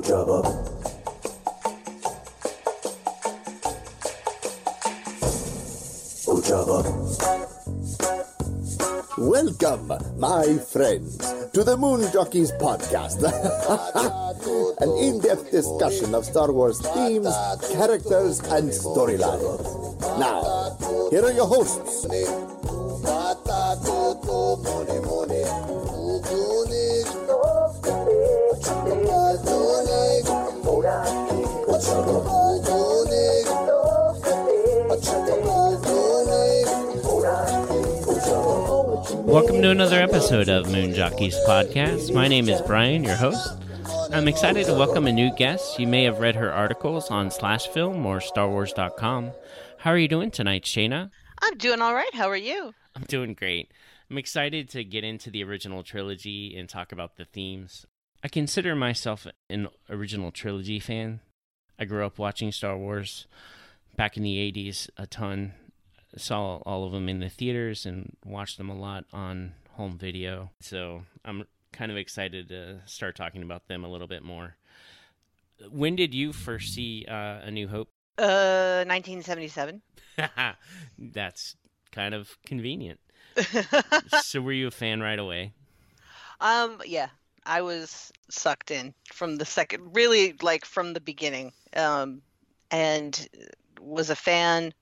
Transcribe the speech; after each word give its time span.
Ojaba. 0.00 0.40
Ojaba. 6.26 6.78
Welcome, 9.18 9.92
my 10.18 10.56
friends, 10.72 11.18
to 11.52 11.64
the 11.64 11.76
Moon 11.76 12.10
Jockeys 12.12 12.50
podcast. 12.52 13.20
An 14.80 14.88
in 14.96 15.20
depth 15.20 15.50
discussion 15.50 16.14
of 16.14 16.24
Star 16.24 16.50
Wars 16.50 16.80
themes, 16.80 17.28
characters, 17.70 18.40
and 18.48 18.70
storylines. 18.70 20.00
Now, 20.18 20.78
here 21.10 21.26
are 21.26 21.32
your 21.32 21.46
hosts. 21.46 22.06
Welcome 39.30 39.62
to 39.62 39.70
another 39.70 40.00
episode 40.00 40.48
of 40.48 40.72
Moon 40.72 40.92
Jockeys 40.92 41.36
Podcast. 41.46 42.12
My 42.12 42.26
name 42.26 42.48
is 42.48 42.60
Brian, 42.62 43.04
your 43.04 43.14
host. 43.14 43.62
I'm 44.12 44.26
excited 44.26 44.66
to 44.66 44.74
welcome 44.74 45.06
a 45.06 45.12
new 45.12 45.32
guest. 45.36 45.78
You 45.78 45.86
may 45.86 46.02
have 46.02 46.18
read 46.18 46.34
her 46.34 46.52
articles 46.52 47.12
on 47.12 47.30
Slash 47.30 47.68
Film 47.68 48.04
or 48.04 48.18
StarWars.com. 48.18 49.30
How 49.78 49.90
are 49.92 49.98
you 49.98 50.08
doing 50.08 50.32
tonight, 50.32 50.64
Shayna? 50.64 51.10
I'm 51.40 51.56
doing 51.58 51.80
all 51.80 51.94
right. 51.94 52.12
How 52.12 52.28
are 52.28 52.36
you? 52.36 52.74
I'm 52.96 53.04
doing 53.04 53.34
great. 53.34 53.70
I'm 54.10 54.18
excited 54.18 54.68
to 54.70 54.82
get 54.82 55.04
into 55.04 55.30
the 55.30 55.44
original 55.44 55.84
trilogy 55.84 56.56
and 56.56 56.68
talk 56.68 56.90
about 56.90 57.16
the 57.16 57.24
themes. 57.24 57.86
I 58.24 58.28
consider 58.28 58.74
myself 58.74 59.28
an 59.48 59.68
original 59.88 60.32
trilogy 60.32 60.80
fan. 60.80 61.20
I 61.78 61.84
grew 61.84 62.04
up 62.04 62.18
watching 62.18 62.50
Star 62.50 62.76
Wars 62.76 63.28
back 63.96 64.16
in 64.16 64.24
the 64.24 64.38
80s 64.52 64.90
a 64.96 65.06
ton. 65.06 65.54
Saw 66.16 66.56
all 66.66 66.84
of 66.84 66.92
them 66.92 67.08
in 67.08 67.20
the 67.20 67.28
theaters 67.28 67.86
and 67.86 68.16
watched 68.24 68.58
them 68.58 68.68
a 68.68 68.76
lot 68.76 69.04
on 69.12 69.52
home 69.72 69.96
video. 69.96 70.50
So 70.60 71.02
I'm 71.24 71.46
kind 71.72 71.90
of 71.90 71.96
excited 71.96 72.48
to 72.48 72.80
start 72.86 73.16
talking 73.16 73.42
about 73.42 73.68
them 73.68 73.84
a 73.84 73.88
little 73.88 74.08
bit 74.08 74.22
more. 74.22 74.56
When 75.70 75.94
did 75.94 76.14
you 76.14 76.32
first 76.32 76.74
see 76.74 77.04
uh, 77.06 77.40
A 77.42 77.50
New 77.50 77.68
Hope? 77.68 77.88
Uh, 78.18 78.84
1977. 78.86 79.82
That's 80.98 81.56
kind 81.92 82.14
of 82.14 82.36
convenient. 82.44 82.98
so 84.22 84.40
were 84.40 84.52
you 84.52 84.66
a 84.66 84.72
fan 84.72 85.00
right 85.00 85.18
away? 85.18 85.52
um, 86.40 86.80
yeah, 86.86 87.08
I 87.46 87.62
was 87.62 88.12
sucked 88.30 88.70
in 88.70 88.94
from 89.12 89.36
the 89.36 89.44
second, 89.44 89.94
really 89.94 90.34
like 90.42 90.64
from 90.64 90.92
the 90.92 91.00
beginning. 91.00 91.52
Um, 91.76 92.22
and 92.70 93.28
was 93.80 94.10
a 94.10 94.16
fan. 94.16 94.72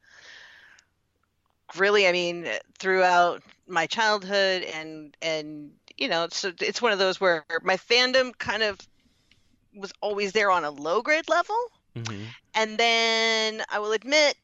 Really, 1.77 2.07
I 2.07 2.13
mean, 2.13 2.49
throughout 2.79 3.43
my 3.67 3.87
childhood 3.87 4.63
and 4.63 5.17
and 5.21 5.73
you 5.97 6.09
know, 6.09 6.29
so 6.31 6.53
it's 6.61 6.81
one 6.81 6.93
of 6.93 6.99
those 6.99 7.21
where 7.21 7.45
my 7.63 7.77
fandom 7.77 8.37
kind 8.39 8.63
of 8.63 8.79
was 9.75 9.93
always 10.01 10.33
there 10.33 10.51
on 10.51 10.65
a 10.65 10.71
low 10.71 11.03
grade 11.03 11.29
level. 11.29 11.57
Mm-hmm. 11.95 12.23
And 12.55 12.79
then 12.79 13.63
I 13.69 13.81
will 13.81 13.93
admit, 13.93 14.37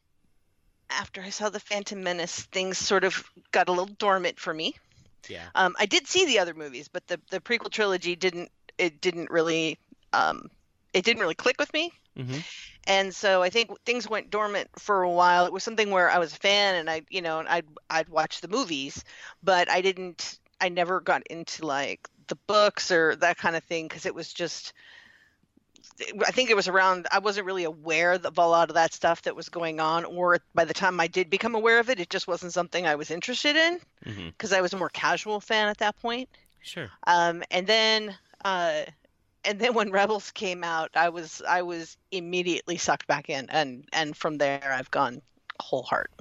after 0.89 1.21
I 1.21 1.29
saw 1.29 1.49
the 1.49 1.59
Phantom 1.59 2.03
Menace, 2.03 2.41
things 2.41 2.77
sort 2.77 3.03
of 3.03 3.23
got 3.51 3.69
a 3.69 3.71
little 3.71 3.93
dormant 3.97 4.39
for 4.39 4.53
me. 4.53 4.75
Yeah. 5.27 5.45
Um, 5.55 5.75
I 5.79 5.85
did 5.85 6.07
see 6.07 6.25
the 6.25 6.39
other 6.39 6.53
movies, 6.53 6.87
but 6.87 7.07
the 7.07 7.19
the 7.31 7.39
prequel 7.39 7.71
trilogy 7.71 8.15
didn't. 8.15 8.51
It 8.77 9.01
didn't 9.01 9.31
really. 9.31 9.79
Um, 10.13 10.49
it 10.95 11.03
didn't 11.05 11.21
really 11.21 11.35
click 11.35 11.57
with 11.59 11.71
me. 11.73 11.91
Mm-hmm. 12.17 12.39
And 12.87 13.13
so 13.13 13.43
I 13.43 13.49
think 13.49 13.69
things 13.83 14.09
went 14.09 14.29
dormant 14.29 14.69
for 14.79 15.01
a 15.01 15.11
while. 15.11 15.45
It 15.45 15.53
was 15.53 15.63
something 15.63 15.91
where 15.91 16.09
I 16.09 16.19
was 16.19 16.33
a 16.33 16.37
fan, 16.37 16.75
and 16.75 16.89
I, 16.89 17.01
you 17.09 17.21
know, 17.21 17.43
I'd 17.47 17.65
I'd 17.89 18.09
watch 18.09 18.41
the 18.41 18.47
movies, 18.47 19.03
but 19.43 19.69
I 19.69 19.81
didn't. 19.81 20.39
I 20.61 20.69
never 20.69 21.01
got 21.01 21.27
into 21.27 21.65
like 21.65 22.07
the 22.27 22.37
books 22.47 22.91
or 22.91 23.15
that 23.17 23.37
kind 23.37 23.55
of 23.55 23.63
thing 23.63 23.87
because 23.87 24.05
it 24.05 24.15
was 24.15 24.31
just. 24.31 24.73
I 26.27 26.31
think 26.31 26.49
it 26.49 26.55
was 26.55 26.67
around. 26.67 27.07
I 27.11 27.19
wasn't 27.19 27.45
really 27.45 27.63
aware 27.63 28.13
of 28.13 28.37
a 28.37 28.47
lot 28.47 28.69
of 28.69 28.75
that 28.75 28.93
stuff 28.93 29.21
that 29.23 29.35
was 29.35 29.49
going 29.49 29.79
on, 29.79 30.03
or 30.05 30.39
by 30.53 30.65
the 30.65 30.73
time 30.73 30.99
I 30.99 31.07
did 31.07 31.29
become 31.29 31.55
aware 31.55 31.79
of 31.79 31.89
it, 31.89 31.99
it 31.99 32.09
just 32.09 32.27
wasn't 32.27 32.53
something 32.53 32.85
I 32.85 32.95
was 32.95 33.11
interested 33.11 33.55
in 33.55 33.79
Mm-hmm. 34.05 34.27
because 34.27 34.53
I 34.53 34.61
was 34.61 34.73
a 34.73 34.77
more 34.77 34.89
casual 34.89 35.39
fan 35.39 35.67
at 35.69 35.77
that 35.79 35.99
point. 36.01 36.29
Sure. 36.61 36.89
Um, 37.07 37.43
and 37.49 37.65
then, 37.65 38.15
uh, 38.43 38.81
and 39.45 39.59
then 39.59 39.73
when 39.73 39.91
Rebels 39.91 40.31
came 40.31 40.63
out, 40.63 40.91
I 40.95 41.09
was 41.09 41.41
I 41.47 41.61
was 41.61 41.97
immediately 42.11 42.77
sucked 42.77 43.07
back 43.07 43.29
in, 43.29 43.49
and 43.49 43.87
and 43.93 44.15
from 44.15 44.37
there 44.37 44.71
I've 44.71 44.91
gone 44.91 45.21
whole 45.59 45.83
heart. 45.83 46.11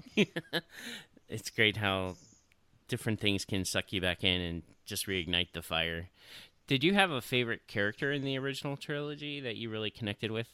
it's 1.28 1.50
great 1.50 1.76
how 1.76 2.16
different 2.88 3.20
things 3.20 3.44
can 3.44 3.64
suck 3.64 3.92
you 3.92 4.00
back 4.00 4.24
in 4.24 4.40
and 4.40 4.62
just 4.84 5.06
reignite 5.06 5.52
the 5.52 5.62
fire. 5.62 6.08
Did 6.66 6.84
you 6.84 6.94
have 6.94 7.10
a 7.10 7.20
favorite 7.20 7.66
character 7.66 8.12
in 8.12 8.24
the 8.24 8.38
original 8.38 8.76
trilogy 8.76 9.40
that 9.40 9.56
you 9.56 9.70
really 9.70 9.90
connected 9.90 10.30
with? 10.30 10.48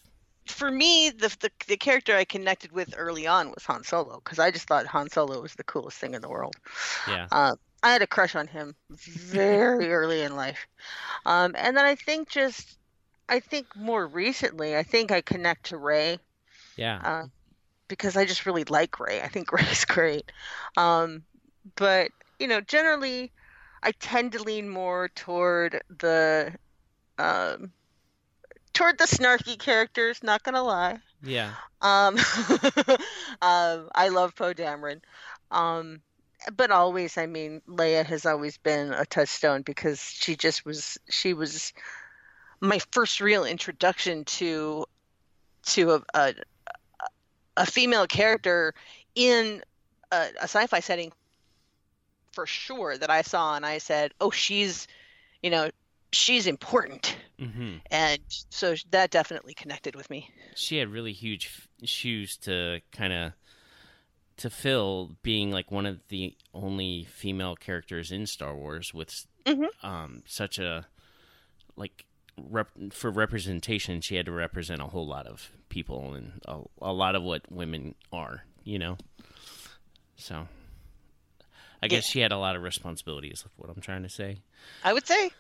For 0.47 0.71
me, 0.71 1.11
the 1.11 1.35
the, 1.41 1.51
the 1.69 1.77
character 1.77 2.17
I 2.17 2.25
connected 2.25 2.73
with 2.73 2.95
early 2.97 3.27
on 3.27 3.51
was 3.51 3.65
Han 3.65 3.85
Solo 3.85 4.21
because 4.25 4.39
I 4.39 4.51
just 4.51 4.67
thought 4.67 4.87
Han 4.87 5.11
Solo 5.11 5.41
was 5.41 5.55
the 5.55 5.65
coolest 5.65 5.99
thing 5.99 6.15
in 6.15 6.23
the 6.23 6.29
world. 6.29 6.55
Yeah. 7.07 7.27
Uh, 7.31 7.57
I 7.83 7.93
had 7.93 8.03
a 8.03 8.07
crush 8.07 8.35
on 8.35 8.47
him 8.47 8.75
very 8.91 9.93
early 9.93 10.23
in 10.23 10.37
life, 10.37 10.67
um, 11.27 11.55
and 11.57 11.77
then 11.77 11.85
I 11.85 11.95
think 11.95 12.29
just 12.29 12.79
I 13.29 13.41
think 13.41 13.67
more 13.77 14.07
recently 14.07 14.77
I 14.77 14.83
think 14.83 15.11
I 15.11 15.21
connect 15.21 15.67
to 15.67 15.77
Rey. 15.77 16.19
Yeah. 16.77 17.01
uh, 17.05 17.27
because 17.89 18.17
I 18.17 18.25
just 18.25 18.47
really 18.47 18.65
like 18.65 18.99
Rey. 18.99 19.21
I 19.21 19.29
think 19.29 19.53
Rey's 19.53 19.85
great. 19.85 20.33
Um, 20.77 21.23
but 21.77 22.11
you 22.39 22.47
know, 22.47 22.61
generally, 22.63 23.33
I 23.83 23.93
tend 23.93 24.33
to 24.33 24.43
lean 24.43 24.69
more 24.69 25.09
toward 25.15 25.83
the 25.99 26.55
um, 27.19 27.73
toward 28.73 28.99
the 28.99 29.05
snarky 29.05 29.59
characters. 29.59 30.23
Not 30.23 30.43
gonna 30.43 30.63
lie. 30.63 30.99
yeah. 31.23 31.53
Um, 31.83 32.17
um, 33.43 33.89
I 33.95 34.09
love 34.11 34.35
Poe 34.35 34.55
Dameron. 34.55 35.01
Um, 35.51 36.01
but 36.57 36.71
always, 36.71 37.19
I 37.19 37.27
mean, 37.27 37.61
Leia 37.69 38.05
has 38.07 38.27
always 38.27 38.59
been 38.59 38.93
a 38.93 39.05
touchstone 39.05 39.63
because 39.63 40.01
she 40.01 40.37
just 40.37 40.65
was. 40.65 40.99
She 41.11 41.35
was 41.35 41.73
my 42.61 42.79
first 42.93 43.21
real 43.21 43.45
introduction 43.45 44.25
to 44.25 44.85
to 45.67 45.93
a 45.93 46.03
a, 46.15 46.35
a 47.57 47.67
female 47.67 48.07
character 48.07 48.75
in 49.15 49.63
a, 50.11 50.29
a 50.41 50.45
sci-fi 50.45 50.81
setting 50.81 51.13
for 52.33 52.47
sure 52.47 52.97
that 52.97 53.11
I 53.11 53.23
saw 53.23 53.57
and 53.57 53.67
I 53.67 53.79
said, 53.79 54.13
"Oh, 54.21 54.31
she's, 54.31 54.87
you 55.43 55.51
know, 55.51 55.71
she's 56.13 56.47
important." 56.47 57.17
hmm 57.39 57.77
And 57.91 58.21
so 58.51 58.75
that 58.91 59.11
definitely 59.11 59.55
connected 59.55 59.97
with 59.97 60.11
me. 60.11 60.31
She 60.55 60.77
had 60.77 60.89
really 60.89 61.13
huge 61.13 61.67
shoes 61.85 62.37
to 62.39 62.81
kind 62.93 63.13
of 63.13 63.33
to 64.41 64.51
fill, 64.51 65.17
being 65.23 65.51
like 65.51 65.71
one 65.71 65.87
of 65.87 66.01
the 66.09 66.37
only 66.53 67.05
female 67.05 67.57
characters 67.57 68.11
in 68.13 68.27
Star 68.27 68.55
Wars 68.55 68.93
with 68.93 69.27
Mhm. 69.47 69.69
um, 69.83 70.23
such 70.27 70.59
a 70.59 70.87
like 71.77 72.05
rep- 72.39 72.93
for 72.93 73.11
representation. 73.11 74.01
She 74.01 74.17
had 74.17 74.27
to 74.27 74.33
represent 74.33 74.81
a 74.83 74.87
whole 74.89 75.07
lot 75.07 75.27
of 75.27 75.51
people 75.69 76.15
and 76.15 76.41
a, 76.47 76.61
a 76.83 76.93
lot 76.93 77.15
of 77.15 77.23
what 77.23 77.51
women 77.51 77.95
are. 78.13 78.45
You 78.65 78.79
know, 78.79 78.99
so. 80.17 80.49
I 81.83 81.89
guess 81.89 82.05
she 82.05 82.21
had 82.21 82.31
a 82.31 82.37
lot 82.37 82.57
of 82.57 82.63
responsibilities. 82.63 83.43
What 83.57 83.71
I'm 83.71 83.81
trying 83.81 84.03
to 84.03 84.11
say. 84.11 84.43
I 84.85 84.93
would 84.93 85.07
say. 85.07 85.31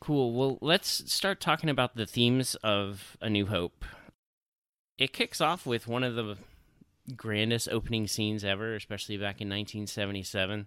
Cool. 0.00 0.32
Well, 0.32 0.58
let's 0.60 1.12
start 1.12 1.40
talking 1.40 1.68
about 1.68 1.96
the 1.96 2.06
themes 2.06 2.54
of 2.62 3.16
A 3.20 3.28
New 3.28 3.46
Hope. 3.46 3.84
It 4.96 5.12
kicks 5.12 5.40
off 5.40 5.66
with 5.66 5.88
one 5.88 6.04
of 6.04 6.14
the 6.14 6.36
grandest 7.10 7.68
opening 7.70 8.06
scenes 8.06 8.44
ever, 8.44 8.74
especially 8.74 9.16
back 9.16 9.40
in 9.40 9.48
1977, 9.48 10.66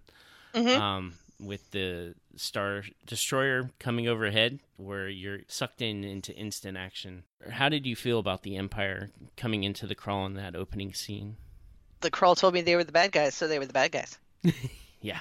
Mhm. 0.54 0.78
um, 0.78 1.14
with 1.40 1.72
the 1.72 2.16
Star 2.36 2.84
Destroyer 3.06 3.70
coming 3.80 4.08
overhead, 4.08 4.60
where 4.78 5.10
you're 5.10 5.40
sucked 5.48 5.82
in 5.82 6.04
into 6.04 6.34
instant 6.36 6.78
action. 6.78 7.24
How 7.52 7.70
did 7.70 7.86
you 7.86 7.96
feel 7.96 8.20
about 8.20 8.44
the 8.44 8.56
Empire 8.56 9.12
coming 9.36 9.64
into 9.64 9.86
the 9.88 9.96
crawl 9.96 10.26
in 10.26 10.34
that 10.36 10.56
opening 10.56 10.94
scene? 10.94 11.38
the 12.02 12.12
crawl 12.12 12.36
told 12.36 12.54
me 12.54 12.60
they 12.62 12.76
were 12.76 12.84
the 12.84 12.92
bad 12.92 13.14
guys, 13.14 13.34
so 13.34 13.48
they 13.48 13.58
were 13.58 13.66
the 13.66 13.72
bad 13.74 13.92
guys. 13.92 14.18
Yeah, 15.02 15.20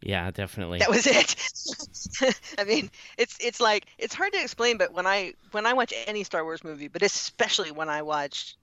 yeah, 0.00 0.30
definitely. 0.32 0.78
That 0.80 0.90
was 0.90 1.06
it. 1.08 2.34
I 2.58 2.64
mean, 2.64 2.90
it's 3.18 3.36
it's 3.40 3.60
like 3.60 3.86
it's 3.98 4.14
hard 4.14 4.32
to 4.32 4.40
explain, 4.42 4.78
but 4.78 4.92
when 4.92 5.06
I 5.06 5.34
when 5.52 5.64
I 5.66 5.72
watch 5.74 5.92
any 6.06 6.22
Star 6.24 6.42
Wars 6.44 6.62
movie, 6.64 6.88
but 6.88 7.02
especially 7.02 7.70
when 7.72 7.88
I 7.88 8.02
watch, 8.02 8.56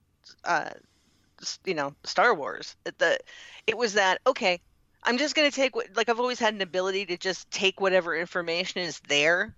uh, 0.44 0.70
you 1.64 1.74
know, 1.74 1.94
Star 2.04 2.34
Wars, 2.34 2.76
it- 2.86 2.98
the 2.98 3.18
it 3.66 3.76
was 3.76 3.94
that 3.94 4.20
okay. 4.26 4.60
I'm 5.02 5.18
just 5.18 5.34
gonna 5.34 5.50
take 5.50 5.74
what 5.76 5.88
like 5.96 6.08
I've 6.08 6.20
always 6.20 6.38
had 6.40 6.54
an 6.54 6.60
ability 6.62 7.06
to 7.06 7.16
just 7.18 7.50
take 7.50 7.80
whatever 7.80 8.16
information 8.16 8.82
is 8.82 9.00
there, 9.08 9.56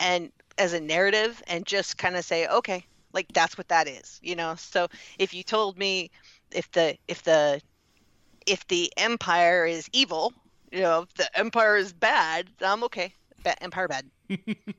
and 0.00 0.30
as 0.58 0.72
a 0.74 0.80
narrative 0.80 1.42
and 1.46 1.66
just 1.66 1.96
kind 1.98 2.16
of 2.16 2.24
say, 2.24 2.46
okay, 2.48 2.84
like 3.12 3.26
that's 3.32 3.56
what 3.58 3.68
that 3.68 3.88
is, 3.88 4.18
you 4.22 4.36
know. 4.36 4.54
So 4.56 4.88
if 5.18 5.34
you 5.34 5.42
told 5.44 5.78
me 5.78 6.10
if 6.52 6.70
the 6.72 6.96
if 7.08 7.22
the 7.22 7.60
if 8.46 8.66
the 8.68 8.92
empire 8.96 9.64
is 9.66 9.88
evil, 9.92 10.32
you 10.72 10.80
know, 10.80 11.02
if 11.02 11.14
the 11.14 11.38
empire 11.38 11.76
is 11.76 11.92
bad, 11.92 12.48
I'm 12.60 12.84
okay. 12.84 13.14
Empire 13.60 13.88
bad. 13.88 14.10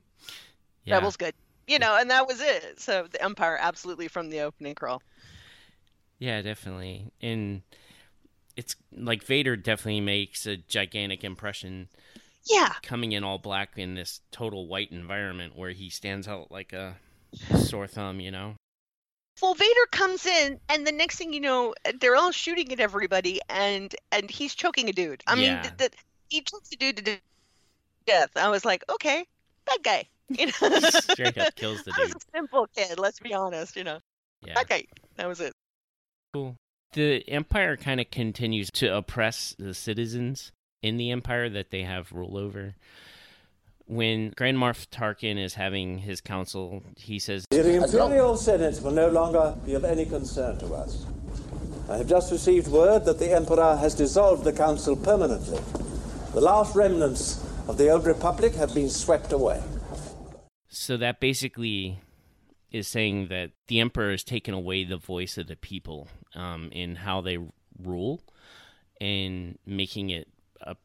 Yeah. 0.84 0.96
Rebels 0.96 1.16
good. 1.16 1.34
You 1.66 1.78
know, 1.78 1.96
and 1.96 2.10
that 2.10 2.26
was 2.26 2.40
it. 2.40 2.80
So 2.80 3.06
the 3.10 3.22
empire 3.22 3.56
absolutely 3.60 4.08
from 4.08 4.28
the 4.30 4.40
opening 4.40 4.74
crawl. 4.74 5.02
Yeah, 6.24 6.40
definitely. 6.40 7.12
And 7.20 7.60
it's 8.56 8.76
like 8.92 9.22
Vader 9.24 9.56
definitely 9.56 10.00
makes 10.00 10.46
a 10.46 10.56
gigantic 10.56 11.22
impression 11.22 11.88
Yeah. 12.46 12.72
coming 12.82 13.12
in 13.12 13.22
all 13.24 13.36
black 13.38 13.76
in 13.76 13.94
this 13.94 14.22
total 14.30 14.66
white 14.66 14.90
environment 14.90 15.54
where 15.54 15.70
he 15.72 15.90
stands 15.90 16.26
out 16.26 16.50
like 16.50 16.72
a 16.72 16.96
sore 17.58 17.86
thumb, 17.86 18.20
you 18.20 18.30
know? 18.30 18.54
Well, 19.42 19.52
Vader 19.54 19.86
comes 19.90 20.24
in, 20.24 20.60
and 20.70 20.86
the 20.86 20.92
next 20.92 21.16
thing 21.16 21.34
you 21.34 21.40
know, 21.40 21.74
they're 22.00 22.16
all 22.16 22.30
shooting 22.30 22.72
at 22.72 22.80
everybody, 22.80 23.40
and 23.50 23.94
and 24.12 24.30
he's 24.30 24.54
choking 24.54 24.88
a 24.88 24.92
dude. 24.92 25.22
I 25.26 25.34
mean, 25.34 25.60
th- 25.60 25.76
th- 25.76 25.92
he 26.30 26.40
chokes 26.40 26.70
a 26.72 26.76
dude 26.76 27.04
to 27.04 27.18
death. 28.06 28.30
I 28.36 28.48
was 28.48 28.64
like, 28.64 28.82
okay, 28.88 29.26
that 29.66 29.78
guy. 29.82 30.08
You 30.30 30.46
know, 30.62 30.80
Straight 30.90 31.36
up 31.36 31.54
kills 31.56 31.82
the 31.82 31.92
I 31.94 32.00
was 32.00 32.12
dude. 32.12 32.16
a 32.22 32.36
simple 32.38 32.66
kid. 32.74 32.98
Let's 32.98 33.20
be 33.20 33.34
honest. 33.34 33.76
You 33.76 33.84
know, 33.84 33.98
Yeah. 34.46 34.54
that 34.54 34.68
guy. 34.68 34.84
That 35.16 35.26
was 35.28 35.40
it. 35.40 35.52
Cool. 36.34 36.56
The 36.94 37.22
Empire 37.28 37.76
kind 37.76 38.00
of 38.00 38.10
continues 38.10 38.68
to 38.72 38.96
oppress 38.96 39.54
the 39.56 39.72
citizens 39.72 40.50
in 40.82 40.96
the 40.96 41.12
Empire 41.12 41.48
that 41.48 41.70
they 41.70 41.82
have 41.82 42.10
rule 42.10 42.36
over. 42.36 42.74
When 43.86 44.30
Grand 44.30 44.56
Moff 44.56 44.88
Tarkin 44.88 45.38
is 45.38 45.54
having 45.54 45.98
his 45.98 46.20
council, 46.20 46.82
he 46.96 47.20
says, 47.20 47.44
The 47.50 47.76
Imperial 47.76 48.36
Senate 48.36 48.80
will 48.82 48.90
no 48.90 49.10
longer 49.10 49.54
be 49.64 49.74
of 49.74 49.84
any 49.84 50.06
concern 50.06 50.58
to 50.58 50.74
us. 50.74 51.06
I 51.88 51.98
have 51.98 52.08
just 52.08 52.32
received 52.32 52.66
word 52.66 53.04
that 53.04 53.20
the 53.20 53.30
Emperor 53.30 53.76
has 53.76 53.94
dissolved 53.94 54.42
the 54.42 54.52
Council 54.52 54.96
permanently. 54.96 55.60
The 56.32 56.40
last 56.40 56.74
remnants 56.74 57.44
of 57.68 57.78
the 57.78 57.90
old 57.90 58.06
Republic 58.06 58.54
have 58.54 58.74
been 58.74 58.90
swept 58.90 59.30
away. 59.30 59.62
So 60.68 60.96
that 60.96 61.20
basically 61.20 62.00
is 62.74 62.88
saying 62.88 63.28
that 63.28 63.52
the 63.68 63.78
emperor 63.78 64.10
has 64.10 64.24
taken 64.24 64.52
away 64.52 64.82
the 64.82 64.96
voice 64.96 65.38
of 65.38 65.46
the 65.46 65.54
people 65.54 66.08
um, 66.34 66.70
in 66.72 66.96
how 66.96 67.20
they 67.20 67.38
rule 67.82 68.20
and 69.00 69.58
making 69.66 70.10
it 70.10 70.28
a 70.60 70.76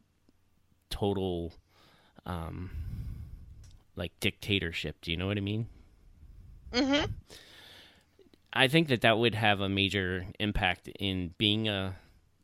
total 0.90 1.54
um, 2.26 2.72
like 3.96 4.12
dictatorship. 4.20 4.98
Do 5.02 5.12
you 5.12 5.18
know 5.18 5.28
what 5.28 5.38
I 5.38 5.42
mean? 5.42 5.68
Mm-hmm. 6.72 7.12
I 8.52 8.68
think 8.68 8.88
that 8.88 9.02
that 9.02 9.18
would 9.18 9.36
have 9.36 9.62
a 9.62 9.70
major 9.70 10.26
impact 10.40 10.88
in 11.00 11.34
being 11.38 11.68
a 11.68 11.96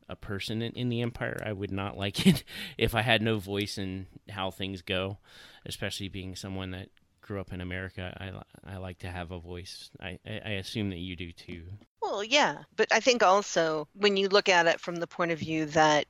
a 0.08 0.14
person 0.14 0.62
in, 0.62 0.72
in 0.72 0.88
the 0.88 1.02
empire. 1.02 1.42
I 1.44 1.52
would 1.52 1.72
not 1.72 1.96
like 1.98 2.26
it 2.26 2.44
if 2.78 2.94
I 2.94 3.02
had 3.02 3.22
no 3.22 3.38
voice 3.38 3.78
in 3.78 4.06
how 4.30 4.50
things 4.50 4.82
go, 4.82 5.18
especially 5.64 6.08
being 6.08 6.36
someone 6.36 6.70
that 6.70 6.88
grew 7.26 7.40
up 7.40 7.52
in 7.52 7.60
America. 7.60 8.16
I 8.18 8.74
I 8.74 8.76
like 8.78 8.98
to 9.00 9.08
have 9.08 9.30
a 9.30 9.38
voice. 9.38 9.90
I 10.00 10.18
I 10.26 10.52
assume 10.52 10.90
that 10.90 10.98
you 10.98 11.16
do 11.16 11.32
too. 11.32 11.64
Well, 12.00 12.22
yeah, 12.22 12.58
but 12.76 12.92
I 12.92 13.00
think 13.00 13.22
also 13.22 13.88
when 13.94 14.16
you 14.16 14.28
look 14.28 14.48
at 14.48 14.66
it 14.66 14.80
from 14.80 14.96
the 14.96 15.06
point 15.06 15.32
of 15.32 15.38
view 15.38 15.66
that, 15.66 16.06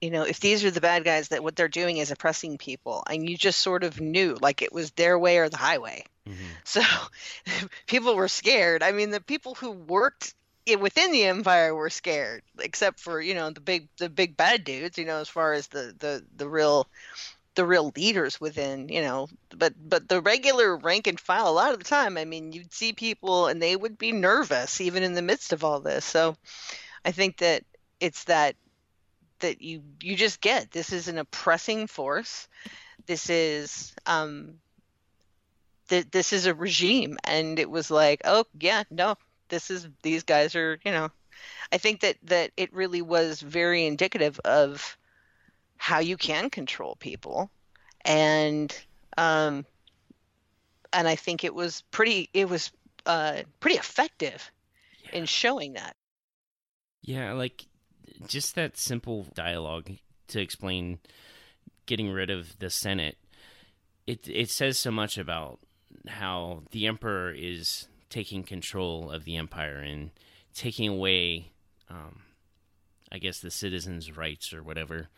you 0.00 0.10
know, 0.10 0.22
if 0.22 0.40
these 0.40 0.64
are 0.64 0.70
the 0.70 0.80
bad 0.80 1.04
guys, 1.04 1.28
that 1.28 1.42
what 1.42 1.54
they're 1.56 1.68
doing 1.68 1.98
is 1.98 2.10
oppressing 2.10 2.58
people, 2.58 3.04
and 3.08 3.28
you 3.28 3.36
just 3.36 3.60
sort 3.60 3.84
of 3.84 4.00
knew, 4.00 4.36
like 4.40 4.62
it 4.62 4.72
was 4.72 4.90
their 4.92 5.18
way 5.18 5.38
or 5.38 5.48
the 5.48 5.56
highway. 5.56 6.04
Mm-hmm. 6.28 6.44
So 6.64 6.82
people 7.86 8.14
were 8.14 8.28
scared. 8.28 8.82
I 8.82 8.92
mean, 8.92 9.10
the 9.10 9.20
people 9.20 9.54
who 9.54 9.70
worked 9.70 10.34
within 10.76 11.12
the 11.12 11.24
empire 11.24 11.74
were 11.74 11.88
scared, 11.88 12.42
except 12.58 13.00
for 13.00 13.20
you 13.20 13.34
know 13.34 13.50
the 13.50 13.60
big 13.60 13.88
the 13.98 14.08
big 14.08 14.36
bad 14.36 14.64
dudes. 14.64 14.98
You 14.98 15.06
know, 15.06 15.18
as 15.18 15.28
far 15.28 15.52
as 15.52 15.68
the 15.68 15.94
the 15.98 16.24
the 16.36 16.48
real 16.48 16.86
the 17.58 17.66
real 17.66 17.92
leaders 17.96 18.40
within. 18.40 18.88
You 18.88 19.02
know, 19.02 19.28
but 19.50 19.74
but 19.78 20.08
the 20.08 20.22
regular 20.22 20.76
rank 20.78 21.08
and 21.08 21.20
file, 21.20 21.48
a 21.48 21.50
lot 21.50 21.72
of 21.72 21.78
the 21.78 21.84
time, 21.84 22.16
I 22.16 22.24
mean, 22.24 22.52
you'd 22.52 22.72
see 22.72 22.94
people 22.94 23.48
and 23.48 23.60
they 23.60 23.76
would 23.76 23.98
be 23.98 24.12
nervous 24.12 24.80
even 24.80 25.02
in 25.02 25.14
the 25.14 25.22
midst 25.22 25.52
of 25.52 25.64
all 25.64 25.80
this. 25.80 26.06
So 26.06 26.36
I 27.04 27.12
think 27.12 27.38
that 27.38 27.64
it's 28.00 28.24
that 28.24 28.56
that 29.40 29.62
you 29.62 29.82
you 30.02 30.16
just 30.16 30.40
get 30.40 30.70
this 30.72 30.92
is 30.92 31.08
an 31.08 31.18
oppressing 31.18 31.88
force. 31.88 32.48
This 33.06 33.30
is 33.30 33.94
um 34.06 34.60
that 35.88 36.12
this 36.12 36.32
is 36.32 36.46
a 36.46 36.54
regime 36.54 37.16
and 37.24 37.58
it 37.58 37.70
was 37.70 37.90
like 37.90 38.20
oh 38.24 38.44
yeah 38.60 38.84
no 38.90 39.16
this 39.48 39.70
is 39.70 39.88
these 40.02 40.22
guys 40.22 40.54
are 40.54 40.78
you 40.84 40.92
know 40.92 41.10
i 41.72 41.78
think 41.78 42.02
that 42.02 42.16
that 42.24 42.52
it 42.58 42.74
really 42.74 43.02
was 43.02 43.40
very 43.42 43.86
indicative 43.86 44.40
of 44.46 44.97
how 45.78 45.98
you 45.98 46.16
can 46.16 46.50
control 46.50 46.96
people 46.96 47.50
and 48.04 48.76
um 49.16 49.64
and 50.92 51.08
i 51.08 51.14
think 51.14 51.44
it 51.44 51.54
was 51.54 51.82
pretty 51.90 52.28
it 52.34 52.48
was 52.48 52.70
uh 53.06 53.42
pretty 53.60 53.78
effective 53.78 54.50
in 55.12 55.24
showing 55.24 55.72
that 55.72 55.94
Yeah, 57.02 57.32
like 57.32 57.66
just 58.26 58.54
that 58.54 58.76
simple 58.76 59.26
dialogue 59.34 59.90
to 60.28 60.40
explain 60.40 60.98
getting 61.86 62.10
rid 62.10 62.30
of 62.30 62.58
the 62.58 62.70
Senate. 62.70 63.16
It 64.06 64.28
it 64.28 64.50
says 64.50 64.78
so 64.78 64.90
much 64.90 65.16
about 65.18 65.60
how 66.06 66.64
the 66.70 66.86
emperor 66.86 67.32
is 67.32 67.88
taking 68.10 68.42
control 68.42 69.10
of 69.10 69.24
the 69.24 69.36
empire 69.36 69.78
and 69.78 70.10
taking 70.54 70.88
away, 70.88 71.50
um, 71.88 72.22
I 73.12 73.18
guess, 73.18 73.40
the 73.40 73.50
citizens' 73.50 74.16
rights 74.16 74.52
or 74.52 74.62
whatever. 74.62 75.08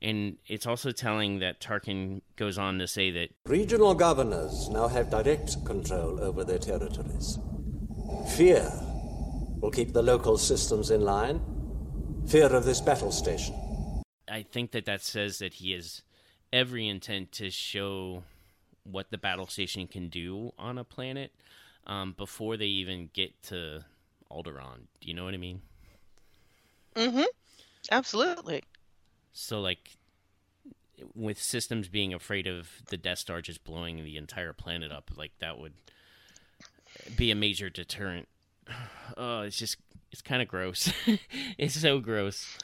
And 0.00 0.36
it's 0.46 0.66
also 0.66 0.92
telling 0.92 1.40
that 1.40 1.60
Tarkin 1.60 2.20
goes 2.36 2.56
on 2.56 2.78
to 2.78 2.86
say 2.86 3.10
that 3.10 3.30
Regional 3.46 3.94
governors 3.94 4.68
now 4.68 4.86
have 4.88 5.10
direct 5.10 5.64
control 5.64 6.20
over 6.20 6.44
their 6.44 6.58
territories. 6.58 7.38
Fear 8.36 8.70
will 9.60 9.70
keep 9.70 9.92
the 9.92 10.02
local 10.02 10.38
systems 10.38 10.90
in 10.90 11.00
line. 11.00 11.40
Fear 12.28 12.54
of 12.54 12.64
this 12.64 12.80
battle 12.80 13.10
station. 13.10 13.54
I 14.30 14.42
think 14.42 14.70
that 14.72 14.84
that 14.84 15.02
says 15.02 15.38
that 15.38 15.54
he 15.54 15.72
has 15.72 16.02
every 16.52 16.86
intent 16.86 17.32
to 17.32 17.50
show 17.50 18.22
what 18.84 19.10
the 19.10 19.18
battle 19.18 19.46
station 19.46 19.86
can 19.86 20.08
do 20.08 20.52
on 20.58 20.78
a 20.78 20.84
planet 20.84 21.32
um, 21.86 22.14
before 22.16 22.56
they 22.56 22.66
even 22.66 23.10
get 23.12 23.42
to 23.44 23.84
Alderaan. 24.30 24.86
Do 25.00 25.08
you 25.08 25.14
know 25.14 25.24
what 25.24 25.34
I 25.34 25.38
mean? 25.38 25.62
mm-hmm 26.94 27.24
absolutely 27.90 28.62
So, 29.32 29.60
like, 29.60 29.96
with 31.14 31.40
systems 31.40 31.88
being 31.88 32.12
afraid 32.12 32.46
of 32.46 32.68
the 32.88 32.96
Death 32.96 33.18
Star 33.18 33.40
just 33.40 33.64
blowing 33.64 34.04
the 34.04 34.16
entire 34.16 34.52
planet 34.52 34.90
up, 34.90 35.10
like 35.16 35.32
that 35.40 35.58
would 35.58 35.74
be 37.16 37.30
a 37.30 37.34
major 37.34 37.70
deterrent. 37.70 38.28
Oh, 39.16 39.40
it's 39.40 39.56
just 39.56 39.78
it's 40.12 40.20
kind 40.20 40.42
of 40.42 40.48
gross. 40.48 40.92
it's 41.58 41.80
so 41.80 41.98
gross. 41.98 42.58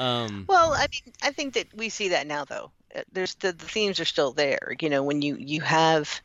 Um. 0.00 0.44
Well, 0.48 0.72
I 0.72 0.86
mean, 0.90 1.14
I 1.22 1.30
think 1.30 1.54
that 1.54 1.68
we 1.72 1.88
see 1.88 2.08
that 2.08 2.26
now, 2.26 2.44
though. 2.44 2.72
Uh, 2.94 3.02
There's 3.12 3.36
the, 3.36 3.52
the 3.52 3.66
themes 3.66 4.00
are 4.00 4.04
still 4.04 4.32
there. 4.32 4.74
You 4.80 4.88
know, 4.90 5.04
when 5.04 5.22
you 5.22 5.36
you 5.36 5.60
have, 5.60 6.20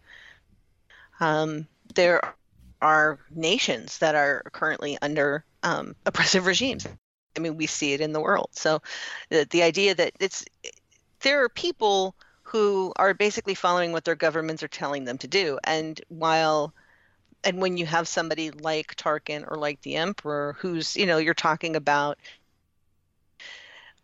um, 1.20 1.68
there 1.94 2.36
are 2.82 3.20
nations 3.30 4.00
that 4.00 4.16
are 4.16 4.44
currently 4.52 4.98
under 5.02 5.46
um, 5.62 5.96
oppressive 6.06 6.46
regimes. 6.46 6.88
I 7.36 7.40
mean, 7.40 7.58
we 7.58 7.68
see 7.68 7.94
it 7.94 8.02
in 8.02 8.14
the 8.14 8.22
world. 8.22 8.50
So, 8.52 8.82
the 9.30 9.48
the 9.50 9.64
idea 9.64 9.96
that 9.96 10.14
it's 10.20 10.46
there 11.22 11.44
are 11.44 11.50
people 11.50 12.16
who 12.44 12.94
are 12.98 13.14
basically 13.14 13.56
following 13.56 13.92
what 13.92 14.06
their 14.06 14.16
governments 14.16 14.64
are 14.64 14.68
telling 14.68 15.06
them 15.06 15.18
to 15.20 15.28
do, 15.28 15.60
and 15.64 16.00
while 16.10 16.74
and 17.44 17.62
when 17.62 17.78
you 17.78 17.86
have 17.86 18.08
somebody 18.08 18.52
like 18.52 18.96
Tarkin 18.96 19.46
or 19.50 19.58
like 19.58 19.82
the 19.82 19.96
Emperor, 19.96 20.56
who's 20.60 20.96
you 20.96 21.06
know 21.06 21.18
you're 21.18 21.34
talking 21.34 21.76
about 21.76 22.18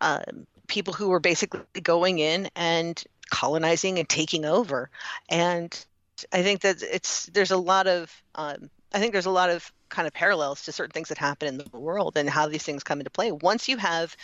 um, 0.02 0.48
people 0.68 0.94
who 0.94 1.10
were 1.10 1.20
basically 1.20 1.62
going 1.82 2.20
in 2.20 2.50
and 2.56 3.04
colonizing 3.30 4.00
and 4.00 4.08
taking 4.08 4.46
over. 4.46 4.90
And 5.30 5.86
I 6.32 6.44
think 6.44 6.62
that 6.62 6.82
it's 6.82 7.26
there's 7.28 7.52
a 7.52 7.58
lot 7.58 7.88
of 7.88 8.24
um, 8.36 8.70
I 8.94 9.00
think 9.00 9.14
there's 9.14 9.26
a 9.26 9.32
lot 9.32 9.50
of 9.50 9.72
kind 9.92 10.08
of 10.08 10.14
parallels 10.14 10.64
to 10.64 10.72
certain 10.72 10.92
things 10.92 11.10
that 11.10 11.20
happen 11.20 11.48
in 11.48 11.58
the 11.58 11.78
world 11.78 12.18
and 12.18 12.30
how 12.30 12.48
these 12.48 12.64
things 12.64 12.84
come 12.84 13.00
into 13.00 13.12
play. 13.12 13.32
Once 13.32 13.70
you 13.70 13.78
have 13.78 14.18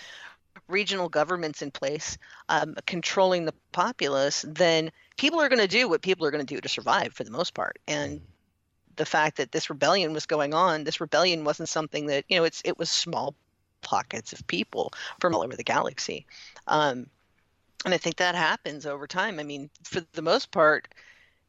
regional 0.67 1.09
governments 1.09 1.62
in 1.62 1.69
place 1.71 2.17
um, 2.50 2.75
controlling 2.88 3.45
the 3.45 3.53
populace, 3.71 4.43
then 4.47 4.91
people 5.17 5.39
are 5.39 5.50
going 5.50 5.62
to 5.62 5.67
do 5.67 5.88
what 5.88 6.01
people 6.01 6.25
are 6.25 6.31
going 6.31 6.45
to 6.45 6.55
do 6.55 6.59
to 6.62 6.69
survive 6.69 7.13
for 7.13 7.24
the 7.24 7.31
most 7.31 7.53
part. 7.53 7.77
And 7.88 8.21
the 8.95 9.05
fact 9.05 9.38
that 9.38 9.51
this 9.51 9.69
rebellion 9.69 10.13
was 10.13 10.25
going 10.25 10.53
on, 10.55 10.83
this 10.83 11.00
rebellion 11.00 11.43
wasn't 11.43 11.69
something 11.69 12.07
that 12.07 12.25
you 12.29 12.38
know 12.38 12.45
it's 12.45 12.62
it 12.65 12.79
was 12.79 12.89
small 12.89 13.36
pockets 13.81 14.33
of 14.33 14.47
people 14.47 14.91
from 15.19 15.36
all 15.36 15.43
over 15.43 15.55
the 15.55 15.63
galaxy. 15.63 16.25
Um, 16.65 17.07
And 17.86 17.93
I 17.93 17.97
think 17.97 18.17
that 18.17 18.36
happens 18.36 18.86
over 18.86 19.07
time. 19.07 19.39
I 19.39 19.43
mean, 19.43 19.69
for 19.83 20.01
the 20.13 20.21
most 20.21 20.51
part, 20.51 20.88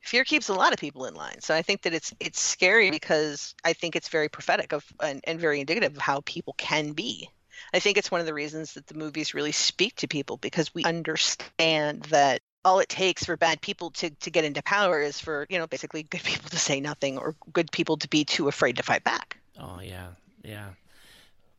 fear 0.08 0.24
keeps 0.24 0.48
a 0.48 0.54
lot 0.54 0.72
of 0.72 0.78
people 0.78 1.04
in 1.04 1.14
line. 1.14 1.40
So 1.40 1.54
I 1.54 1.62
think 1.62 1.82
that 1.82 1.92
it's 1.92 2.14
it's 2.18 2.40
scary 2.40 2.90
because 2.90 3.54
I 3.64 3.74
think 3.74 3.94
it's 3.94 4.08
very 4.08 4.28
prophetic 4.28 4.72
of 4.72 4.84
and, 5.00 5.20
and 5.24 5.38
very 5.38 5.60
indicative 5.60 5.94
of 5.94 6.02
how 6.02 6.22
people 6.24 6.54
can 6.54 6.92
be. 6.92 7.28
I 7.74 7.78
think 7.78 7.98
it's 7.98 8.10
one 8.10 8.20
of 8.20 8.26
the 8.26 8.34
reasons 8.34 8.74
that 8.74 8.86
the 8.86 8.94
movies 8.94 9.34
really 9.34 9.52
speak 9.52 9.96
to 9.96 10.08
people 10.08 10.38
because 10.38 10.74
we 10.74 10.84
understand 10.84 12.04
that 12.04 12.40
all 12.64 12.78
it 12.78 12.88
takes 12.88 13.24
for 13.24 13.36
bad 13.36 13.60
people 13.60 13.90
to, 13.90 14.10
to 14.10 14.30
get 14.30 14.44
into 14.44 14.62
power 14.62 15.00
is 15.00 15.20
for, 15.20 15.46
you 15.50 15.58
know, 15.58 15.66
basically 15.66 16.04
good 16.04 16.22
people 16.22 16.48
to 16.50 16.58
say 16.58 16.80
nothing 16.80 17.18
or 17.18 17.34
good 17.52 17.70
people 17.72 17.96
to 17.96 18.08
be 18.08 18.24
too 18.24 18.48
afraid 18.48 18.76
to 18.76 18.82
fight 18.82 19.04
back. 19.04 19.38
Oh, 19.58 19.80
yeah. 19.82 20.08
Yeah. 20.42 20.70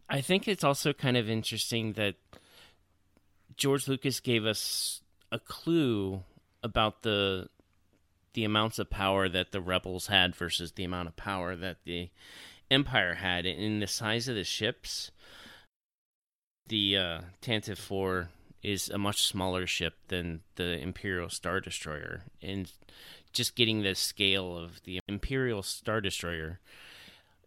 I 0.10 0.22
think 0.22 0.48
it's 0.48 0.64
also 0.64 0.94
kind 0.94 1.18
of 1.18 1.30
interesting 1.30 1.94
that 1.94 2.16
George 3.58 3.88
Lucas 3.88 4.20
gave 4.20 4.46
us 4.46 5.02
a 5.32 5.40
clue 5.40 6.24
about 6.64 7.04
the 7.04 7.50
the 8.34 8.44
amounts 8.44 8.80
of 8.80 8.90
power 8.90 9.28
that 9.30 9.52
the 9.52 9.62
rebels 9.62 10.08
had 10.08 10.36
versus 10.36 10.74
the 10.74 10.84
amount 10.84 11.08
of 11.08 11.16
power 11.16 11.56
that 11.56 11.78
the 11.86 12.10
empire 12.72 13.16
had 13.16 13.46
in 13.46 13.80
the 13.80 13.88
size 13.88 14.28
of 14.28 14.36
the 14.36 14.44
ships 14.44 15.12
the 16.70 16.98
uh, 16.98 17.22
Tantive 17.42 17.78
4 17.78 18.30
is 18.64 18.90
a 18.90 18.98
much 18.98 19.24
smaller 19.24 19.68
ship 19.68 19.96
than 20.08 20.42
the 20.56 20.80
Imperial 20.80 21.30
Star 21.30 21.60
Destroyer. 21.60 22.22
And 22.42 22.72
just 23.34 23.56
getting 23.56 23.84
the 23.84 23.96
scale 23.96 24.58
of 24.58 24.82
the 24.84 25.00
Imperial 25.08 25.62
Star 25.62 26.00
Destroyer 26.00 26.60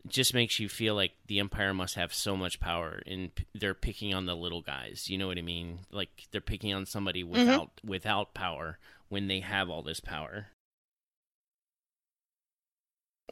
just 0.06 0.34
makes 0.34 0.58
you 0.58 0.68
feel 0.68 0.96
like 0.96 1.12
the 1.28 1.38
Empire 1.38 1.72
must 1.72 1.94
have 1.94 2.12
so 2.12 2.36
much 2.36 2.58
power 2.58 3.00
and 3.06 3.30
they're 3.54 3.74
picking 3.74 4.12
on 4.12 4.26
the 4.26 4.34
little 4.34 4.60
guys. 4.62 5.08
You 5.08 5.16
know 5.16 5.28
what 5.28 5.38
I 5.38 5.42
mean? 5.42 5.80
Like 5.92 6.10
they're 6.32 6.40
picking 6.40 6.74
on 6.74 6.86
somebody 6.86 7.22
mm-hmm. 7.22 7.32
without 7.32 7.76
mm-hmm. 7.76 7.88
without 7.88 8.34
power 8.34 8.78
when 9.08 9.28
they 9.28 9.40
have 9.40 9.70
all 9.70 9.82
this 9.82 10.00
power. 10.00 10.48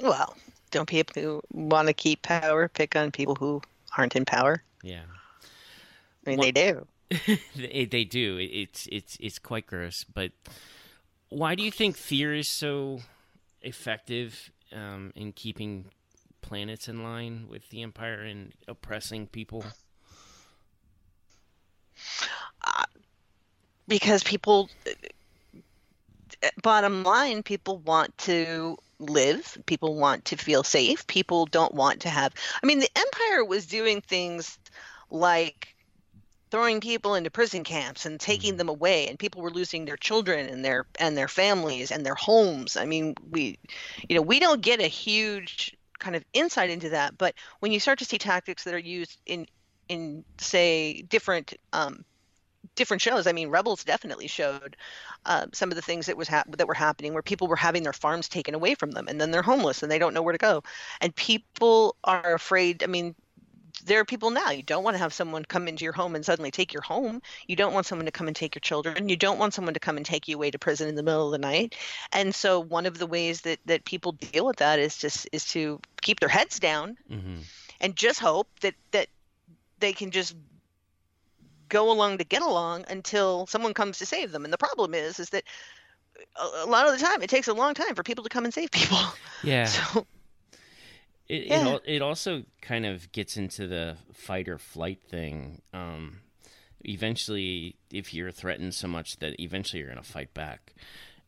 Well, 0.01 0.37
don't 0.71 0.89
people 0.89 1.23
who 1.23 1.43
want 1.53 1.89
to 1.89 1.95
keep 1.95 2.23
power 2.23 2.69
pick 2.69 2.97
on 2.97 3.11
people 3.11 3.35
who 3.35 3.61
aren't 3.97 4.17
in 4.17 4.25
power? 4.25 4.63
Yeah. 4.83 5.03
I 6.27 6.31
mean, 6.31 6.39
well, 6.39 6.47
they 6.47 6.53
do. 6.53 6.87
they, 7.57 7.87
they 7.87 8.05
do. 8.05 8.39
It's 8.41 8.89
it's 8.91 9.17
it's 9.21 9.39
quite 9.39 9.67
gross. 9.67 10.05
But 10.05 10.33
why 11.29 11.55
do 11.55 11.63
you 11.63 11.71
think 11.71 11.97
fear 11.97 12.35
is 12.35 12.49
so 12.49 13.01
effective 13.63 14.51
um, 14.73 15.13
in 15.15 15.33
keeping 15.33 15.87
planets 16.41 16.89
in 16.89 17.03
line 17.03 17.47
with 17.49 17.69
the 17.71 17.83
empire 17.83 18.21
and 18.23 18.53
oppressing 18.69 19.27
people? 19.27 19.65
Uh, 22.65 22.85
because 23.89 24.23
people, 24.23 24.71
bottom 26.63 27.03
line, 27.03 27.43
people 27.43 27.79
want 27.79 28.17
to 28.19 28.79
live. 29.01 29.59
People 29.67 29.97
want 29.97 30.27
to 30.27 30.37
feel 30.37 30.63
safe. 30.63 31.07
People 31.07 31.47
don't 31.47 31.75
want 31.75 32.01
to 32.03 32.09
have. 32.09 32.35
I 32.63 32.67
mean, 32.67 32.79
the 32.79 32.91
empire 32.95 33.45
was 33.45 33.67
doing 33.67 34.01
things 34.01 34.59
like 35.11 35.75
throwing 36.51 36.81
people 36.81 37.15
into 37.15 37.31
prison 37.31 37.65
camps 37.65 38.07
and 38.07 38.19
taking 38.19 38.53
mm-hmm. 38.53 38.59
them 38.59 38.69
away 38.69 39.09
and 39.09 39.19
people 39.19 39.43
were 39.43 39.51
losing 39.51 39.85
their 39.85 39.97
children 39.97 40.49
and 40.49 40.65
their 40.65 40.87
and 40.99 41.17
their 41.17 41.29
families 41.29 41.91
and 41.91 42.05
their 42.05 42.15
homes 42.15 42.77
i 42.77 42.85
mean 42.85 43.15
we 43.31 43.59
you 44.09 44.17
know 44.17 44.23
we 44.23 44.41
don't 44.41 44.61
get 44.61 44.81
a 44.81 44.89
huge 44.89 45.77
kind 45.99 46.17
of 46.17 46.25
insight 46.33 46.71
into 46.71 46.89
that 46.89 47.17
but 47.17 47.35
when 47.61 47.73
you 47.73 47.79
start 47.79 47.99
to 47.99 48.05
see 48.05 48.19
tactics 48.19 48.65
that 48.65 48.75
are 48.75 48.79
used 48.79 49.21
in 49.27 49.47
in 49.89 50.25
say 50.39 51.03
different 51.03 51.55
um, 51.73 52.05
different 52.81 53.03
shows. 53.03 53.27
I 53.27 53.33
mean, 53.33 53.51
Rebels 53.51 53.85
definitely 53.85 54.27
showed 54.27 54.75
uh, 55.27 55.47
some 55.53 55.71
of 55.71 55.77
the 55.77 55.83
things 55.83 56.07
that 56.07 56.17
was 56.17 56.29
hap- 56.29 56.57
that 56.57 56.67
were 56.67 56.73
happening, 56.73 57.13
where 57.13 57.23
people 57.23 57.47
were 57.47 57.55
having 57.55 57.83
their 57.83 57.93
farms 57.93 58.27
taken 58.27 58.55
away 58.55 58.75
from 58.75 58.93
them, 58.93 59.07
and 59.07 59.21
then 59.21 59.31
they're 59.31 59.43
homeless 59.43 59.83
and 59.83 59.93
they 59.93 59.99
don't 59.99 60.15
know 60.15 60.23
where 60.23 60.33
to 60.33 60.39
go, 60.39 60.63
and 61.03 61.15
people 61.15 61.95
are 62.03 62.33
afraid. 62.33 62.83
I 62.83 62.87
mean, 62.87 63.15
there 63.85 64.01
are 64.01 64.05
people 64.05 64.31
now 64.31 64.51
you 64.51 64.63
don't 64.63 64.83
want 64.83 64.95
to 64.95 64.99
have 64.99 65.13
someone 65.13 65.45
come 65.45 65.69
into 65.69 65.85
your 65.85 65.93
home 65.93 66.15
and 66.15 66.25
suddenly 66.25 66.51
take 66.51 66.73
your 66.73 66.83
home 66.83 67.23
you 67.47 67.57
don't 67.57 67.73
want 67.73 67.87
someone 67.87 68.05
to 68.05 68.13
come 68.13 68.27
and 68.27 68.37
take 68.37 68.55
your 68.55 68.61
children 68.61 69.09
you 69.09 69.17
don't 69.17 69.39
want 69.39 69.55
someone 69.55 69.73
to 69.73 69.81
come 69.81 69.97
and 69.97 70.05
take 70.05 70.29
you 70.29 70.37
away 70.37 70.51
to 70.51 70.59
prison 70.59 70.89
in 70.89 70.97
the 70.97 71.03
middle 71.03 71.27
of 71.27 71.33
the 71.33 71.39
night 71.39 71.75
and 72.13 72.35
so 72.35 72.61
one 72.61 72.85
of 72.85 72.99
the 72.99 73.07
ways 73.07 73.41
that 73.43 73.59
that 73.65 73.85
people 73.87 74.13
deal 74.13 74.45
with 74.45 74.57
that 74.57 74.79
is 74.79 74.99
just 74.99 75.27
is 75.33 75.47
to 75.47 75.81
keep 76.03 76.21
their 76.21 76.29
heads 76.29 76.59
down 76.59 76.97
mm-hmm. 77.11 77.37
and 77.81 77.97
just 77.97 78.21
hope 78.21 78.49
that 78.61 78.75
that 78.91 79.07
they 79.79 79.95
can 79.95 80.11
just 80.11 80.37
go 81.71 81.91
along 81.91 82.19
to 82.19 82.25
get 82.25 82.43
along 82.43 82.85
until 82.89 83.47
someone 83.47 83.73
comes 83.73 83.99
to 83.99 84.05
save 84.05 84.33
them 84.33 84.45
and 84.45 84.53
the 84.53 84.59
problem 84.59 84.93
is 84.93 85.19
is 85.19 85.31
that 85.31 85.45
a, 86.37 86.65
a 86.65 86.67
lot 86.67 86.87
of 86.87 86.93
the 86.93 87.05
time 87.05 87.23
it 87.23 87.31
takes 87.31 87.49
a 87.49 87.55
long 87.55 87.73
time 87.73 87.95
for 87.95 88.03
people 88.03 88.23
to 88.23 88.31
come 88.31 88.45
and 88.45 88.53
save 88.53 88.71
people 88.71 88.99
yeah 89.43 89.65
so 89.65 90.07
it, 91.31 91.47
yeah. 91.47 91.75
it, 91.77 91.83
it 91.87 92.03
also 92.03 92.43
kind 92.61 92.85
of 92.85 93.13
gets 93.13 93.37
into 93.37 93.69
the 93.69 93.97
fight 94.13 94.49
or 94.49 94.59
flight 94.59 94.99
thing. 95.09 95.63
Um, 95.73 96.23
eventually, 96.81 97.77
if 97.93 98.13
you're 98.13 98.33
threatened 98.33 98.75
so 98.75 98.89
much 98.89 99.19
that 99.21 99.41
eventually 99.41 99.79
you're 99.79 99.93
going 99.93 100.03
to 100.03 100.11
fight 100.11 100.35
back, 100.35 100.75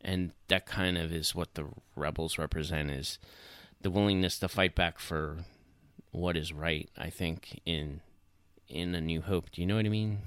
and 0.01 0.33
that 0.49 0.67
kind 0.67 0.99
of 0.99 1.13
is 1.13 1.37
what 1.37 1.55
the 1.55 1.67
rebels 1.95 2.37
represent 2.37 2.91
is 2.91 3.21
the 3.81 3.91
willingness 3.91 4.41
to 4.41 4.49
fight 4.49 4.75
back 4.75 4.99
for 4.99 5.45
what 6.11 6.37
is 6.37 6.53
right. 6.53 6.91
I 6.99 7.09
think 7.09 7.61
in 7.65 8.01
in 8.73 8.95
a 8.95 9.01
New 9.01 9.23
Hope. 9.23 9.51
Do 9.51 9.61
you 9.61 9.67
know 9.67 9.77
what 9.77 9.87
I 9.87 9.91
mean? 9.91 10.19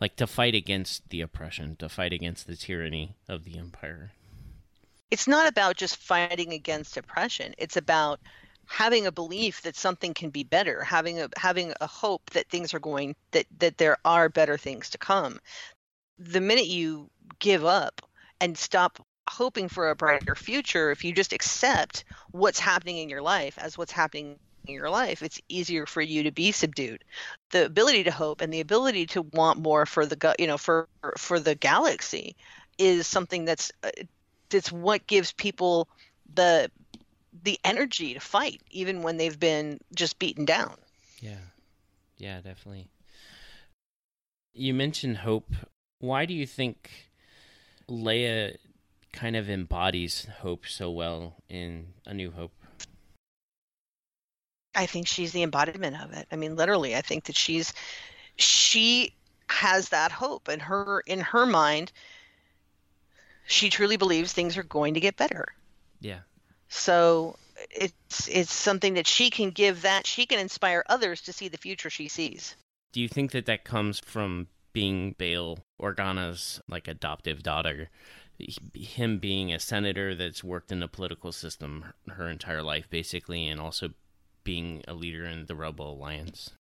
Like 0.00 0.16
to 0.16 0.26
fight 0.26 0.54
against 0.54 1.08
the 1.08 1.20
oppression, 1.20 1.76
to 1.76 1.88
fight 1.88 2.12
against 2.12 2.46
the 2.46 2.56
tyranny 2.56 3.16
of 3.28 3.44
the 3.44 3.58
empire. 3.58 4.12
It's 5.10 5.26
not 5.26 5.48
about 5.48 5.76
just 5.76 5.96
fighting 5.96 6.52
against 6.52 6.96
oppression. 6.96 7.54
It's 7.58 7.76
about 7.76 8.20
having 8.68 9.06
a 9.06 9.12
belief 9.12 9.62
that 9.62 9.74
something 9.74 10.12
can 10.12 10.28
be 10.28 10.44
better 10.44 10.84
having 10.84 11.20
a 11.20 11.28
having 11.36 11.72
a 11.80 11.86
hope 11.86 12.28
that 12.30 12.48
things 12.50 12.74
are 12.74 12.78
going 12.78 13.16
that 13.30 13.46
that 13.58 13.78
there 13.78 13.96
are 14.04 14.28
better 14.28 14.58
things 14.58 14.90
to 14.90 14.98
come 14.98 15.40
the 16.18 16.40
minute 16.40 16.66
you 16.66 17.08
give 17.38 17.64
up 17.64 18.02
and 18.40 18.58
stop 18.58 19.04
hoping 19.30 19.68
for 19.68 19.88
a 19.88 19.96
brighter 19.96 20.34
future 20.34 20.90
if 20.90 21.02
you 21.02 21.12
just 21.12 21.32
accept 21.32 22.04
what's 22.30 22.58
happening 22.58 22.98
in 22.98 23.08
your 23.08 23.22
life 23.22 23.58
as 23.58 23.78
what's 23.78 23.92
happening 23.92 24.38
in 24.68 24.74
your 24.74 24.90
life 24.90 25.22
it's 25.22 25.40
easier 25.48 25.86
for 25.86 26.00
you 26.00 26.22
to 26.22 26.30
be 26.30 26.52
subdued 26.52 27.02
the 27.50 27.64
ability 27.64 28.04
to 28.04 28.10
hope 28.10 28.40
and 28.40 28.52
the 28.52 28.60
ability 28.60 29.06
to 29.06 29.22
want 29.32 29.58
more 29.58 29.86
for 29.86 30.06
the 30.06 30.34
you 30.38 30.46
know 30.46 30.58
for 30.58 30.86
for 31.16 31.40
the 31.40 31.54
galaxy 31.56 32.36
is 32.78 33.06
something 33.06 33.44
that's 33.44 33.72
uh, 33.82 33.90
that's 34.50 34.70
what 34.70 35.06
gives 35.06 35.32
people 35.32 35.88
the 36.34 36.70
the 37.42 37.58
energy 37.64 38.14
to 38.14 38.20
fight 38.20 38.60
even 38.70 39.02
when 39.02 39.16
they've 39.16 39.38
been 39.38 39.78
just 39.94 40.18
beaten 40.18 40.44
down. 40.44 40.74
Yeah. 41.20 41.38
Yeah, 42.16 42.40
definitely. 42.40 42.88
You 44.54 44.74
mentioned 44.74 45.18
hope. 45.18 45.52
Why 46.00 46.24
do 46.24 46.34
you 46.34 46.46
think 46.46 47.10
Leia 47.88 48.56
kind 49.12 49.36
of 49.36 49.48
embodies 49.48 50.26
hope 50.40 50.66
so 50.66 50.90
well 50.90 51.36
in 51.48 51.88
A 52.06 52.14
New 52.14 52.32
Hope? 52.32 52.57
I 54.78 54.86
think 54.86 55.08
she's 55.08 55.32
the 55.32 55.42
embodiment 55.42 56.00
of 56.00 56.12
it. 56.12 56.28
I 56.30 56.36
mean, 56.36 56.54
literally, 56.54 56.94
I 56.94 57.00
think 57.00 57.24
that 57.24 57.36
she's 57.36 57.74
she 58.36 59.12
has 59.50 59.88
that 59.88 60.12
hope 60.12 60.48
in 60.48 60.60
her 60.60 61.02
in 61.04 61.18
her 61.18 61.46
mind. 61.46 61.90
She 63.48 63.70
truly 63.70 63.96
believes 63.96 64.32
things 64.32 64.56
are 64.56 64.62
going 64.62 64.94
to 64.94 65.00
get 65.00 65.16
better. 65.16 65.48
Yeah. 66.00 66.20
So 66.68 67.36
it's 67.72 68.28
it's 68.28 68.52
something 68.52 68.94
that 68.94 69.08
she 69.08 69.30
can 69.30 69.50
give 69.50 69.82
that 69.82 70.06
she 70.06 70.26
can 70.26 70.38
inspire 70.38 70.84
others 70.88 71.22
to 71.22 71.32
see 71.32 71.48
the 71.48 71.58
future 71.58 71.90
she 71.90 72.06
sees. 72.06 72.54
Do 72.92 73.00
you 73.00 73.08
think 73.08 73.32
that 73.32 73.46
that 73.46 73.64
comes 73.64 73.98
from 73.98 74.46
being 74.72 75.16
Bail 75.18 75.58
Organa's 75.82 76.60
like 76.68 76.86
adoptive 76.86 77.42
daughter? 77.42 77.90
Him 78.74 79.18
being 79.18 79.52
a 79.52 79.58
senator 79.58 80.14
that's 80.14 80.44
worked 80.44 80.70
in 80.70 80.78
the 80.78 80.86
political 80.86 81.32
system 81.32 81.86
her 82.10 82.28
entire 82.28 82.62
life, 82.62 82.88
basically, 82.88 83.48
and 83.48 83.60
also 83.60 83.90
being 84.48 84.82
a 84.88 84.94
leader 84.94 85.26
in 85.26 85.44
the 85.44 85.54
Rebel 85.54 85.92
Alliance. 85.92 86.52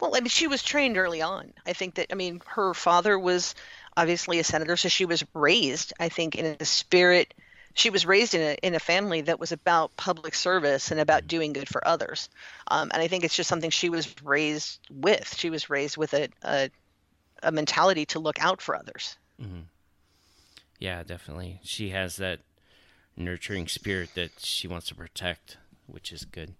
Well, 0.00 0.16
I 0.16 0.20
mean, 0.20 0.30
she 0.30 0.46
was 0.46 0.62
trained 0.62 0.96
early 0.96 1.20
on. 1.20 1.52
I 1.66 1.74
think 1.74 1.96
that, 1.96 2.06
I 2.10 2.14
mean, 2.14 2.40
her 2.46 2.72
father 2.72 3.18
was 3.18 3.54
obviously 3.94 4.38
a 4.38 4.44
senator, 4.44 4.78
so 4.78 4.88
she 4.88 5.04
was 5.04 5.22
raised, 5.34 5.92
I 6.00 6.08
think, 6.08 6.34
in 6.34 6.56
a 6.58 6.64
spirit. 6.64 7.34
She 7.74 7.90
was 7.90 8.06
raised 8.06 8.32
in 8.32 8.40
a 8.40 8.56
in 8.62 8.74
a 8.74 8.80
family 8.80 9.20
that 9.20 9.38
was 9.38 9.52
about 9.52 9.94
public 9.98 10.34
service 10.34 10.90
and 10.90 10.98
about 10.98 11.26
doing 11.26 11.52
good 11.52 11.68
for 11.68 11.86
others, 11.86 12.30
um, 12.66 12.90
and 12.90 13.02
I 13.02 13.06
think 13.06 13.24
it's 13.24 13.36
just 13.36 13.50
something 13.50 13.68
she 13.68 13.90
was 13.90 14.08
raised 14.24 14.80
with. 14.90 15.36
She 15.36 15.50
was 15.50 15.68
raised 15.68 15.98
with 15.98 16.14
a 16.14 16.30
a, 16.42 16.70
a 17.42 17.52
mentality 17.52 18.06
to 18.06 18.18
look 18.18 18.42
out 18.42 18.62
for 18.62 18.74
others. 18.74 19.18
Mm-hmm. 19.40 19.60
Yeah, 20.78 21.02
definitely. 21.02 21.60
She 21.62 21.90
has 21.90 22.16
that 22.16 22.40
nurturing 23.16 23.68
spirit 23.68 24.10
that 24.14 24.32
she 24.38 24.66
wants 24.68 24.86
to 24.88 24.94
protect, 24.94 25.58
which 25.86 26.12
is 26.12 26.24
good. 26.24 26.54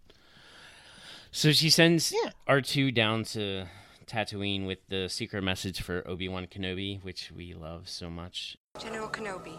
So 1.30 1.52
she 1.52 1.70
sends 1.70 2.12
yeah. 2.12 2.30
R 2.46 2.60
two 2.60 2.90
down 2.90 3.24
to 3.24 3.66
Tatooine 4.06 4.66
with 4.66 4.78
the 4.88 5.08
secret 5.08 5.42
message 5.42 5.80
for 5.80 6.06
Obi 6.08 6.28
Wan 6.28 6.46
Kenobi, 6.46 7.02
which 7.04 7.30
we 7.30 7.54
love 7.54 7.88
so 7.88 8.10
much. 8.10 8.56
General 8.80 9.08
Kenobi, 9.08 9.56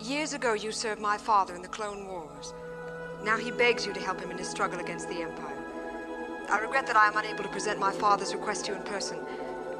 years 0.00 0.32
ago 0.32 0.52
you 0.52 0.70
served 0.70 1.00
my 1.00 1.18
father 1.18 1.54
in 1.54 1.62
the 1.62 1.68
Clone 1.68 2.06
Wars. 2.06 2.54
Now 3.24 3.36
he 3.36 3.50
begs 3.50 3.84
you 3.84 3.92
to 3.92 4.00
help 4.00 4.20
him 4.20 4.30
in 4.30 4.38
his 4.38 4.48
struggle 4.48 4.80
against 4.80 5.08
the 5.08 5.22
Empire. 5.22 5.58
I 6.48 6.58
regret 6.58 6.86
that 6.86 6.96
I 6.96 7.08
am 7.08 7.16
unable 7.16 7.44
to 7.44 7.50
present 7.50 7.78
my 7.78 7.92
father's 7.92 8.34
request 8.34 8.66
to 8.66 8.72
you 8.72 8.78
in 8.78 8.84
person, 8.84 9.18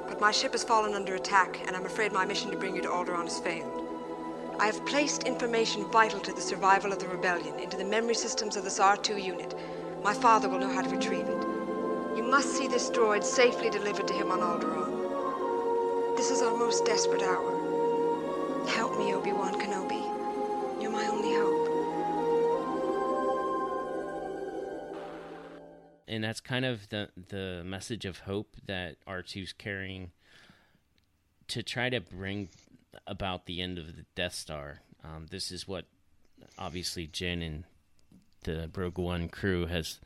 but 0.09 0.21
my 0.21 0.31
ship 0.31 0.53
has 0.53 0.65
fallen 0.65 0.95
under 0.95 1.15
attack, 1.15 1.61
and 1.67 1.77
I'm 1.77 1.87
afraid 1.87 2.13
my 2.13 2.25
mission 2.25 2.51
to 2.51 2.57
bring 2.57 2.75
you 2.75 2.83
to 2.83 2.89
Alderaan 2.89 3.25
has 3.25 3.41
failed. 3.41 3.82
I 4.59 4.67
have 4.67 4.85
placed 4.87 5.25
information 5.25 5.85
vital 5.91 6.21
to 6.21 6.33
the 6.33 6.41
survival 6.41 6.93
of 6.93 6.99
the 6.99 7.09
rebellion 7.09 7.59
into 7.59 7.77
the 7.77 7.85
memory 7.85 8.15
systems 8.15 8.57
of 8.57 8.65
this 8.65 8.79
R2 8.79 9.23
unit. 9.23 9.55
My 10.03 10.15
father 10.15 10.49
will 10.49 10.59
know 10.59 10.73
how 10.73 10.83
to 10.83 10.89
retrieve 10.89 11.29
it. 11.29 11.43
You 12.17 12.23
must 12.23 12.57
see 12.57 12.69
this 12.69 12.91
droid 12.91 13.25
safely 13.25 13.71
delivered 13.71 14.07
to 14.09 14.15
him 14.15 14.31
on 14.31 14.41
Alderaan. 14.41 16.17
This 16.17 16.31
is 16.31 16.43
our 16.43 16.57
most 16.57 16.85
desperate 16.85 17.23
hour. 17.23 18.67
Help 18.69 18.99
me, 18.99 19.15
Obi-Wan 19.15 19.55
Kenobi. 19.55 20.03
You're 20.81 20.91
my 20.91 21.07
only 21.07 21.35
hope. 21.35 21.63
And 26.07 26.23
that's 26.23 26.41
kind 26.41 26.65
of 26.65 26.91
the 26.91 27.09
the 27.29 27.63
message 27.65 28.05
of 28.05 28.21
hope 28.21 28.57
that 28.67 28.97
R2's 29.09 29.55
carrying 29.55 30.13
to 31.49 31.63
try 31.63 31.89
to 31.89 32.01
bring 32.01 32.49
about 33.07 33.47
the 33.47 33.61
end 33.61 33.79
of 33.79 33.97
the 33.97 34.05
Death 34.15 34.35
Star. 34.35 34.81
Um, 35.05 35.27
this 35.31 35.51
is 35.51 35.67
what 35.67 35.85
obviously 36.59 37.07
Jyn 37.07 37.45
and 37.45 37.65
the 38.45 38.71
Rogue 38.75 38.99
One 38.99 39.29
crew 39.29 39.67
has 39.67 40.01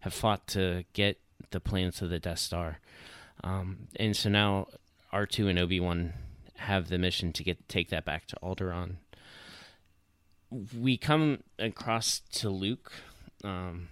have 0.00 0.14
fought 0.14 0.46
to 0.48 0.84
get 0.92 1.18
the 1.50 1.60
plans 1.60 2.02
of 2.02 2.10
the 2.10 2.18
Death 2.18 2.38
Star, 2.38 2.78
um, 3.44 3.88
and 3.96 4.16
so 4.16 4.28
now 4.30 4.68
R 5.12 5.26
two 5.26 5.48
and 5.48 5.58
Obi 5.58 5.80
Wan 5.80 6.14
have 6.56 6.88
the 6.88 6.98
mission 6.98 7.32
to 7.32 7.44
get 7.44 7.68
take 7.68 7.90
that 7.90 8.04
back 8.04 8.26
to 8.26 8.36
Alderaan. 8.42 8.96
We 10.78 10.96
come 10.96 11.42
across 11.58 12.20
to 12.32 12.50
Luke 12.50 12.92
um, 13.42 13.88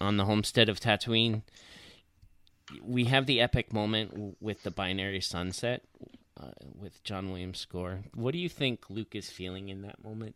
on 0.00 0.16
the 0.16 0.26
homestead 0.26 0.68
of 0.68 0.78
Tatooine. 0.78 1.42
We 2.82 3.04
have 3.04 3.26
the 3.26 3.40
epic 3.40 3.72
moment 3.72 4.36
with 4.40 4.62
the 4.62 4.70
binary 4.70 5.20
sunset 5.20 5.82
uh, 6.40 6.50
with 6.78 7.02
John 7.04 7.30
Williams' 7.30 7.60
score. 7.60 8.00
What 8.14 8.32
do 8.32 8.38
you 8.38 8.48
think 8.48 8.90
Luke 8.90 9.14
is 9.14 9.30
feeling 9.30 9.68
in 9.68 9.82
that 9.82 10.02
moment? 10.02 10.34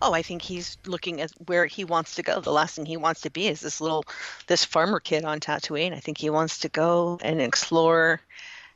Oh, 0.00 0.12
I 0.12 0.22
think 0.22 0.42
he's 0.42 0.78
looking 0.86 1.20
at 1.20 1.32
where 1.46 1.66
he 1.66 1.84
wants 1.84 2.14
to 2.14 2.22
go. 2.22 2.40
The 2.40 2.52
last 2.52 2.76
thing 2.76 2.86
he 2.86 2.96
wants 2.96 3.22
to 3.22 3.30
be 3.30 3.48
is 3.48 3.60
this 3.60 3.80
little, 3.80 4.04
this 4.46 4.64
farmer 4.64 5.00
kid 5.00 5.24
on 5.24 5.40
Tatooine. 5.40 5.92
I 5.92 5.98
think 6.00 6.18
he 6.18 6.30
wants 6.30 6.60
to 6.60 6.68
go 6.68 7.18
and 7.22 7.40
explore, 7.40 8.20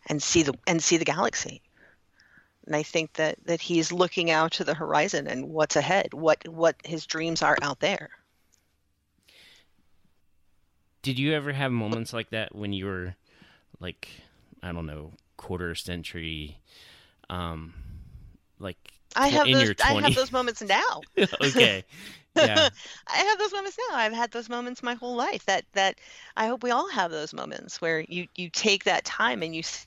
and 0.07 0.23
see 0.23 0.43
the 0.43 0.55
and 0.67 0.83
see 0.83 0.97
the 0.97 1.05
galaxy. 1.05 1.61
And 2.67 2.75
I 2.75 2.83
think 2.83 3.13
that 3.15 3.37
that 3.45 3.61
he's 3.61 3.93
looking 3.93 4.31
out 4.31 4.53
to 4.53 4.65
the 4.65 4.75
horizon 4.75 5.27
and 5.27 5.51
what's 5.51 5.77
ahead, 5.77 6.13
what 6.15 6.47
what 6.49 6.77
his 6.85 7.07
dreams 7.07 7.43
are 7.43 7.57
out 7.63 7.81
there. 7.81 8.11
Did 11.03 11.19
you 11.19 11.33
ever 11.33 11.53
have 11.53 11.73
moments 11.73 12.13
like 12.13 12.31
that 12.31 12.55
when 12.55 12.73
you 12.73 12.87
were, 12.87 13.15
like, 13.81 14.09
I 14.63 14.73
don't 14.73 14.87
know, 14.87 15.13
quarter 15.37 15.75
century, 15.75 16.59
um, 17.31 17.75
like 18.59 18.79
I 19.17 19.29
have 19.29 19.51
those. 19.51 19.73
I 19.83 19.95
have 19.95 20.15
those 20.15 20.33
moments 20.33 20.63
now. 20.63 21.03
okay. 21.43 21.85
Yeah. 22.35 22.69
I 23.09 23.17
have 23.17 23.39
those 23.39 23.53
moments 23.53 23.79
now. 23.91 23.97
I've 23.97 24.13
had 24.13 24.31
those 24.31 24.49
moments 24.49 24.83
my 24.83 24.95
whole 24.95 25.17
life. 25.17 25.45
That 25.47 25.65
that 25.73 25.99
I 26.37 26.47
hope 26.47 26.63
we 26.63 26.71
all 26.71 26.89
have 26.91 27.11
those 27.11 27.33
moments 27.33 27.81
where 27.81 28.01
you 28.01 28.29
you 28.37 28.51
take 28.51 28.85
that 28.85 29.05
time 29.05 29.43
and 29.43 29.55
you 29.55 29.63
sit 29.63 29.87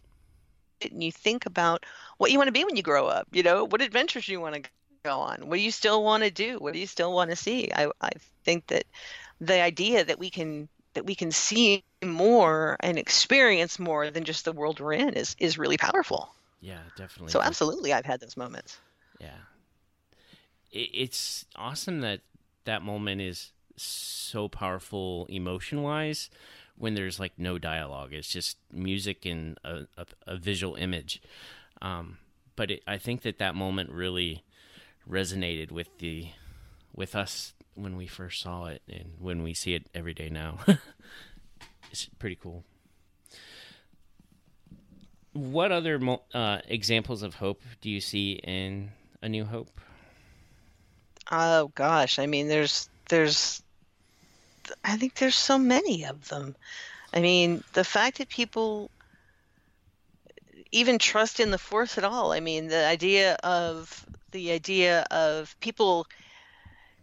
and 0.92 1.04
you 1.04 1.12
think 1.12 1.46
about 1.46 1.86
what 2.18 2.32
you 2.32 2.38
want 2.38 2.48
to 2.48 2.52
be 2.54 2.66
when 2.66 2.76
you 2.76 2.84
grow 2.84 3.08
up. 3.08 3.28
You 3.32 3.44
know, 3.44 3.66
what 3.66 3.82
adventures 3.82 4.28
you 4.28 4.42
want 4.42 4.56
to 4.56 4.70
go 5.04 5.20
on. 5.20 5.48
What 5.48 5.56
do 5.56 5.62
you 5.62 5.72
still 5.72 6.04
want 6.04 6.24
to 6.24 6.32
do? 6.32 6.58
What 6.60 6.74
do 6.74 6.80
you 6.80 6.88
still 6.88 7.14
want 7.14 7.30
to 7.30 7.36
see? 7.36 7.72
I 7.74 7.92
I 8.02 8.12
think 8.46 8.68
that 8.68 8.86
the 9.40 9.62
idea 9.62 10.04
that 10.06 10.20
we 10.20 10.30
can 10.30 10.70
that 10.94 11.06
we 11.06 11.16
can 11.16 11.32
see 11.32 11.84
more 12.04 12.78
and 12.80 12.98
experience 12.98 13.80
more 13.80 14.10
than 14.10 14.24
just 14.24 14.46
the 14.46 14.52
world 14.52 14.80
we're 14.80 14.94
in 14.94 15.10
is 15.14 15.36
is 15.40 15.58
really 15.58 15.78
powerful. 15.78 16.34
Yeah, 16.60 16.80
definitely. 16.96 17.32
So 17.32 17.42
absolutely, 17.42 17.94
I've 17.94 18.06
had 18.06 18.20
those 18.20 18.38
moments. 18.38 18.78
Yeah. 19.20 19.30
It's 20.72 21.46
awesome 21.56 22.00
that 22.02 22.22
that 22.64 22.82
moment 22.82 23.20
is 23.22 23.52
so 23.76 24.48
powerful 24.48 25.26
emotion 25.30 25.82
wise 25.82 26.30
when 26.78 26.94
there's 26.94 27.20
like 27.20 27.34
no 27.38 27.58
dialogue. 27.58 28.14
It's 28.14 28.32
just 28.32 28.58
music 28.72 29.26
and 29.26 29.58
a, 29.64 29.88
a, 29.98 30.06
a 30.28 30.38
visual 30.38 30.76
image. 30.76 31.22
Um, 31.82 32.20
but 32.56 32.72
it, 32.72 32.84
I 32.88 32.98
think 32.98 33.24
that 33.24 33.38
that 33.40 33.56
moment 33.56 33.90
really 33.90 34.44
resonated 35.10 35.72
with 35.72 35.98
the 35.98 36.30
with 36.94 37.16
us 37.16 37.54
when 37.82 37.96
we 37.96 38.08
first 38.08 38.42
saw 38.42 38.66
it 38.66 38.82
and 38.88 39.14
when 39.20 39.44
we 39.44 39.54
see 39.54 39.74
it 39.74 39.88
every 39.94 40.14
day 40.14 40.30
now. 40.30 40.60
it's 41.92 42.06
pretty 42.20 42.36
cool. 42.36 42.64
What 45.34 45.72
other 45.72 46.00
uh, 46.34 46.60
examples 46.68 47.24
of 47.24 47.36
hope 47.36 47.62
do 47.80 47.90
you 47.90 48.02
see 48.02 48.34
in 48.34 48.92
A 49.22 49.30
New 49.30 49.46
Hope? 49.46 49.80
Oh 51.32 51.72
gosh, 51.76 52.20
I 52.20 52.26
mean, 52.26 52.50
there's 52.50 52.90
there's, 53.08 53.64
I 54.84 54.98
think 54.98 55.16
there's 55.16 55.36
so 55.36 55.58
many 55.58 56.06
of 56.06 56.28
them. 56.28 56.56
I 57.14 57.22
mean, 57.22 57.64
the 57.74 57.84
fact 57.84 58.18
that 58.18 58.30
people 58.30 58.92
even 60.72 60.98
trust 61.00 61.40
in 61.40 61.52
the 61.52 61.58
force 61.58 61.98
at 61.98 62.04
all. 62.04 62.32
I 62.32 62.40
mean, 62.40 62.68
the 62.68 62.86
idea 62.86 63.36
of 63.44 64.06
the 64.32 64.52
idea 64.52 65.02
of 65.12 65.56
people 65.60 66.08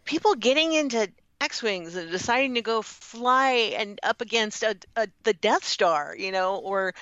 people 0.09 0.35
getting 0.35 0.73
into 0.73 1.07
X-wings 1.41 1.95
and 1.95 2.11
deciding 2.11 2.55
to 2.55 2.63
go 2.63 2.81
fly 2.81 3.75
and 3.77 4.01
up 4.03 4.23
against 4.23 4.63
a, 4.63 4.75
a 4.97 5.07
the 5.23 5.35
Death 5.35 5.65
Star, 5.65 6.17
you 6.19 6.33
know, 6.33 6.57
or 6.57 6.95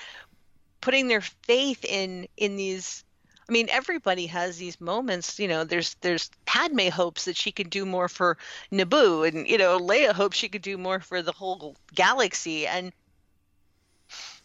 putting 0.81 1.07
their 1.07 1.21
faith 1.21 1.85
in 1.85 2.27
in 2.35 2.57
these 2.57 3.05
I 3.49 3.53
mean, 3.53 3.69
everybody 3.71 4.27
has 4.27 4.57
these 4.57 4.81
moments. 4.81 5.39
You 5.39 5.47
know, 5.47 5.63
there's 5.63 5.95
there's 6.01 6.29
Padme 6.45 6.89
hopes 6.89 7.25
that 7.25 7.37
she 7.37 7.53
could 7.53 7.69
do 7.69 7.85
more 7.85 8.09
for 8.09 8.37
Naboo, 8.73 9.25
and 9.25 9.47
you 9.47 9.57
know, 9.57 9.79
Leia 9.79 10.11
hopes 10.11 10.37
she 10.37 10.49
could 10.49 10.61
do 10.61 10.77
more 10.77 10.99
for 10.99 11.21
the 11.21 11.31
whole 11.31 11.77
galaxy, 11.95 12.67
and 12.67 12.91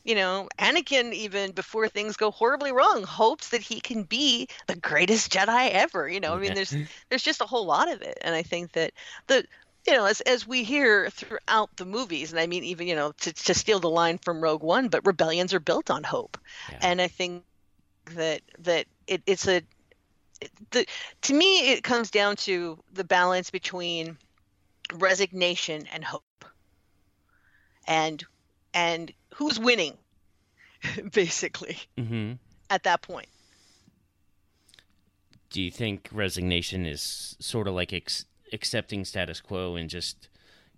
you 0.05 0.15
know, 0.15 0.49
Anakin 0.59 1.13
even 1.13 1.53
before 1.53 1.89
things 1.89 2.17
go 2.17 2.31
horribly 2.31 2.73
wrong 2.73 3.03
hopes 3.05 3.49
that 3.51 3.63
he 3.63 3.81
can 3.81 4.03
be 4.05 4.49
the 4.67 4.77
greatest 4.77 5.33
Jedi 5.33 5.71
ever. 5.71 6.09
You 6.09 6.21
know, 6.21 6.35
I 6.35 6.39
mean, 6.39 6.55
there's 6.55 6.77
there's 7.09 7.23
just 7.23 7.41
a 7.41 7.47
whole 7.47 7.67
lot 7.67 7.91
of 7.91 8.03
it, 8.03 8.19
and 8.23 8.35
I 8.35 8.43
think 8.43 8.73
that 8.73 8.93
the 9.29 9.45
you 9.87 9.95
know, 9.95 10.05
as 10.07 10.21
as 10.23 10.47
we 10.47 10.65
hear 10.65 11.11
throughout 11.11 11.77
the 11.77 11.87
movies, 11.87 12.33
and 12.33 12.41
I 12.41 12.47
mean, 12.47 12.65
even 12.65 12.87
you 12.89 12.95
know, 12.97 13.13
to 13.21 13.33
to 13.33 13.55
steal 13.55 13.81
the 13.81 13.91
line 13.91 14.19
from 14.19 14.43
Rogue 14.43 14.63
One, 14.63 14.89
but 14.89 15.07
rebellions 15.07 15.55
are 15.55 15.61
built 15.61 15.91
on 15.91 16.05
hope, 16.05 16.37
Yeah. 16.69 16.81
and 16.81 17.01
I 17.01 17.09
think 17.09 17.45
that 18.15 18.43
that 18.61 18.87
it, 19.07 19.23
it's 19.27 19.47
a 19.49 19.57
it- 19.57 19.65
the 20.71 20.87
to 21.23 21.35
me 21.35 21.73
it 21.73 21.83
comes 21.85 22.11
down 22.11 22.37
to 22.37 22.79
the 22.93 23.05
balance 23.05 23.51
between 23.51 24.19
resignation 24.95 25.87
and 25.89 26.05
hope 26.05 26.45
and 27.87 28.25
and 28.75 29.13
who's 29.35 29.59
winning 29.59 29.97
basically 31.13 31.79
Mm-hmm. 31.99 32.33
at 32.71 32.83
that 32.85 33.03
point 33.03 33.29
Do 35.51 35.61
you 35.63 35.71
think 35.71 36.09
resignation 36.13 36.87
is 36.87 37.37
sort 37.41 37.69
of 37.69 37.75
like 37.75 37.93
ex- 37.93 38.27
accepting 38.53 39.05
status 39.05 39.41
quo 39.41 39.77
and 39.77 39.89
just 39.91 40.29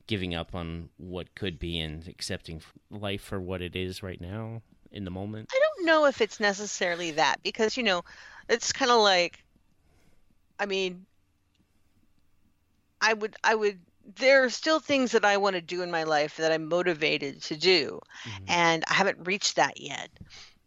giving 0.06 0.34
up 0.34 0.54
on 0.54 0.90
what 0.98 1.34
could 1.34 1.58
be 1.58 1.78
and 1.80 2.06
accepting 2.08 2.60
life 2.90 3.22
for 3.22 3.40
what 3.40 3.62
it 3.62 3.74
is 3.74 4.02
right 4.02 4.20
now 4.20 4.60
in 4.92 5.04
the 5.04 5.10
moment? 5.10 5.48
I 5.52 5.58
don't 5.58 5.86
know 5.86 6.04
if 6.04 6.20
it's 6.20 6.38
necessarily 6.40 7.12
that 7.12 7.42
because 7.42 7.76
you 7.76 7.82
know, 7.82 8.02
it's 8.48 8.72
kind 8.72 8.90
of 8.90 9.00
like, 9.00 9.42
I 10.60 10.66
mean, 10.66 11.06
I 13.00 13.14
would, 13.14 13.36
I 13.42 13.54
would. 13.54 13.78
There 14.16 14.44
are 14.44 14.50
still 14.50 14.80
things 14.80 15.12
that 15.12 15.24
I 15.24 15.38
want 15.38 15.56
to 15.56 15.62
do 15.62 15.82
in 15.82 15.90
my 15.90 16.04
life 16.04 16.36
that 16.36 16.52
I'm 16.52 16.68
motivated 16.68 17.42
to 17.44 17.56
do, 17.56 18.00
and 18.46 18.84
I 18.88 18.94
haven't 18.94 19.26
reached 19.26 19.56
that 19.56 19.80
yet. 19.80 20.10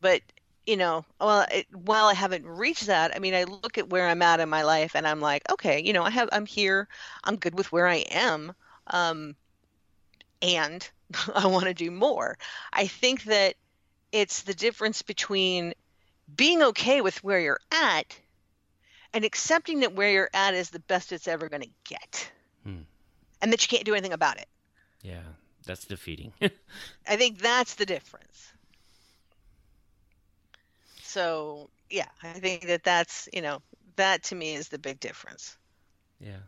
But 0.01 0.21
you 0.65 0.75
know, 0.75 1.05
well, 1.21 1.45
it, 1.51 1.65
while 1.73 2.07
I 2.07 2.13
haven't 2.13 2.45
reached 2.45 2.87
that, 2.87 3.15
I 3.15 3.19
mean, 3.19 3.33
I 3.33 3.45
look 3.45 3.77
at 3.77 3.89
where 3.89 4.07
I'm 4.07 4.21
at 4.21 4.41
in 4.41 4.49
my 4.49 4.63
life, 4.63 4.95
and 4.95 5.07
I'm 5.07 5.21
like, 5.21 5.49
okay, 5.51 5.81
you 5.81 5.93
know, 5.93 6.03
I 6.03 6.09
have, 6.09 6.29
I'm 6.31 6.45
here, 6.45 6.89
I'm 7.23 7.37
good 7.37 7.57
with 7.57 7.71
where 7.71 7.87
I 7.87 8.03
am, 8.11 8.53
um, 8.87 9.35
and 10.41 10.87
I 11.35 11.47
want 11.47 11.65
to 11.65 11.73
do 11.73 11.89
more. 11.89 12.37
I 12.73 12.87
think 12.87 13.23
that 13.25 13.55
it's 14.11 14.41
the 14.43 14.53
difference 14.53 15.01
between 15.01 15.73
being 16.35 16.61
okay 16.61 17.01
with 17.01 17.23
where 17.23 17.39
you're 17.39 17.61
at 17.71 18.17
and 19.13 19.23
accepting 19.23 19.81
that 19.81 19.95
where 19.95 20.11
you're 20.11 20.29
at 20.33 20.53
is 20.53 20.69
the 20.69 20.79
best 20.81 21.11
it's 21.11 21.27
ever 21.27 21.49
going 21.49 21.63
to 21.63 21.69
get. 21.85 22.31
And 23.41 23.51
that 23.51 23.61
you 23.63 23.67
can't 23.67 23.85
do 23.85 23.93
anything 23.93 24.13
about 24.13 24.37
it 24.37 24.47
Yeah, 25.01 25.23
That's 25.65 25.85
defeating. 25.85 26.33
I 27.07 27.15
think 27.17 27.39
that's 27.39 27.75
the 27.75 27.85
difference. 27.85 28.53
So 31.03 31.69
yeah, 31.89 32.07
I 32.23 32.33
think 32.39 32.67
that 32.67 32.83
that's 32.83 33.27
you 33.33 33.41
know 33.41 33.61
that 33.95 34.23
to 34.25 34.35
me 34.35 34.53
is 34.55 34.69
the 34.69 34.79
big 34.79 34.99
difference. 34.99 35.57
Yeah. 36.19 36.41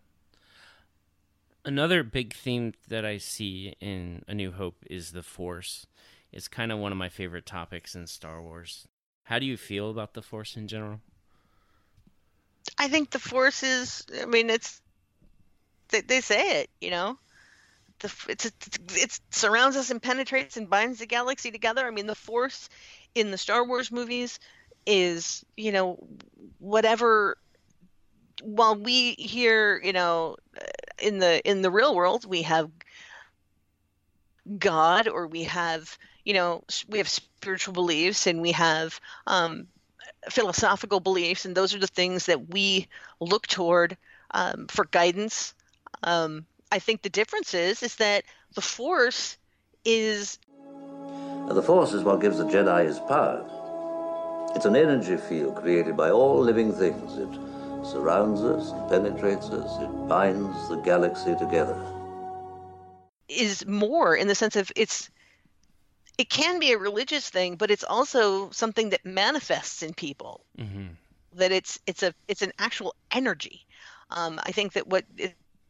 Another 1.65 2.03
big 2.03 2.33
theme 2.33 2.73
that 2.87 3.05
I 3.05 3.17
see 3.17 3.75
in 3.81 4.23
A 4.27 4.33
New 4.33 4.51
Hope 4.51 4.83
is 4.89 5.11
the 5.11 5.23
Force. 5.23 5.85
It's 6.31 6.47
kind 6.47 6.71
of 6.71 6.79
one 6.79 6.91
of 6.91 6.97
my 6.97 7.09
favorite 7.09 7.45
topics 7.45 7.95
in 7.95 8.07
Star 8.07 8.41
Wars. 8.41 8.87
How 9.23 9.39
do 9.39 9.45
you 9.45 9.57
feel 9.57 9.89
about 9.89 10.13
the 10.13 10.21
Force 10.21 10.55
in 10.55 10.67
general? 10.67 11.01
I 12.77 12.87
think 12.87 13.11
the 13.11 13.19
Force 13.19 13.63
is. 13.63 14.05
I 14.21 14.25
mean, 14.25 14.49
it's. 14.49 14.81
They, 15.89 16.01
they 16.01 16.21
say 16.21 16.61
it, 16.61 16.69
you 16.81 16.91
know. 16.91 17.17
The 17.99 18.13
it's 18.29 18.45
it 18.45 19.19
surrounds 19.29 19.75
us 19.75 19.89
and 19.89 20.01
penetrates 20.01 20.55
and 20.55 20.69
binds 20.69 20.99
the 20.99 21.05
galaxy 21.05 21.51
together. 21.51 21.85
I 21.85 21.91
mean, 21.91 22.07
the 22.07 22.15
Force 22.15 22.69
in 23.13 23.31
the 23.31 23.37
Star 23.37 23.65
Wars 23.65 23.91
movies 23.91 24.39
is, 24.85 25.43
you 25.57 25.71
know, 25.71 26.07
whatever 26.59 27.37
while 28.41 28.75
we 28.75 29.13
here, 29.13 29.81
you 29.83 29.93
know, 29.93 30.37
in 31.01 31.19
the 31.19 31.41
in 31.49 31.61
the 31.61 31.71
real 31.71 31.95
world, 31.95 32.25
we 32.25 32.43
have 32.43 32.69
God 34.57 35.07
or 35.07 35.27
we 35.27 35.43
have, 35.43 35.97
you 36.23 36.33
know, 36.33 36.63
we 36.87 36.97
have 36.99 37.09
spiritual 37.09 37.73
beliefs 37.73 38.27
and 38.27 38.41
we 38.41 38.51
have 38.53 38.99
um, 39.27 39.67
philosophical 40.29 40.99
beliefs, 40.99 41.45
and 41.45 41.55
those 41.55 41.73
are 41.75 41.79
the 41.79 41.87
things 41.87 42.25
that 42.27 42.49
we 42.49 42.87
look 43.19 43.47
toward 43.47 43.97
um, 44.31 44.67
for 44.67 44.85
guidance. 44.85 45.53
Um, 46.03 46.45
I 46.71 46.79
think 46.79 47.01
the 47.01 47.09
difference 47.09 47.53
is 47.53 47.83
is 47.83 47.95
that 47.95 48.23
the 48.55 48.61
Force 48.61 49.37
is. 49.85 50.39
The 51.49 51.63
Force 51.63 51.93
is 51.93 52.03
what 52.03 52.21
gives 52.21 52.37
the 52.37 52.45
Jedi 52.45 52.85
his 52.85 52.99
power. 52.99 53.45
It's 54.55 54.65
an 54.65 54.75
energy 54.75 55.17
field 55.17 55.55
created 55.55 55.95
by 55.95 56.09
all 56.11 56.39
living 56.39 56.73
things. 56.73 57.17
It 57.17 57.29
surrounds 57.85 58.41
us, 58.41 58.71
it 58.71 58.89
penetrates 58.89 59.49
us, 59.49 59.81
it 59.81 60.07
binds 60.07 60.69
the 60.69 60.77
galaxy 60.77 61.35
together. 61.35 61.77
Is 63.27 63.65
more 63.65 64.15
in 64.15 64.27
the 64.27 64.35
sense 64.35 64.55
of 64.55 64.71
it's 64.75 65.09
it 66.17 66.29
can 66.29 66.59
be 66.59 66.73
a 66.73 66.77
religious 66.77 67.29
thing, 67.29 67.55
but 67.55 67.71
it's 67.71 67.83
also 67.83 68.49
something 68.49 68.89
that 68.89 69.05
manifests 69.05 69.81
in 69.81 69.93
people. 69.93 70.41
Mm-hmm. 70.57 70.87
That 71.35 71.51
it's 71.51 71.79
it's 71.87 72.03
a 72.03 72.13
it's 72.27 72.41
an 72.41 72.51
actual 72.59 72.95
energy. 73.11 73.65
Um, 74.09 74.39
I 74.43 74.51
think 74.51 74.73
that 74.73 74.87
what 74.87 75.05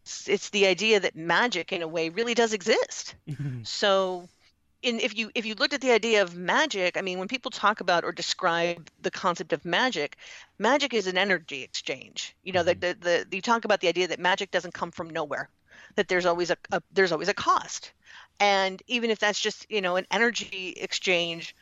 it's 0.09 0.27
it's 0.27 0.49
the 0.49 0.65
idea 0.65 0.99
that 0.99 1.15
magic 1.15 1.71
in 1.71 1.83
a 1.83 1.87
way 1.87 2.09
really 2.09 2.33
does 2.33 2.53
exist. 2.53 3.15
so 3.63 4.27
in, 4.81 4.99
if 4.99 5.15
you 5.15 5.29
if 5.35 5.45
you 5.45 5.53
looked 5.55 5.73
at 5.73 5.81
the 5.81 5.91
idea 5.91 6.23
of 6.23 6.35
magic, 6.35 6.97
I 6.97 7.01
mean, 7.01 7.19
when 7.19 7.27
people 7.27 7.51
talk 7.51 7.79
about 7.79 8.03
or 8.03 8.11
describe 8.11 8.89
the 9.01 9.11
concept 9.11 9.53
of 9.53 9.63
magic, 9.65 10.17
magic 10.57 10.93
is 10.93 11.05
an 11.05 11.17
energy 11.17 11.61
exchange. 11.61 12.35
You 12.43 12.53
know, 12.53 12.63
mm-hmm. 12.63 12.79
the, 12.79 12.97
the, 13.01 13.25
the 13.29 13.35
you 13.35 13.41
talk 13.41 13.65
about 13.65 13.81
the 13.81 13.87
idea 13.87 14.07
that 14.07 14.19
magic 14.19 14.49
doesn't 14.49 14.73
come 14.73 14.91
from 14.91 15.11
nowhere, 15.11 15.49
that 15.95 16.07
there's 16.07 16.25
always 16.25 16.49
a, 16.49 16.57
a 16.71 16.81
there's 16.91 17.11
always 17.11 17.29
a 17.29 17.33
cost, 17.33 17.91
and 18.39 18.81
even 18.87 19.11
if 19.11 19.19
that's 19.19 19.39
just 19.39 19.69
you 19.69 19.81
know 19.81 19.95
an 19.95 20.07
energy 20.09 20.73
exchange, 20.77 21.55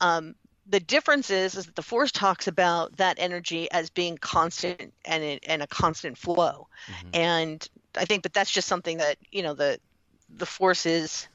um, 0.00 0.36
the 0.68 0.80
difference 0.80 1.30
is 1.30 1.56
is 1.56 1.66
that 1.66 1.74
the 1.74 1.82
force 1.82 2.12
talks 2.12 2.46
about 2.46 2.96
that 2.98 3.16
energy 3.18 3.68
as 3.72 3.90
being 3.90 4.18
constant 4.18 4.92
and 5.04 5.24
it, 5.24 5.44
and 5.48 5.62
a 5.62 5.66
constant 5.66 6.16
flow, 6.16 6.68
mm-hmm. 6.86 7.08
and 7.14 7.68
I 7.96 8.04
think 8.04 8.22
but 8.22 8.32
that's 8.32 8.50
just 8.50 8.68
something 8.68 8.98
that 8.98 9.16
you 9.30 9.42
know 9.42 9.54
the 9.54 9.78
the 10.28 10.46
force 10.46 10.86
is 10.86 11.28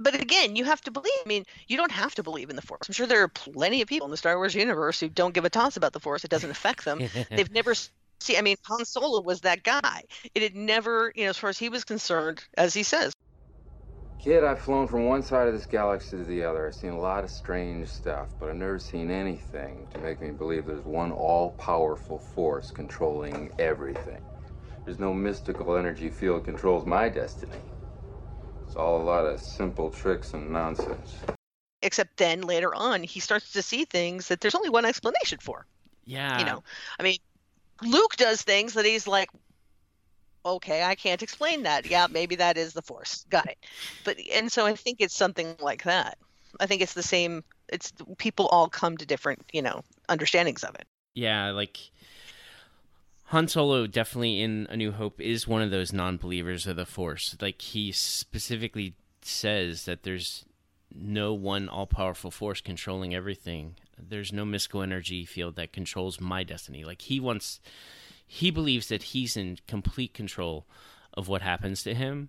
but 0.00 0.14
again, 0.14 0.56
you 0.56 0.64
have 0.64 0.80
to 0.82 0.90
believe. 0.90 1.12
I 1.24 1.28
mean, 1.28 1.44
you 1.68 1.76
don't 1.76 1.92
have 1.92 2.14
to 2.14 2.22
believe 2.22 2.48
in 2.48 2.56
the 2.56 2.62
Force. 2.62 2.88
I'm 2.88 2.94
sure 2.94 3.06
there 3.06 3.22
are 3.22 3.28
plenty 3.28 3.82
of 3.82 3.88
people 3.88 4.06
in 4.06 4.10
the 4.10 4.16
Star 4.16 4.36
Wars 4.36 4.54
universe 4.54 4.98
who 4.98 5.10
don't 5.10 5.34
give 5.34 5.44
a 5.44 5.50
toss 5.50 5.76
about 5.76 5.92
the 5.92 6.00
Force. 6.00 6.24
It 6.24 6.30
doesn't 6.30 6.50
affect 6.50 6.86
them. 6.86 7.02
They've 7.30 7.50
never 7.52 7.74
see. 7.74 8.38
I 8.38 8.40
mean, 8.40 8.56
Han 8.64 8.86
Solo 8.86 9.20
was 9.20 9.42
that 9.42 9.62
guy. 9.62 10.04
It 10.34 10.42
had 10.42 10.56
never, 10.56 11.12
you 11.14 11.24
know, 11.24 11.30
as 11.30 11.36
far 11.36 11.50
as 11.50 11.58
he 11.58 11.68
was 11.68 11.84
concerned, 11.84 12.42
as 12.56 12.72
he 12.72 12.82
says. 12.82 13.12
Kid, 14.22 14.44
I've 14.44 14.60
flown 14.60 14.86
from 14.86 15.06
one 15.06 15.22
side 15.22 15.48
of 15.48 15.54
this 15.54 15.64
galaxy 15.64 16.18
to 16.18 16.24
the 16.24 16.44
other. 16.44 16.66
I've 16.66 16.74
seen 16.74 16.90
a 16.90 17.00
lot 17.00 17.24
of 17.24 17.30
strange 17.30 17.88
stuff, 17.88 18.28
but 18.38 18.50
I've 18.50 18.56
never 18.56 18.78
seen 18.78 19.10
anything 19.10 19.86
to 19.94 19.98
make 19.98 20.20
me 20.20 20.30
believe 20.30 20.66
there's 20.66 20.84
one 20.84 21.10
all-powerful 21.10 22.18
force 22.18 22.70
controlling 22.70 23.50
everything. 23.58 24.20
There's 24.84 24.98
no 24.98 25.14
mystical 25.14 25.74
energy 25.74 26.10
field 26.10 26.44
controls 26.44 26.84
my 26.84 27.08
destiny. 27.08 27.52
It's 28.66 28.76
all 28.76 29.00
a 29.00 29.04
lot 29.04 29.24
of 29.24 29.40
simple 29.40 29.88
tricks 29.88 30.34
and 30.34 30.50
nonsense. 30.50 31.14
Except 31.80 32.14
then 32.18 32.42
later 32.42 32.74
on, 32.74 33.02
he 33.02 33.20
starts 33.20 33.54
to 33.54 33.62
see 33.62 33.86
things 33.86 34.28
that 34.28 34.42
there's 34.42 34.54
only 34.54 34.68
one 34.68 34.84
explanation 34.84 35.38
for. 35.40 35.64
Yeah. 36.04 36.38
You 36.38 36.44
know, 36.44 36.62
I 36.98 37.04
mean, 37.04 37.16
Luke 37.82 38.16
does 38.16 38.42
things 38.42 38.74
that 38.74 38.84
he's 38.84 39.06
like, 39.06 39.30
okay, 40.44 40.82
I 40.82 40.94
can't 40.94 41.22
explain 41.22 41.62
that. 41.64 41.86
Yeah, 41.86 42.06
maybe 42.10 42.36
that 42.36 42.56
is 42.56 42.72
the 42.72 42.82
Force. 42.82 43.24
Got 43.30 43.46
it. 43.46 43.58
But 44.04 44.18
and 44.32 44.50
so 44.50 44.66
I 44.66 44.74
think 44.74 45.00
it's 45.00 45.14
something 45.14 45.56
like 45.60 45.84
that. 45.84 46.18
I 46.58 46.66
think 46.66 46.82
it's 46.82 46.94
the 46.94 47.02
same. 47.02 47.44
It's 47.68 47.92
people 48.18 48.46
all 48.48 48.68
come 48.68 48.96
to 48.96 49.06
different, 49.06 49.42
you 49.52 49.62
know, 49.62 49.82
understandings 50.08 50.64
of 50.64 50.74
it. 50.74 50.86
Yeah, 51.14 51.50
like 51.50 51.78
Han 53.26 53.46
Solo 53.46 53.86
definitely 53.86 54.40
in 54.40 54.66
A 54.70 54.76
New 54.76 54.92
Hope 54.92 55.20
is 55.20 55.46
one 55.46 55.62
of 55.62 55.70
those 55.70 55.92
non-believers 55.92 56.66
of 56.66 56.76
the 56.76 56.86
Force. 56.86 57.36
Like 57.40 57.62
he 57.62 57.92
specifically 57.92 58.94
says 59.22 59.84
that 59.84 60.02
there's 60.02 60.44
no 60.92 61.32
one 61.32 61.68
all-powerful 61.68 62.32
force 62.32 62.60
controlling 62.60 63.14
everything. 63.14 63.76
There's 63.96 64.32
no 64.32 64.44
mystical 64.44 64.82
energy 64.82 65.24
field 65.24 65.54
that 65.56 65.72
controls 65.72 66.20
my 66.20 66.42
destiny. 66.42 66.84
Like 66.84 67.02
he 67.02 67.20
wants 67.20 67.60
he 68.32 68.52
believes 68.52 68.86
that 68.86 69.02
he's 69.02 69.36
in 69.36 69.58
complete 69.66 70.14
control 70.14 70.64
of 71.14 71.26
what 71.26 71.42
happens 71.42 71.82
to 71.82 71.94
him. 71.94 72.28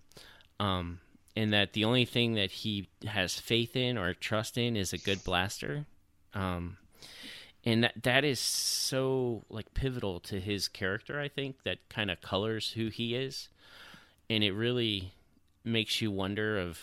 Um 0.60 1.00
and 1.36 1.54
that 1.54 1.74
the 1.74 1.86
only 1.86 2.06
thing 2.06 2.34
that 2.34 2.52
he 2.52 2.90
has 3.08 3.40
faith 3.40 3.76
in 3.76 4.00
or 4.00 4.14
trust 4.16 4.58
in 4.58 4.76
is 4.76 4.94
a 4.94 4.98
good 4.98 5.24
blaster. 5.24 5.86
Um 6.34 6.78
and 7.64 7.84
that 7.84 7.94
that 8.02 8.26
is 8.26 8.40
so 8.40 9.44
like 9.48 9.76
pivotal 9.76 10.20
to 10.20 10.40
his 10.40 10.68
character 10.68 11.20
i 11.20 11.28
think 11.28 11.62
that 11.62 11.78
kind 11.90 12.10
of 12.10 12.20
colors 12.20 12.72
who 12.72 12.88
he 12.88 13.14
is 13.14 13.50
and 14.32 14.44
it 14.44 14.54
really 14.54 15.14
makes 15.64 16.02
you 16.02 16.10
wonder 16.10 16.58
of 16.58 16.80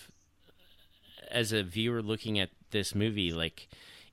as 1.32 1.52
a 1.52 1.64
viewer 1.64 2.00
looking 2.00 2.38
at 2.38 2.50
this 2.70 2.94
movie 2.94 3.32
like 3.32 3.68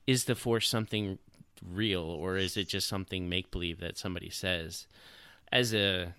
is 0.08 0.24
the 0.24 0.34
force 0.34 0.68
something 0.68 1.18
real 1.64 2.02
or 2.02 2.36
is 2.36 2.56
it 2.56 2.68
just 2.68 2.88
something 2.88 3.28
make 3.28 3.50
believe 3.50 3.80
that 3.80 3.98
somebody 3.98 4.30
says 4.30 4.86
as 5.52 5.74
a 5.74 6.14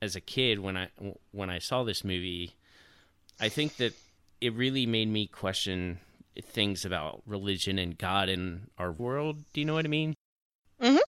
as 0.00 0.16
a 0.16 0.20
kid 0.20 0.58
when 0.58 0.76
i 0.76 0.88
when 1.32 1.50
i 1.50 1.58
saw 1.58 1.82
this 1.82 2.04
movie 2.04 2.54
i 3.40 3.48
think 3.48 3.76
that 3.76 3.92
it 4.40 4.54
really 4.54 4.86
made 4.86 5.08
me 5.08 5.26
question 5.26 5.98
things 6.44 6.84
about 6.84 7.22
religion 7.26 7.78
and 7.78 7.98
God 7.98 8.28
in 8.28 8.68
our 8.78 8.92
world. 8.92 9.44
Do 9.52 9.60
you 9.60 9.66
know 9.66 9.74
what 9.74 9.84
I 9.84 9.88
mean? 9.88 10.14
Mm-hmm. 10.80 10.98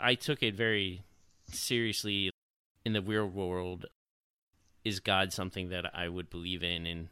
I 0.00 0.14
took 0.14 0.42
it 0.42 0.54
very 0.54 1.02
seriously. 1.50 2.30
In 2.84 2.92
the 2.92 3.00
real 3.00 3.26
world, 3.26 3.86
is 4.84 5.00
God 5.00 5.32
something 5.32 5.70
that 5.70 5.86
I 5.94 6.08
would 6.08 6.28
believe 6.28 6.62
in, 6.62 6.84
and 6.84 7.08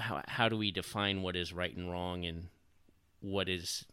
how 0.00 0.22
how 0.26 0.48
do 0.48 0.56
we 0.56 0.72
define 0.72 1.22
what 1.22 1.36
is 1.36 1.52
right 1.52 1.76
and 1.76 1.88
wrong, 1.88 2.24
and 2.24 2.48
what 3.20 3.48
is 3.48 3.84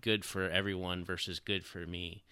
good 0.00 0.24
for 0.24 0.48
everyone 0.48 1.04
versus 1.04 1.38
good 1.38 1.64
for 1.64 1.86
me? 1.86 2.24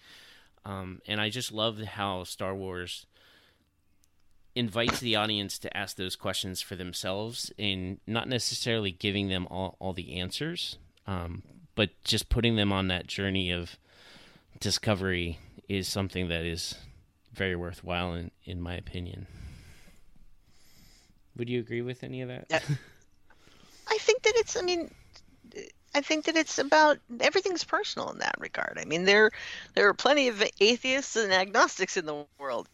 Um, 0.65 1.01
and 1.07 1.21
I 1.21 1.29
just 1.29 1.51
love 1.51 1.79
how 1.79 2.23
Star 2.23 2.53
Wars 2.53 3.05
invites 4.55 4.99
the 4.99 5.15
audience 5.15 5.59
to 5.59 5.77
ask 5.77 5.95
those 5.95 6.15
questions 6.15 6.61
for 6.61 6.75
themselves 6.75 7.51
and 7.59 7.99
not 8.07 8.27
necessarily 8.27 8.91
giving 8.91 9.29
them 9.29 9.47
all, 9.51 9.77
all 9.79 9.93
the 9.93 10.19
answers, 10.19 10.77
um, 11.05 11.43
but 11.75 11.91
just 12.03 12.27
putting 12.27 12.55
them 12.55 12.73
on 12.73 12.87
that 12.87 13.07
journey 13.07 13.51
of 13.51 13.77
discovery 14.59 15.37
is 15.69 15.87
something 15.87 16.27
that 16.27 16.43
is 16.43 16.75
very 17.33 17.55
worthwhile 17.55 18.13
in, 18.15 18.31
in 18.45 18.59
my 18.59 18.73
opinion. 18.73 19.27
Would 21.37 21.49
you 21.49 21.59
agree 21.59 21.83
with 21.83 22.03
any 22.03 22.21
of 22.21 22.29
that? 22.29 22.47
I 23.87 23.97
think 23.99 24.23
that 24.23 24.33
it's, 24.37 24.57
I 24.57 24.61
mean, 24.61 24.91
I 25.97 26.01
think 26.01 26.25
that 26.25 26.37
it's 26.37 26.59
about 26.59 26.99
everything's 27.19 27.63
personal 27.63 28.11
in 28.11 28.19
that 28.19 28.35
regard. 28.37 28.77
I 28.79 28.85
mean, 28.85 29.05
there 29.05 29.31
there 29.73 29.87
are 29.87 29.93
plenty 29.93 30.27
of 30.27 30.43
atheists 30.59 31.15
and 31.15 31.33
agnostics 31.33 31.97
in 31.97 32.05
the 32.05 32.25
world. 32.37 32.69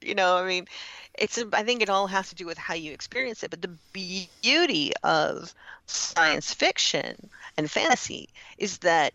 You 0.00 0.14
know, 0.14 0.36
I 0.36 0.46
mean, 0.46 0.66
it's 1.14 1.42
I 1.52 1.62
think 1.62 1.80
it 1.80 1.88
all 1.88 2.08
has 2.08 2.28
to 2.30 2.34
do 2.34 2.44
with 2.44 2.58
how 2.58 2.74
you 2.74 2.92
experience 2.92 3.42
it. 3.42 3.50
But 3.50 3.62
the 3.62 3.76
beauty 3.92 4.92
of 5.02 5.54
science 5.86 6.52
fiction 6.52 7.30
and 7.56 7.70
fantasy 7.70 8.28
is 8.58 8.78
that 8.78 9.14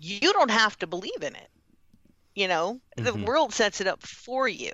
you 0.00 0.32
don't 0.32 0.50
have 0.50 0.78
to 0.80 0.86
believe 0.86 1.22
in 1.22 1.36
it. 1.36 1.50
You 2.34 2.48
know, 2.48 2.80
mm-hmm. 2.98 3.04
the 3.04 3.24
world 3.24 3.54
sets 3.54 3.80
it 3.80 3.86
up 3.86 4.02
for 4.02 4.48
you, 4.48 4.72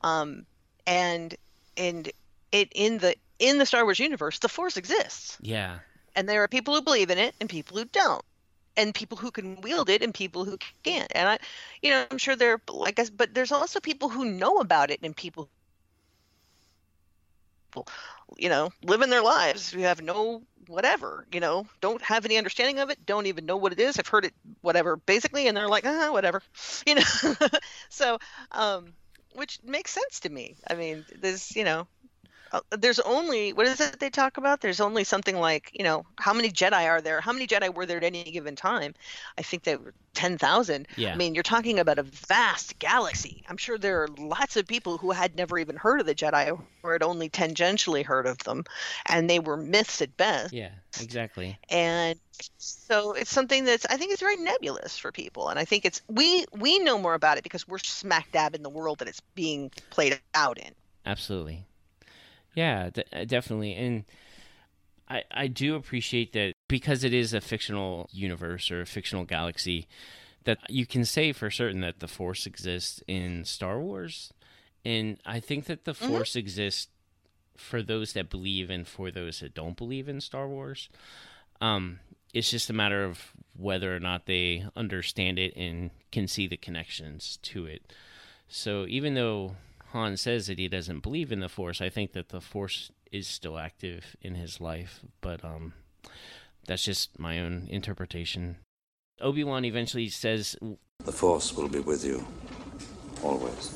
um, 0.00 0.46
and 0.86 1.34
and 1.76 2.10
it 2.50 2.72
in 2.74 2.98
the 2.98 3.14
in 3.38 3.58
the 3.58 3.66
Star 3.66 3.84
Wars 3.84 3.98
universe, 3.98 4.38
the 4.38 4.48
Force 4.48 4.76
exists, 4.76 5.38
Yeah. 5.40 5.78
And 6.18 6.28
there 6.28 6.42
are 6.42 6.48
people 6.48 6.74
who 6.74 6.82
believe 6.82 7.10
in 7.10 7.18
it 7.18 7.36
and 7.40 7.48
people 7.48 7.78
who 7.78 7.84
don't, 7.84 8.24
and 8.76 8.92
people 8.92 9.16
who 9.16 9.30
can 9.30 9.60
wield 9.60 9.88
it 9.88 10.02
and 10.02 10.12
people 10.12 10.44
who 10.44 10.58
can't. 10.82 11.10
And 11.14 11.28
I, 11.28 11.38
you 11.80 11.90
know, 11.90 12.06
I'm 12.10 12.18
sure 12.18 12.34
there, 12.34 12.60
like, 12.68 12.98
us, 12.98 13.08
but 13.08 13.34
there's 13.34 13.52
also 13.52 13.78
people 13.78 14.08
who 14.08 14.24
know 14.24 14.58
about 14.58 14.90
it 14.90 14.98
and 15.04 15.16
people, 15.16 15.48
you 18.36 18.48
know, 18.48 18.72
living 18.82 19.10
their 19.10 19.22
lives 19.22 19.70
who 19.70 19.80
have 19.80 20.02
no 20.02 20.42
whatever, 20.66 21.24
you 21.32 21.40
know, 21.40 21.66
don't 21.80 22.02
have 22.02 22.24
any 22.24 22.36
understanding 22.36 22.80
of 22.80 22.90
it, 22.90 23.06
don't 23.06 23.26
even 23.26 23.46
know 23.46 23.56
what 23.56 23.72
it 23.72 23.80
is. 23.80 23.98
I've 23.98 24.08
heard 24.08 24.24
it, 24.24 24.34
whatever, 24.60 24.96
basically, 24.96 25.46
and 25.46 25.56
they're 25.56 25.68
like, 25.68 25.86
ah, 25.86 26.10
whatever, 26.10 26.42
you 26.86 26.96
know. 26.96 27.02
so, 27.88 28.18
um, 28.52 28.92
which 29.34 29.60
makes 29.62 29.92
sense 29.92 30.20
to 30.20 30.28
me. 30.28 30.56
I 30.68 30.74
mean, 30.74 31.04
there's, 31.20 31.54
you 31.54 31.64
know, 31.64 31.86
Uh, 32.52 32.60
there's 32.70 32.98
only 33.00 33.52
what 33.52 33.66
is 33.66 33.80
it 33.80 34.00
they 34.00 34.10
talk 34.10 34.36
about? 34.36 34.60
There's 34.60 34.80
only 34.80 35.04
something 35.04 35.38
like 35.38 35.70
you 35.74 35.84
know 35.84 36.06
how 36.16 36.32
many 36.32 36.50
Jedi 36.50 36.86
are 36.86 37.00
there? 37.00 37.20
How 37.20 37.32
many 37.32 37.46
Jedi 37.46 37.72
were 37.72 37.86
there 37.86 37.98
at 37.98 38.04
any 38.04 38.24
given 38.24 38.56
time? 38.56 38.94
I 39.36 39.42
think 39.42 39.64
they 39.64 39.76
were 39.76 39.94
ten 40.14 40.38
thousand. 40.38 40.88
Yeah. 40.96 41.12
I 41.12 41.16
mean, 41.16 41.34
you're 41.34 41.42
talking 41.42 41.78
about 41.78 41.98
a 41.98 42.02
vast 42.02 42.78
galaxy. 42.78 43.44
I'm 43.48 43.56
sure 43.56 43.78
there 43.78 44.02
are 44.02 44.08
lots 44.18 44.56
of 44.56 44.66
people 44.66 44.98
who 44.98 45.10
had 45.10 45.36
never 45.36 45.58
even 45.58 45.76
heard 45.76 46.00
of 46.00 46.06
the 46.06 46.14
Jedi 46.14 46.58
or 46.82 46.92
had 46.92 47.02
only 47.02 47.28
tangentially 47.28 48.04
heard 48.04 48.26
of 48.26 48.38
them, 48.38 48.64
and 49.06 49.28
they 49.28 49.38
were 49.38 49.56
myths 49.56 50.00
at 50.02 50.16
best. 50.16 50.52
Yeah. 50.52 50.70
Exactly. 51.00 51.58
And 51.68 52.18
so 52.58 53.12
it's 53.12 53.30
something 53.30 53.64
that's 53.64 53.86
I 53.86 53.96
think 53.96 54.12
it's 54.12 54.20
very 54.20 54.36
nebulous 54.36 54.96
for 54.98 55.12
people, 55.12 55.48
and 55.48 55.58
I 55.58 55.64
think 55.64 55.84
it's 55.84 56.02
we 56.08 56.46
we 56.52 56.78
know 56.78 56.98
more 56.98 57.14
about 57.14 57.38
it 57.38 57.44
because 57.44 57.68
we're 57.68 57.78
smack 57.78 58.32
dab 58.32 58.54
in 58.54 58.62
the 58.62 58.70
world 58.70 58.98
that 58.98 59.08
it's 59.08 59.20
being 59.34 59.70
played 59.90 60.18
out 60.34 60.58
in. 60.58 60.72
Absolutely. 61.04 61.64
Yeah, 62.58 62.90
d- 62.90 63.04
uh, 63.12 63.24
definitely. 63.24 63.74
And 63.74 64.04
I 65.08 65.22
I 65.30 65.46
do 65.46 65.76
appreciate 65.76 66.32
that 66.32 66.54
because 66.66 67.04
it 67.04 67.14
is 67.14 67.32
a 67.32 67.40
fictional 67.40 68.08
universe 68.10 68.72
or 68.72 68.80
a 68.80 68.86
fictional 68.86 69.24
galaxy 69.24 69.86
that 70.42 70.58
you 70.68 70.84
can 70.84 71.04
say 71.04 71.32
for 71.32 71.52
certain 71.52 71.82
that 71.82 72.00
the 72.00 72.08
Force 72.08 72.46
exists 72.46 73.00
in 73.06 73.44
Star 73.44 73.78
Wars. 73.80 74.32
And 74.84 75.18
I 75.24 75.38
think 75.38 75.66
that 75.66 75.84
the 75.84 75.94
Force 75.94 76.34
exists 76.34 76.88
for 77.56 77.80
those 77.80 78.12
that 78.14 78.28
believe 78.28 78.70
and 78.70 78.88
for 78.88 79.12
those 79.12 79.38
that 79.38 79.54
don't 79.54 79.76
believe 79.76 80.08
in 80.08 80.20
Star 80.20 80.48
Wars. 80.48 80.88
Um 81.60 82.00
it's 82.34 82.50
just 82.50 82.70
a 82.70 82.80
matter 82.82 83.04
of 83.04 83.32
whether 83.56 83.94
or 83.94 84.00
not 84.00 84.26
they 84.26 84.64
understand 84.76 85.38
it 85.38 85.54
and 85.56 85.90
can 86.10 86.26
see 86.26 86.48
the 86.48 86.56
connections 86.56 87.38
to 87.42 87.66
it. 87.66 87.92
So 88.48 88.84
even 88.88 89.14
though 89.14 89.54
Han 89.92 90.16
says 90.16 90.46
that 90.48 90.58
he 90.58 90.68
doesn't 90.68 91.00
believe 91.00 91.32
in 91.32 91.40
the 91.40 91.48
Force, 91.48 91.80
I 91.80 91.88
think 91.88 92.12
that 92.12 92.28
the 92.28 92.40
Force 92.40 92.90
is 93.10 93.26
still 93.26 93.58
active 93.58 94.16
in 94.20 94.34
his 94.34 94.60
life, 94.60 95.00
but 95.20 95.44
um, 95.44 95.72
that's 96.66 96.84
just 96.84 97.18
my 97.18 97.38
own 97.38 97.66
interpretation. 97.70 98.56
Obi 99.20 99.42
Wan 99.44 99.64
eventually 99.64 100.08
says, 100.08 100.56
The 101.04 101.12
Force 101.12 101.54
will 101.54 101.68
be 101.68 101.80
with 101.80 102.04
you, 102.04 102.26
always. 103.22 103.74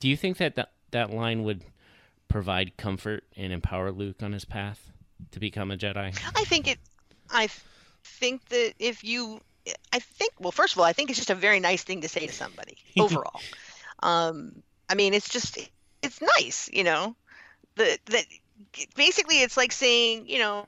"Do 0.00 0.08
you 0.08 0.16
think 0.16 0.36
that 0.38 0.54
that, 0.54 0.72
that 0.92 1.10
line 1.10 1.42
would 1.42 1.62
provide 2.28 2.76
comfort 2.76 3.24
and 3.36 3.52
empower 3.52 3.90
Luke 3.90 4.22
on 4.22 4.32
his 4.32 4.44
path 4.44 4.92
to 5.32 5.40
become 5.40 5.70
a 5.70 5.76
Jedi?" 5.76 6.16
I 6.36 6.44
think 6.44 6.68
it. 6.68 6.78
I 7.28 7.48
think 8.04 8.44
that 8.50 8.74
if 8.78 9.02
you, 9.02 9.40
I 9.92 9.98
think 9.98 10.34
well, 10.38 10.52
first 10.52 10.74
of 10.74 10.78
all, 10.78 10.84
I 10.84 10.92
think 10.92 11.10
it's 11.10 11.18
just 11.18 11.30
a 11.30 11.34
very 11.34 11.58
nice 11.60 11.82
thing 11.82 12.02
to 12.02 12.08
say 12.08 12.26
to 12.26 12.32
somebody 12.32 12.76
overall. 12.98 13.40
Um, 14.02 14.62
I 14.88 14.94
mean, 14.94 15.14
it's 15.14 15.28
just 15.28 15.58
it's 16.02 16.20
nice, 16.38 16.68
you 16.72 16.84
know. 16.84 17.16
The 17.76 17.98
that 18.06 18.24
basically 18.94 19.42
it's 19.42 19.56
like 19.56 19.72
saying, 19.72 20.28
you 20.28 20.38
know, 20.38 20.66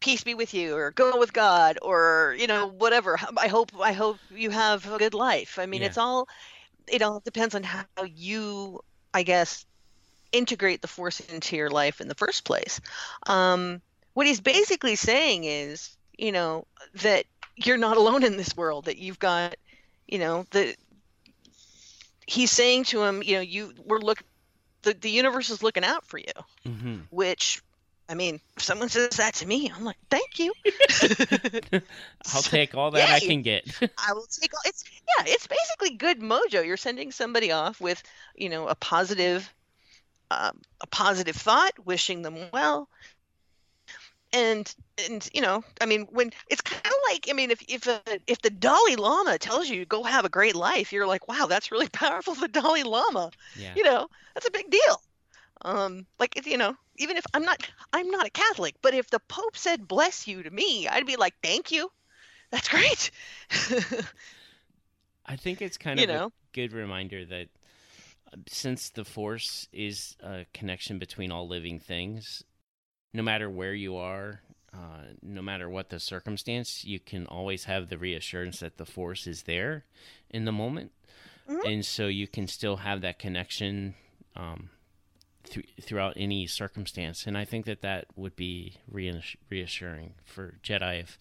peace 0.00 0.22
be 0.24 0.34
with 0.34 0.54
you, 0.54 0.76
or 0.76 0.90
go 0.90 1.18
with 1.18 1.32
God, 1.32 1.78
or 1.82 2.36
you 2.38 2.46
know, 2.46 2.68
whatever. 2.68 3.18
I 3.36 3.48
hope 3.48 3.72
I 3.80 3.92
hope 3.92 4.18
you 4.30 4.50
have 4.50 4.90
a 4.90 4.98
good 4.98 5.14
life. 5.14 5.58
I 5.58 5.66
mean, 5.66 5.80
Yeah. 5.80 5.88
it's 5.88 5.98
all 5.98 6.28
it 6.86 7.02
all 7.02 7.20
depends 7.20 7.54
on 7.54 7.62
how 7.62 7.84
you, 8.06 8.80
I 9.14 9.22
guess, 9.22 9.64
integrate 10.32 10.82
the 10.82 10.88
force 10.88 11.20
into 11.20 11.56
your 11.56 11.70
life 11.70 12.00
in 12.00 12.08
the 12.08 12.14
first 12.14 12.44
place. 12.44 12.80
Um, 13.26 13.80
what 14.12 14.26
he's 14.26 14.40
basically 14.40 14.96
saying 14.96 15.44
is, 15.44 15.96
you 16.18 16.32
know, 16.32 16.66
that 17.02 17.24
you're 17.56 17.78
not 17.78 17.96
alone 17.96 18.22
in 18.24 18.36
this 18.36 18.56
world. 18.56 18.84
That 18.86 18.98
you've 18.98 19.18
got, 19.18 19.56
you 20.06 20.18
know, 20.18 20.44
the. 20.50 20.74
He's 22.26 22.50
saying 22.50 22.84
to 22.84 23.02
him, 23.02 23.22
you 23.22 23.36
know, 23.36 23.40
you 23.40 23.72
we're 23.84 23.98
look, 23.98 24.22
the 24.82 24.94
the 24.94 25.10
universe 25.10 25.50
is 25.50 25.62
looking 25.62 25.84
out 25.84 26.06
for 26.06 26.18
you. 26.18 26.32
hmm 26.64 27.00
Which, 27.10 27.62
I 28.08 28.14
mean, 28.14 28.40
if 28.56 28.62
someone 28.62 28.88
says 28.88 29.16
that 29.16 29.34
to 29.34 29.46
me, 29.46 29.70
I'm 29.74 29.84
like, 29.84 29.96
thank 30.10 30.38
you. 30.38 30.52
I'll 32.34 32.42
take 32.42 32.74
all 32.74 32.90
that 32.92 33.08
Yeah, 33.08 33.14
I 33.14 33.20
can 33.20 33.42
get. 33.42 33.64
I 33.98 34.12
will 34.12 34.26
take 34.26 34.52
all 34.54 34.60
it's 34.64 34.84
yeah, 35.18 35.24
it's 35.28 35.46
basically 35.46 35.96
good 35.96 36.20
mojo. 36.20 36.64
You're 36.64 36.76
sending 36.76 37.10
somebody 37.12 37.52
off 37.52 37.80
with, 37.80 38.02
you 38.34 38.48
know, 38.48 38.68
a 38.68 38.74
positive 38.74 39.52
um, 40.30 40.60
a 40.80 40.86
positive 40.86 41.36
thought, 41.36 41.72
wishing 41.84 42.22
them 42.22 42.36
well. 42.52 42.88
And 44.34 44.74
and 45.08 45.28
you 45.32 45.40
know, 45.40 45.64
I 45.80 45.86
mean, 45.86 46.06
when 46.10 46.32
it's 46.50 46.60
kind 46.60 46.84
of 46.84 46.92
like, 47.10 47.28
I 47.30 47.32
mean, 47.34 47.50
if 47.52 47.62
if 47.68 47.88
uh, 47.88 48.00
if 48.26 48.42
the 48.42 48.50
Dalai 48.50 48.96
Lama 48.96 49.38
tells 49.38 49.70
you 49.70 49.80
to 49.80 49.86
go 49.86 50.02
have 50.02 50.24
a 50.26 50.28
great 50.30 50.56
life, 50.56 50.92
you're 50.92 51.06
like, 51.06 51.28
wow, 51.28 51.46
that's 51.46 51.72
really 51.72 51.88
powerful. 51.92 52.34
The 52.34 52.48
Dalai 52.48 52.82
Lama, 52.82 53.30
yeah. 53.54 53.76
you 53.76 53.84
know, 53.84 54.08
that's 54.34 54.48
a 54.48 54.50
big 54.50 54.70
deal. 54.70 55.02
Um, 55.62 56.06
like 56.18 56.36
if 56.36 56.46
you 56.46 56.58
know, 56.58 56.76
even 56.96 57.16
if 57.16 57.26
I'm 57.34 57.44
not, 57.44 57.66
I'm 57.92 58.10
not 58.10 58.26
a 58.26 58.30
Catholic, 58.30 58.76
but 58.82 58.94
if 58.94 59.10
the 59.10 59.20
Pope 59.20 59.56
said 59.56 59.88
bless 59.88 60.28
you 60.28 60.42
to 60.44 60.50
me, 60.50 60.88
I'd 60.88 61.06
be 61.06 61.16
like, 61.16 61.34
thank 61.42 61.72
you, 61.72 61.90
that's 62.52 62.68
great. 62.68 63.10
I 65.26 65.36
think 65.36 65.62
it's 65.62 65.78
kind 65.78 65.98
You 65.98 66.04
of 66.04 66.08
know? 66.08 66.26
a 66.26 66.32
good 66.52 66.72
reminder 66.72 67.24
that 67.26 67.48
uh, 68.32 68.38
since 68.48 68.90
the 68.90 69.04
Force 69.04 69.68
is 69.72 70.16
a 70.20 70.46
connection 70.54 70.98
between 70.98 71.32
all 71.32 71.48
living 71.48 71.78
things, 71.78 72.44
no 73.14 73.22
matter 73.22 73.48
where 73.48 73.72
you 73.72 73.96
are, 73.96 74.42
uh, 74.74 75.04
no 75.22 75.40
matter 75.40 75.70
what 75.70 75.88
the 75.88 76.00
circumstance, 76.00 76.84
you 76.84 76.98
can 77.00 77.26
always 77.26 77.64
have 77.64 77.88
the 77.88 77.96
reassurance 77.96 78.58
that 78.60 78.76
the 78.76 78.84
Force 78.84 79.26
is 79.26 79.44
there 79.44 79.84
in 80.30 80.44
the 80.44 80.52
moment. 80.52 80.90
Mhm. 81.48 81.64
And 81.72 81.86
so 81.86 82.08
you 82.08 82.26
can 82.26 82.46
still 82.48 82.78
have 82.78 83.00
that 83.02 83.18
connection 83.18 83.94
um, 84.36 84.70
th- 85.44 85.68
throughout 85.80 86.14
any 86.16 86.46
circumstance. 86.48 87.24
And 87.26 87.38
I 87.38 87.44
think 87.44 87.66
that 87.66 87.82
that 87.82 88.06
would 88.16 88.34
be 88.34 88.74
reass- 88.92 89.36
reassuring 89.48 90.14
for 90.24 90.58
Jedi 90.64 91.00
if, 91.00 91.18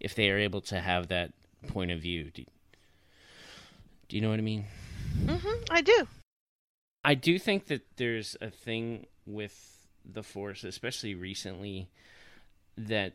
if 0.00 0.14
they 0.16 0.28
are 0.30 0.38
able 0.38 0.60
to 0.62 0.80
have 0.80 1.06
that 1.08 1.32
point 1.68 1.92
of 1.92 2.00
view. 2.00 2.30
Do, 2.32 2.44
do 4.08 4.16
you 4.16 4.20
know 4.22 4.30
what 4.30 4.38
I 4.40 4.42
mean? 4.42 4.64
hmm 5.26 5.62
I 5.70 5.80
do. 5.80 6.08
I 7.04 7.14
do 7.14 7.38
think 7.38 7.66
that 7.66 7.82
there's 7.98 8.36
a 8.40 8.50
thing 8.50 9.06
with 9.26 9.75
the 10.10 10.22
Force, 10.22 10.64
especially 10.64 11.14
recently, 11.14 11.88
that 12.76 13.14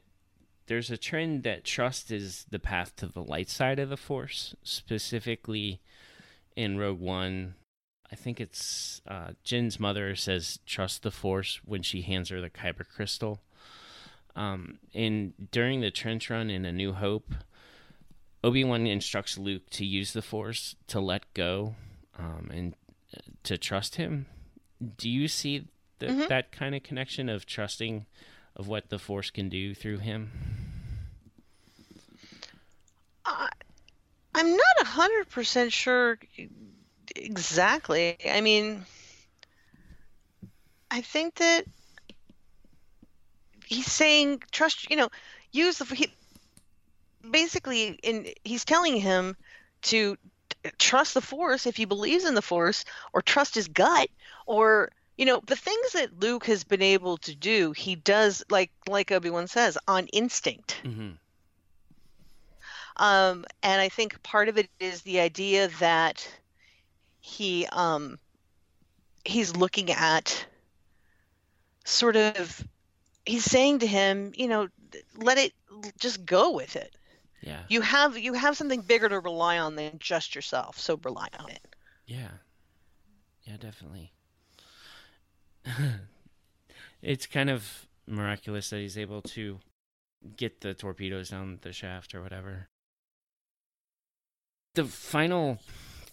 there's 0.67 0.91
a 0.91 0.97
trend 0.97 1.43
that 1.43 1.63
trust 1.63 2.11
is 2.11 2.45
the 2.49 2.59
path 2.59 2.95
to 2.97 3.07
the 3.07 3.23
light 3.23 3.49
side 3.49 3.79
of 3.79 3.89
the 3.89 3.97
Force. 3.97 4.55
Specifically, 4.63 5.81
in 6.55 6.77
Rogue 6.77 6.99
One, 6.99 7.55
I 8.11 8.15
think 8.15 8.39
it's 8.39 9.01
uh, 9.07 9.31
Jyn's 9.43 9.79
mother 9.79 10.15
says 10.15 10.59
trust 10.65 11.03
the 11.03 11.11
Force 11.11 11.61
when 11.65 11.81
she 11.81 12.01
hands 12.01 12.29
her 12.29 12.41
the 12.41 12.49
Kyber 12.49 12.87
crystal. 12.87 13.41
Um, 14.35 14.79
and 14.93 15.33
during 15.51 15.81
the 15.81 15.91
trench 15.91 16.29
run 16.29 16.49
in 16.49 16.65
A 16.65 16.71
New 16.71 16.93
Hope, 16.93 17.33
Obi 18.43 18.63
Wan 18.63 18.87
instructs 18.87 19.37
Luke 19.37 19.69
to 19.71 19.85
use 19.85 20.13
the 20.13 20.21
Force 20.21 20.75
to 20.87 20.99
let 20.99 21.33
go 21.33 21.75
um, 22.17 22.49
and 22.51 22.75
to 23.43 23.57
trust 23.57 23.95
him. 23.95 24.25
Do 24.97 25.09
you 25.09 25.27
see 25.27 25.67
Mhm. 26.09 26.27
that 26.27 26.51
kind 26.51 26.75
of 26.75 26.83
connection 26.83 27.29
of 27.29 27.45
trusting 27.45 28.05
of 28.55 28.67
what 28.67 28.89
the 28.89 28.99
Force 28.99 29.29
can 29.29 29.49
do 29.49 29.73
through 29.73 29.99
him? 29.99 30.31
I, 33.25 33.49
I'm 34.33 34.51
not 34.51 34.81
a 34.81 34.85
hundred 34.85 35.29
percent 35.29 35.71
sure 35.71 36.17
exactly. 37.15 38.17
I 38.29 38.41
mean, 38.41 38.85
I 40.89 41.01
think 41.01 41.35
that 41.35 41.65
he's 43.65 43.91
saying 43.91 44.41
trust. 44.51 44.89
You 44.89 44.97
know, 44.97 45.09
use 45.51 45.77
the. 45.77 45.85
He, 45.85 46.13
basically, 47.29 47.99
in 48.03 48.27
he's 48.43 48.65
telling 48.65 48.97
him 48.97 49.35
to 49.83 50.17
trust 50.77 51.13
the 51.13 51.21
Force 51.21 51.65
if 51.65 51.75
he 51.75 51.85
believes 51.85 52.25
in 52.25 52.35
the 52.35 52.41
Force, 52.41 52.85
or 53.13 53.21
trust 53.21 53.55
his 53.55 53.67
gut, 53.67 54.09
or 54.45 54.91
you 55.21 55.27
know 55.27 55.39
the 55.45 55.55
things 55.55 55.91
that 55.93 56.19
Luke 56.19 56.47
has 56.47 56.63
been 56.63 56.81
able 56.81 57.17
to 57.17 57.35
do. 57.35 57.73
He 57.73 57.93
does 57.93 58.43
like 58.49 58.71
like 58.89 59.11
Obi 59.11 59.29
Wan 59.29 59.45
says 59.45 59.77
on 59.87 60.07
instinct. 60.07 60.81
Mm-hmm. 60.83 61.11
Um, 62.95 63.45
and 63.61 63.79
I 63.79 63.89
think 63.89 64.23
part 64.23 64.49
of 64.49 64.57
it 64.57 64.67
is 64.79 65.03
the 65.03 65.19
idea 65.19 65.69
that 65.79 66.27
he, 67.19 67.67
um, 67.67 68.17
he's 69.23 69.55
looking 69.55 69.91
at 69.91 70.43
sort 71.85 72.15
of 72.15 72.67
he's 73.23 73.45
saying 73.45 73.79
to 73.79 73.87
him, 73.87 74.33
you 74.35 74.47
know, 74.47 74.69
let 75.17 75.37
it 75.37 75.53
just 75.99 76.25
go 76.25 76.51
with 76.51 76.75
it. 76.75 76.95
Yeah. 77.41 77.61
You 77.69 77.81
have 77.81 78.17
you 78.17 78.33
have 78.33 78.57
something 78.57 78.81
bigger 78.81 79.07
to 79.07 79.19
rely 79.19 79.59
on 79.59 79.75
than 79.75 79.99
just 79.99 80.33
yourself, 80.33 80.79
so 80.79 80.99
rely 81.03 81.27
on 81.37 81.51
it. 81.51 81.61
Yeah. 82.07 82.31
Yeah, 83.43 83.57
definitely. 83.57 84.13
it's 87.01 87.25
kind 87.25 87.49
of 87.49 87.87
miraculous 88.07 88.69
that 88.69 88.79
he's 88.79 88.97
able 88.97 89.21
to 89.21 89.59
get 90.37 90.61
the 90.61 90.73
torpedoes 90.73 91.29
down 91.29 91.59
the 91.61 91.73
shaft 91.73 92.13
or 92.13 92.21
whatever. 92.21 92.67
The 94.75 94.85
final 94.85 95.59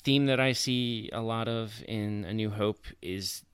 theme 0.02 0.26
that 0.26 0.40
I 0.40 0.52
see 0.52 1.11
a 1.12 1.20
lot 1.20 1.48
of 1.48 1.82
in 1.87 2.24
A 2.24 2.32
New 2.32 2.50
Hope 2.50 2.87
is 3.02 3.44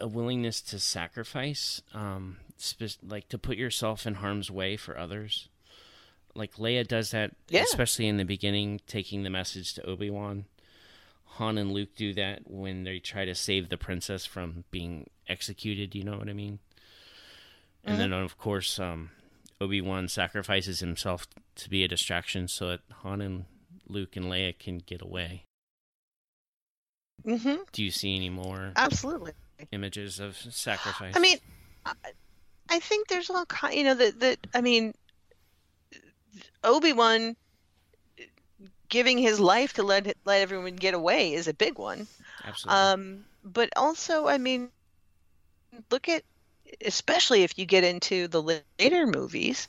a 0.00 0.08
willingness 0.08 0.62
to 0.62 0.78
sacrifice, 0.78 1.82
um, 1.92 2.38
spe- 2.56 2.98
like 3.06 3.28
to 3.28 3.38
put 3.38 3.56
yourself 3.58 4.06
in 4.06 4.14
harm's 4.14 4.50
way 4.50 4.76
for 4.76 4.96
others. 4.96 5.48
Like 6.34 6.54
Leia 6.54 6.86
does 6.86 7.10
that, 7.10 7.32
Yeah. 7.48 7.62
especially 7.64 8.06
in 8.06 8.16
the 8.16 8.24
beginning, 8.24 8.80
taking 8.86 9.24
the 9.24 9.30
message 9.30 9.74
to 9.74 9.82
Obi 9.84 10.08
Wan. 10.08 10.46
Han 11.34 11.58
and 11.58 11.72
Luke 11.72 11.94
do 11.96 12.14
that 12.14 12.48
when 12.50 12.84
they 12.84 12.98
try 12.98 13.24
to 13.24 13.34
save 13.34 13.68
the 13.68 13.76
princess 13.76 14.24
from 14.24 14.64
being 14.70 15.08
executed. 15.30 15.94
You 15.94 16.04
know 16.04 16.18
what 16.18 16.28
I 16.28 16.32
mean? 16.34 16.58
And 17.84 17.98
then, 17.98 18.12
of 18.12 18.36
course, 18.36 18.78
um, 18.78 19.10
Obi 19.60 19.80
Wan 19.80 20.08
sacrifices 20.08 20.80
himself 20.80 21.26
to 21.56 21.70
be 21.70 21.82
a 21.82 21.88
distraction 21.88 22.46
so 22.48 22.68
that 22.68 22.80
Han 23.02 23.20
and 23.20 23.44
Luke 23.88 24.16
and 24.16 24.26
Leia 24.26 24.58
can 24.58 24.78
get 24.78 25.00
away. 25.02 25.44
hmm 27.24 27.56
Do 27.72 27.82
you 27.82 27.90
see 27.90 28.16
any 28.16 28.30
more 28.30 28.72
Absolutely. 28.76 29.32
images 29.72 30.20
of 30.20 30.36
sacrifice? 30.36 31.14
I 31.16 31.20
mean, 31.20 31.38
I, 31.86 31.92
I 32.68 32.78
think 32.80 33.08
there's 33.08 33.30
all 33.30 33.46
kind. 33.46 33.74
You 33.74 33.84
know 33.84 33.94
that 33.94 34.20
that 34.20 34.38
I 34.54 34.60
mean, 34.60 34.94
Obi 36.64 36.92
Wan 36.92 37.36
giving 38.88 39.18
his 39.18 39.40
life 39.40 39.74
to 39.74 39.82
let 39.82 40.16
let 40.24 40.40
everyone 40.40 40.76
get 40.76 40.94
away 40.94 41.32
is 41.34 41.48
a 41.48 41.54
big 41.54 41.78
one. 41.78 42.06
absolutely. 42.44 42.80
Um, 42.80 43.24
but 43.44 43.70
also, 43.76 44.26
I 44.28 44.38
mean, 44.38 44.70
look 45.90 46.08
at 46.08 46.22
especially 46.84 47.42
if 47.42 47.58
you 47.58 47.66
get 47.66 47.84
into 47.84 48.28
the 48.28 48.42
later 48.42 49.06
movies. 49.06 49.68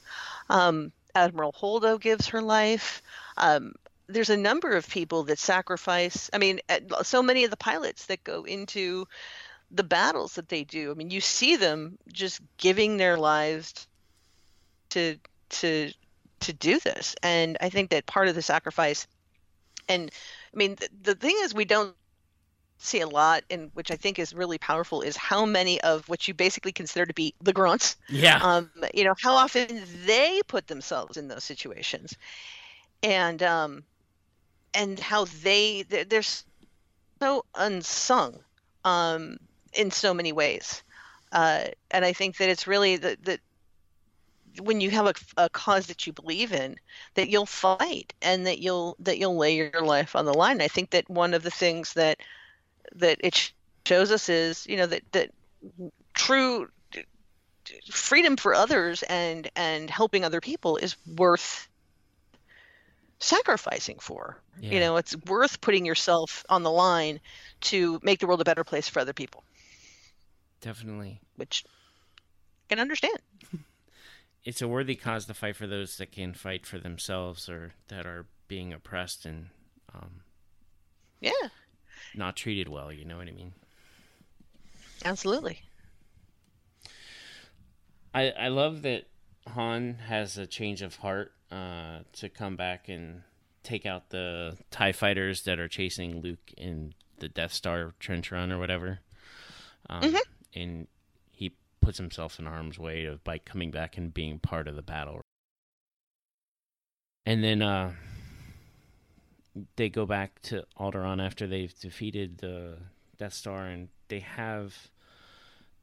Um, 0.50 0.92
Admiral 1.16 1.54
Holdo 1.54 2.00
gives 2.00 2.28
her 2.28 2.42
life. 2.42 3.02
Um, 3.38 3.74
there's 4.08 4.30
a 4.30 4.38
number 4.38 4.72
of 4.72 4.88
people 4.88 5.24
that 5.24 5.40
sacrifice. 5.40 6.30
I 6.34 6.38
mean, 6.38 6.60
uh, 6.70 7.04
so 7.04 7.24
many 7.24 7.44
of 7.44 7.52
the 7.52 7.58
pilots 7.58 8.06
that 8.08 8.24
go 8.24 8.44
into 8.44 9.08
the 9.72 9.84
battles 9.84 10.36
that 10.36 10.50
they 10.50 10.64
do. 10.64 10.92
I 10.92 10.94
mean, 10.94 11.10
you 11.10 11.22
see 11.22 11.56
them 11.56 11.98
just 12.12 12.42
giving 12.58 12.98
their 12.98 13.18
lives 13.18 13.88
to 14.90 15.18
to 15.50 15.92
to 16.42 16.54
do 16.54 16.80
this, 16.80 17.16
and 17.24 17.58
I 17.62 17.70
think 17.70 17.92
that 17.92 18.06
part 18.06 18.28
of 18.28 18.36
the 18.36 18.42
sacrifice. 18.42 19.08
And 19.88 20.12
I 20.54 20.58
mean, 20.58 20.76
the, 20.76 20.90
the 21.04 21.16
thing 21.16 21.38
is, 21.42 21.54
we 21.54 21.66
don't 21.66 21.96
see 22.84 23.02
a 23.02 23.08
lot, 23.08 23.44
and 23.50 23.70
which 23.74 23.92
I 23.92 23.96
think 23.96 24.20
is 24.20 24.34
really 24.34 24.58
powerful, 24.58 25.02
is 25.02 25.16
how 25.16 25.46
many 25.46 25.80
of 25.82 26.08
what 26.10 26.28
you 26.28 26.34
basically 26.34 26.72
consider 26.72 27.06
to 27.06 27.14
be 27.14 27.34
the 27.42 27.54
grunts 27.54 27.98
yeah. 28.10 28.40
um, 28.42 28.70
you 28.94 29.04
know 29.04 29.16
how 29.22 29.34
often 29.34 29.84
they 30.06 30.42
put 30.48 30.68
themselves 30.68 31.18
in 31.18 31.28
those 31.28 31.44
situations. 31.44 32.16
And 33.04 33.42
um 33.42 33.84
and 34.74 35.00
how 35.00 35.26
they 35.44 35.84
they're, 35.84 36.06
they're 36.06 36.24
so 37.20 37.46
unsung 37.56 38.40
um 38.86 39.38
in 39.74 39.92
so 39.92 40.14
many 40.14 40.32
ways. 40.32 40.84
Uh 41.32 41.66
and 41.92 42.04
i 42.04 42.14
think 42.14 42.38
that 42.38 42.50
it's 42.50 42.68
really 42.68 42.98
that 42.98 43.24
that 43.24 43.40
when 44.60 44.82
you 44.82 44.90
have 44.90 45.08
a, 45.08 45.14
a 45.38 45.50
cause 45.50 45.88
that 45.88 46.06
you 46.06 46.14
believe 46.14 46.52
in 46.52 46.76
that 47.14 47.30
you'll 47.30 47.46
fight 47.46 48.14
and 48.22 48.46
that 48.46 48.60
you'll 48.60 48.96
that 49.00 49.18
you'll 49.18 49.38
lay 49.38 49.56
your 49.56 49.82
life 49.82 50.16
on 50.16 50.26
the 50.26 50.34
line. 50.34 50.62
I 50.62 50.68
think 50.68 50.90
that 50.92 51.10
one 51.10 51.34
of 51.34 51.44
the 51.44 51.52
things 51.52 51.94
that 51.94 52.20
that 52.96 53.18
it 53.24 53.52
shows 53.86 54.12
us 54.12 54.30
is 54.30 54.66
you 54.68 54.78
know 54.78 54.86
that 54.86 55.02
that 55.12 55.32
true 56.14 56.68
freedom 57.90 58.36
for 58.38 58.54
others 58.54 59.04
and 59.04 59.50
and 59.56 59.90
helping 59.90 60.24
other 60.26 60.42
people 60.42 60.78
is 60.78 60.96
worth 61.16 61.68
sacrificing 63.20 63.98
for 64.00 64.42
Yeah. 64.60 64.72
you 64.74 64.80
know 64.80 64.98
it's 64.98 65.16
worth 65.26 65.62
putting 65.62 65.86
yourself 65.86 66.44
on 66.50 66.64
the 66.64 66.72
line 66.72 67.20
to 67.62 68.00
make 68.04 68.20
the 68.20 68.28
world 68.28 68.42
a 68.42 68.46
better 68.46 68.64
place 68.64 68.88
for 68.88 69.00
other 69.00 69.14
people 69.14 69.44
Definitely. 70.60 71.22
which 71.36 71.64
I 72.70 72.76
can 72.76 72.80
understand 72.80 73.18
It's 74.44 74.62
a 74.64 74.68
worthy 74.68 74.96
cause 74.96 75.28
to 75.28 75.36
fight 75.36 75.56
for 75.56 75.68
those 75.68 75.98
that 75.98 76.12
can 76.12 76.34
fight 76.34 76.66
for 76.66 76.80
themselves 76.80 77.48
or 77.48 77.74
that 77.90 78.08
are 78.08 78.26
being 78.48 78.74
oppressed 78.74 79.24
and 79.26 79.50
um, 79.94 80.22
yeah 81.20 81.50
not 82.16 82.36
treated 82.36 82.68
well. 82.70 82.92
You 82.92 83.06
know 83.06 83.18
what 83.18 83.28
I 83.28 83.32
mean? 83.32 83.54
absolutely 85.04 85.60
I, 88.14 88.30
I 88.32 88.48
love 88.50 88.82
that 88.84 89.06
Han 89.48 89.96
has 90.08 90.38
a 90.38 90.46
change 90.46 90.82
of 90.82 90.98
heart 90.98 91.32
uh, 91.52 92.00
to 92.14 92.30
come 92.30 92.56
back 92.56 92.90
and 92.90 93.24
take 93.64 93.86
out 93.86 94.10
the 94.10 94.58
TIE 94.70 94.92
fighters 94.92 95.44
that 95.44 95.60
are 95.60 95.68
chasing 95.68 96.22
Luke 96.22 96.52
in 96.58 96.94
the 97.20 97.30
Death 97.30 97.54
Star 97.54 97.94
trench 98.00 98.32
run 98.32 98.52
or 98.52 98.60
whatever. 98.60 99.00
Um, 99.90 100.04
And 100.54 100.88
he 101.32 101.56
puts 101.82 101.98
himself 101.98 102.38
in 102.40 102.46
harm's 102.46 102.78
way 102.78 103.06
of, 103.06 103.24
by 103.24 103.38
coming 103.38 103.72
back 103.72 103.98
and 103.98 104.14
being 104.14 104.40
part 104.40 104.68
of 104.68 104.76
the 104.76 104.82
battle. 104.82 105.22
And 107.26 107.44
then 107.44 107.62
uh, 107.62 107.94
they 109.76 109.90
go 109.90 110.06
back 110.06 110.42
to 110.44 110.66
Alderaan 110.80 111.24
after 111.24 111.48
they've 111.48 111.78
defeated 111.80 112.38
the 112.40 112.78
Death 113.18 113.34
Star 113.34 113.66
and 113.68 113.90
they 114.08 114.20
have 114.20 114.90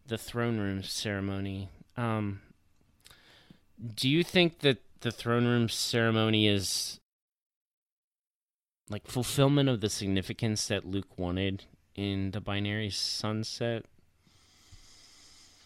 the 0.07 0.19
throne 0.19 0.59
room 0.59 0.83
ceremony. 0.83 1.69
Um, 1.97 2.41
do 3.95 4.09
you 4.09 4.25
think 4.25 4.61
that 4.61 4.79
the 5.01 5.11
throne 5.11 5.47
room 5.47 5.69
ceremony 5.69 6.49
is 6.49 6.99
like 8.89 9.07
fulfillment 9.07 9.69
of 9.69 9.81
the 9.81 9.91
significance 9.91 10.67
that 10.69 10.87
Luke 10.87 11.19
wanted 11.19 11.65
in 11.95 12.31
the 12.31 12.41
binary 12.41 12.91
sunset? 12.91 13.85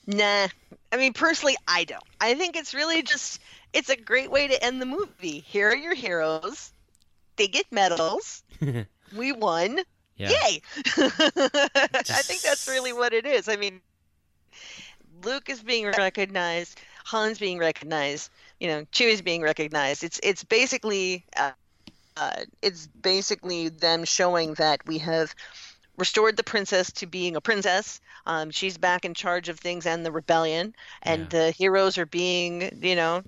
Nah. 0.07 0.49
I 0.91 0.97
mean, 0.97 1.13
personally, 1.13 1.57
I 1.69 1.85
don't. 1.85 2.03
I 2.21 2.35
think 2.35 2.57
it's 2.57 2.75
really 2.75 3.03
just, 3.03 3.41
it's 3.73 3.89
a 3.89 3.97
great 3.97 4.31
way 4.31 4.49
to 4.49 4.65
end 4.65 4.83
the 4.83 4.87
movie. 4.87 5.39
Here 5.47 5.69
are 5.71 5.77
your 5.77 5.95
heroes. 5.95 6.72
They 7.37 7.49
get 7.49 7.67
medals. 7.73 8.43
we 9.17 9.33
won. 9.33 9.81
Yeah. 10.17 10.31
Yay! 10.31 10.63
I 10.97 12.23
think 12.23 12.43
that's 12.43 12.69
really 12.69 12.93
what 12.93 13.13
it 13.13 13.27
is. 13.27 13.49
I 13.49 13.57
mean, 13.57 13.81
Luke 15.25 15.49
is 15.49 15.63
being 15.63 15.87
recognized. 15.87 16.81
Han's 17.05 17.39
being 17.39 17.59
recognized. 17.59 18.31
You 18.61 18.69
know, 18.69 18.85
Chewie's 18.93 19.23
being 19.23 19.43
recognized. 19.43 20.05
It's 20.05 20.21
it's 20.23 20.45
basically 20.45 21.25
uh, 21.37 21.53
uh, 22.17 22.45
it's 22.61 22.87
basically 22.89 23.69
them 23.69 24.05
showing 24.05 24.55
that 24.55 24.87
we 24.87 24.99
have 24.99 25.35
restored 25.97 26.37
the 26.37 26.45
princess 26.45 26.91
to 26.93 27.07
being 27.07 27.37
a 27.37 27.41
princess. 27.41 28.01
Um, 28.27 28.51
she's 28.51 28.79
back 28.79 29.05
in 29.05 29.15
charge 29.15 29.49
of 29.49 29.59
things 29.59 29.87
and 29.87 30.05
the 30.07 30.13
rebellion, 30.13 30.75
and 31.03 31.23
Yeah. 31.23 31.29
the 31.29 31.51
heroes 31.53 31.99
are 31.99 32.07
being, 32.07 32.79
you 32.83 32.97
know, 32.97 33.23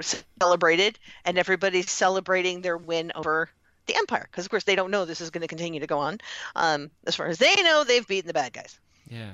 celebrated, 0.00 0.98
and 1.24 1.38
everybody's 1.38 1.90
celebrating 1.90 2.60
their 2.60 2.76
win 2.76 3.12
over 3.14 3.50
the 3.86 3.96
empire 3.96 4.26
because, 4.30 4.44
of 4.44 4.50
course, 4.50 4.64
they 4.64 4.76
don't 4.76 4.90
know 4.90 5.04
this 5.04 5.20
is 5.20 5.30
going 5.30 5.42
to 5.42 5.48
continue 5.48 5.80
to 5.80 5.86
go 5.86 5.98
on. 5.98 6.18
Um, 6.56 6.90
as 7.06 7.14
far 7.14 7.26
as 7.26 7.38
they 7.38 7.54
know, 7.62 7.84
they've 7.84 8.06
beaten 8.06 8.26
the 8.26 8.34
bad 8.34 8.52
guys. 8.52 8.78
Yeah. 9.08 9.32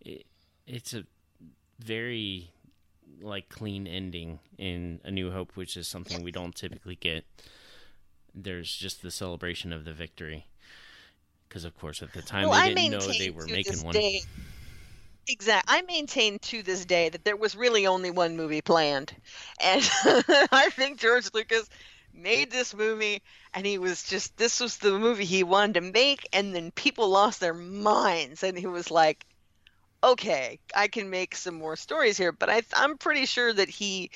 It, 0.00 0.26
it's 0.66 0.94
a 0.94 1.04
very 1.78 2.50
like 3.22 3.48
clean 3.48 3.86
ending 3.86 4.38
in 4.58 5.00
A 5.04 5.10
New 5.10 5.30
Hope, 5.30 5.56
which 5.56 5.76
is 5.76 5.88
something 5.88 6.22
we 6.22 6.32
don't 6.32 6.54
typically 6.54 6.96
get. 6.96 7.24
There's 8.34 8.74
just 8.74 9.02
the 9.02 9.10
celebration 9.10 9.72
of 9.72 9.84
the 9.84 9.92
victory. 9.92 10.46
Because 11.48 11.64
of 11.64 11.76
course, 11.76 12.00
at 12.00 12.12
the 12.12 12.22
time 12.22 12.48
well, 12.48 12.62
they 12.62 12.74
didn't 12.74 12.92
know 12.92 13.12
they 13.12 13.30
were 13.30 13.46
making 13.46 13.82
one. 13.82 13.92
day. 13.92 14.22
Exactly. 15.30 15.76
I 15.76 15.82
maintain 15.82 16.38
to 16.40 16.62
this 16.62 16.84
day 16.84 17.08
that 17.08 17.24
there 17.24 17.36
was 17.36 17.54
really 17.54 17.86
only 17.86 18.10
one 18.10 18.36
movie 18.36 18.62
planned, 18.62 19.14
and 19.60 19.88
I 20.52 20.70
think 20.72 20.98
George 20.98 21.30
Lucas 21.32 21.68
made 22.12 22.50
this 22.50 22.74
movie, 22.74 23.22
and 23.54 23.64
he 23.64 23.78
was 23.78 24.02
just 24.02 24.36
this 24.36 24.58
was 24.58 24.78
the 24.78 24.98
movie 24.98 25.24
he 25.24 25.44
wanted 25.44 25.74
to 25.74 25.80
make, 25.82 26.28
and 26.32 26.54
then 26.54 26.72
people 26.72 27.08
lost 27.08 27.38
their 27.38 27.54
minds, 27.54 28.42
and 28.42 28.58
he 28.58 28.66
was 28.66 28.90
like, 28.90 29.24
"Okay, 30.02 30.58
I 30.74 30.88
can 30.88 31.10
make 31.10 31.36
some 31.36 31.54
more 31.54 31.76
stories 31.76 32.18
here," 32.18 32.32
but 32.32 32.50
I, 32.50 32.62
I'm 32.74 32.98
pretty 32.98 33.26
sure 33.26 33.52
that 33.52 33.68
he 33.68 34.10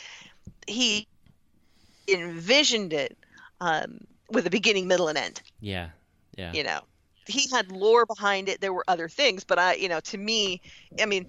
he 0.66 1.06
envisioned 2.08 2.92
it 2.92 3.16
um, 3.60 4.00
with 4.30 4.46
a 4.46 4.50
beginning, 4.50 4.88
middle, 4.88 5.06
and 5.06 5.18
end. 5.18 5.42
Yeah, 5.60 5.90
yeah. 6.36 6.52
You 6.52 6.64
know. 6.64 6.80
He 7.26 7.48
had 7.50 7.70
lore 7.72 8.06
behind 8.06 8.48
it. 8.48 8.60
There 8.60 8.72
were 8.72 8.84
other 8.88 9.08
things, 9.08 9.44
but 9.44 9.58
I, 9.58 9.74
you 9.74 9.88
know, 9.88 10.00
to 10.00 10.18
me, 10.18 10.60
I 11.00 11.06
mean, 11.06 11.26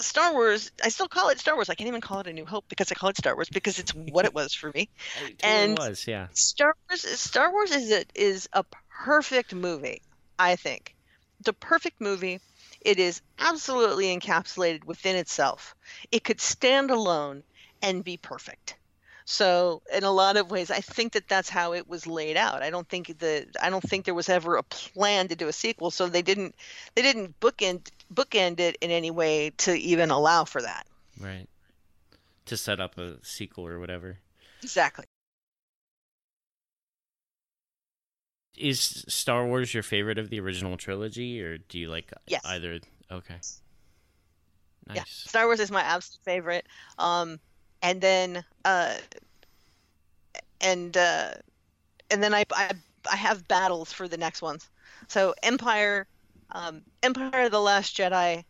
Star 0.00 0.32
Wars. 0.32 0.70
I 0.84 0.88
still 0.88 1.08
call 1.08 1.28
it 1.30 1.38
Star 1.38 1.54
Wars. 1.54 1.68
I 1.70 1.74
can't 1.74 1.88
even 1.88 2.00
call 2.00 2.20
it 2.20 2.26
A 2.26 2.32
New 2.32 2.44
Hope 2.46 2.64
because 2.68 2.90
I 2.90 2.94
call 2.94 3.10
it 3.10 3.16
Star 3.16 3.34
Wars 3.34 3.48
because 3.48 3.78
it's 3.78 3.94
what 3.94 4.24
it 4.24 4.34
was 4.34 4.52
for 4.54 4.70
me. 4.74 4.88
It 5.22 5.40
And- 5.44 5.78
was, 5.78 6.06
yeah. 6.06 6.28
Star 6.32 6.74
Wars. 6.90 7.02
Star 7.02 7.52
Wars 7.52 7.70
is 7.70 7.92
a 7.92 8.04
is 8.14 8.48
a 8.52 8.64
perfect 8.90 9.54
movie. 9.54 10.02
I 10.38 10.56
think 10.56 10.94
the 11.42 11.52
perfect 11.52 12.00
movie. 12.00 12.40
It 12.82 13.00
is 13.00 13.20
absolutely 13.40 14.16
encapsulated 14.16 14.84
within 14.84 15.16
itself. 15.16 15.74
It 16.12 16.22
could 16.22 16.40
stand 16.40 16.90
alone 16.92 17.42
and 17.82 18.04
be 18.04 18.16
perfect. 18.16 18.76
So, 19.28 19.82
in 19.92 20.04
a 20.04 20.12
lot 20.12 20.36
of 20.36 20.52
ways, 20.52 20.70
I 20.70 20.78
think 20.80 21.14
that 21.14 21.26
that's 21.26 21.50
how 21.50 21.72
it 21.72 21.88
was 21.88 22.06
laid 22.06 22.36
out. 22.36 22.62
I 22.62 22.70
don't 22.70 22.88
think 22.88 23.18
the 23.18 23.48
I 23.60 23.70
don't 23.70 23.82
think 23.82 24.04
there 24.04 24.14
was 24.14 24.28
ever 24.28 24.56
a 24.56 24.62
plan 24.62 25.26
to 25.28 25.34
do 25.34 25.48
a 25.48 25.52
sequel, 25.52 25.90
so 25.90 26.08
they 26.08 26.22
didn't 26.22 26.54
they 26.94 27.02
didn't 27.02 27.38
bookend 27.40 27.90
bookend 28.14 28.60
it 28.60 28.76
in 28.80 28.92
any 28.92 29.10
way 29.10 29.50
to 29.58 29.74
even 29.74 30.10
allow 30.10 30.44
for 30.44 30.62
that. 30.62 30.86
Right. 31.20 31.48
To 32.46 32.56
set 32.56 32.78
up 32.78 32.98
a 32.98 33.16
sequel 33.24 33.66
or 33.66 33.80
whatever. 33.80 34.18
Exactly. 34.62 35.04
Is 38.56 39.04
Star 39.08 39.44
Wars 39.44 39.74
your 39.74 39.82
favorite 39.82 40.18
of 40.18 40.30
the 40.30 40.38
original 40.38 40.76
trilogy, 40.76 41.42
or 41.42 41.58
do 41.58 41.80
you 41.80 41.88
like 41.88 42.12
Yes. 42.28 42.42
either? 42.44 42.78
Okay. 43.10 43.34
Nice. 44.86 44.96
Yeah, 44.96 45.04
Star 45.08 45.46
Wars 45.46 45.58
is 45.58 45.72
my 45.72 45.82
absolute 45.82 46.22
favorite. 46.24 46.66
Um, 46.96 47.40
and 47.82 48.00
then 48.00 48.44
uh, 48.64 48.94
and 50.60 50.96
uh, 50.96 51.30
and 52.10 52.22
then 52.22 52.34
I, 52.34 52.44
I 52.52 52.72
I 53.10 53.16
have 53.16 53.48
battles 53.48 53.92
for 53.92 54.08
the 54.08 54.16
next 54.16 54.42
ones. 54.42 54.68
So 55.08 55.34
Empire, 55.42 56.06
um, 56.50 56.82
Empire 57.02 57.44
of 57.44 57.50
the 57.50 57.60
Last 57.60 57.96
Jedi, 57.96 58.44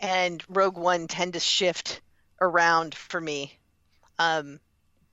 and 0.00 0.42
Rogue 0.48 0.78
One 0.78 1.06
tend 1.06 1.34
to 1.34 1.40
shift 1.40 2.00
around 2.40 2.94
for 2.94 3.20
me. 3.20 3.58
Um, 4.18 4.60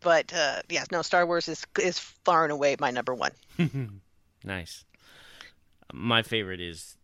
but 0.01 0.33
uh, 0.33 0.61
yeah, 0.69 0.85
no, 0.91 1.01
Star 1.01 1.25
Wars 1.25 1.47
is 1.47 1.65
is 1.79 1.99
far 1.99 2.43
and 2.43 2.51
away 2.51 2.75
my 2.79 2.91
number 2.91 3.13
one. 3.13 3.31
nice. 4.43 4.85
My 5.91 6.21
favorite 6.21 6.61
is 6.61 6.97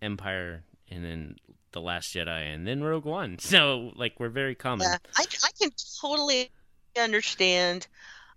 Empire, 0.00 0.64
and 0.90 1.04
then 1.04 1.36
The 1.72 1.80
Last 1.80 2.14
Jedi, 2.14 2.54
and 2.54 2.66
then 2.66 2.82
Rogue 2.82 3.04
One. 3.04 3.38
So, 3.52 3.92
like, 3.96 4.18
we're 4.18 4.28
very 4.28 4.54
common. 4.54 4.88
Yeah, 4.88 4.98
I, 5.16 5.24
I 5.44 5.50
can 5.60 5.70
totally 6.00 6.50
understand. 6.98 7.86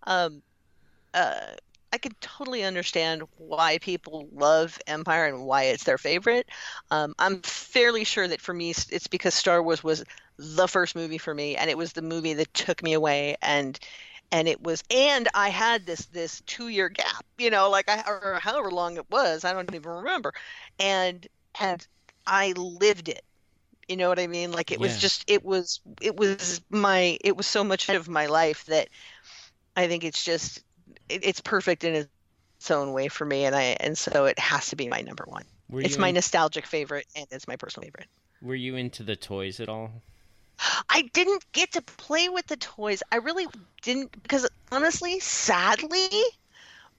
Um, 0.03 0.41
uh, 1.13 1.55
I 1.93 1.97
can 1.97 2.13
totally 2.19 2.63
understand 2.63 3.23
why 3.37 3.77
people 3.77 4.27
love 4.33 4.77
Empire 4.85 5.27
and 5.27 5.45
why 5.45 5.63
it's 5.63 5.85
their 5.85 5.97
favorite. 5.97 6.49
Um, 6.91 7.15
I'm 7.19 7.41
fairly 7.41 8.03
sure 8.03 8.27
that 8.27 8.41
for 8.41 8.53
me, 8.53 8.71
it's 8.71 9.07
because 9.07 9.33
Star 9.33 9.63
Wars 9.63 9.81
was 9.81 10.03
the 10.37 10.67
first 10.67 10.95
movie 10.95 11.17
for 11.17 11.33
me, 11.33 11.55
and 11.55 11.69
it 11.69 11.77
was 11.77 11.93
the 11.93 12.01
movie 12.01 12.33
that 12.33 12.53
took 12.53 12.83
me 12.83 12.91
away, 12.91 13.37
and 13.41 13.79
and 14.31 14.49
it 14.49 14.61
was, 14.61 14.83
and 14.89 15.29
I 15.33 15.49
had 15.49 15.85
this 15.85 16.07
this 16.07 16.41
two 16.41 16.67
year 16.67 16.89
gap, 16.89 17.25
you 17.37 17.49
know, 17.49 17.69
like 17.69 17.87
I 17.87 18.03
or 18.07 18.39
however 18.41 18.71
long 18.71 18.97
it 18.97 19.09
was, 19.09 19.45
I 19.45 19.53
don't 19.53 19.73
even 19.73 19.89
remember, 19.91 20.33
and 20.79 21.25
and 21.59 21.87
I 22.25 22.53
lived 22.55 23.09
it. 23.09 23.23
You 23.87 23.97
know 23.97 24.09
what 24.09 24.19
I 24.19 24.27
mean? 24.27 24.51
Like 24.51 24.71
it 24.71 24.79
was 24.79 24.99
just 24.99 25.29
it 25.29 25.45
was 25.45 25.79
it 26.01 26.17
was 26.17 26.61
my 26.69 27.17
it 27.21 27.37
was 27.37 27.45
so 27.45 27.63
much 27.63 27.87
of 27.89 28.09
my 28.09 28.25
life 28.25 28.65
that 28.65 28.89
I 29.75 29.87
think 29.87 30.03
it's 30.03 30.23
just 30.23 30.63
it, 31.07 31.23
it's 31.23 31.41
perfect 31.41 31.83
in 31.83 31.93
its 31.93 32.71
own 32.71 32.93
way 32.93 33.09
for 33.09 33.25
me, 33.25 33.45
and 33.45 33.55
I 33.55 33.77
and 33.79 33.97
so 33.97 34.25
it 34.25 34.39
has 34.39 34.69
to 34.69 34.75
be 34.75 34.87
my 34.87 35.01
number 35.01 35.25
one. 35.27 35.43
It's 35.71 35.95
you 35.95 36.01
my 36.01 36.09
in- 36.09 36.15
nostalgic 36.15 36.65
favorite, 36.65 37.05
and 37.15 37.27
it's 37.31 37.47
my 37.47 37.57
personal 37.57 37.85
favorite. 37.85 38.07
Were 38.41 38.55
you 38.55 38.75
into 38.75 39.03
the 39.03 39.15
toys 39.15 39.59
at 39.59 39.69
all? 39.69 39.91
I 40.89 41.03
didn't 41.13 41.45
get 41.51 41.73
to 41.73 41.81
play 41.81 42.29
with 42.29 42.47
the 42.47 42.57
toys. 42.57 43.03
I 43.11 43.17
really 43.17 43.47
didn't 43.81 44.11
because 44.23 44.47
honestly, 44.71 45.19
sadly, 45.19 46.09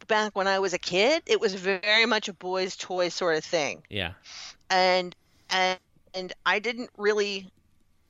back 0.06 0.36
when 0.36 0.46
I 0.46 0.58
was 0.58 0.72
a 0.72 0.78
kid, 0.78 1.22
it 1.26 1.40
was 1.40 1.54
very 1.54 2.06
much 2.06 2.28
a 2.28 2.32
boys' 2.32 2.76
toy 2.76 3.08
sort 3.08 3.36
of 3.36 3.44
thing. 3.44 3.82
Yeah. 3.88 4.12
And 4.70 5.14
and 5.50 5.78
and 6.14 6.32
I 6.44 6.58
didn't 6.58 6.90
really 6.96 7.50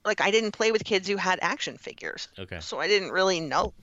like 0.05 0.21
I 0.21 0.31
didn't 0.31 0.53
play 0.53 0.73
with 0.73 0.85
kids 0.85 1.09
who 1.09 1.17
had 1.17 1.39
action 1.43 1.77
figures. 1.77 2.29
Okay. 2.39 2.61
So 2.61 2.79
I 2.79 2.89
didn't 2.89 3.11
really 3.11 3.41
know. 3.41 3.75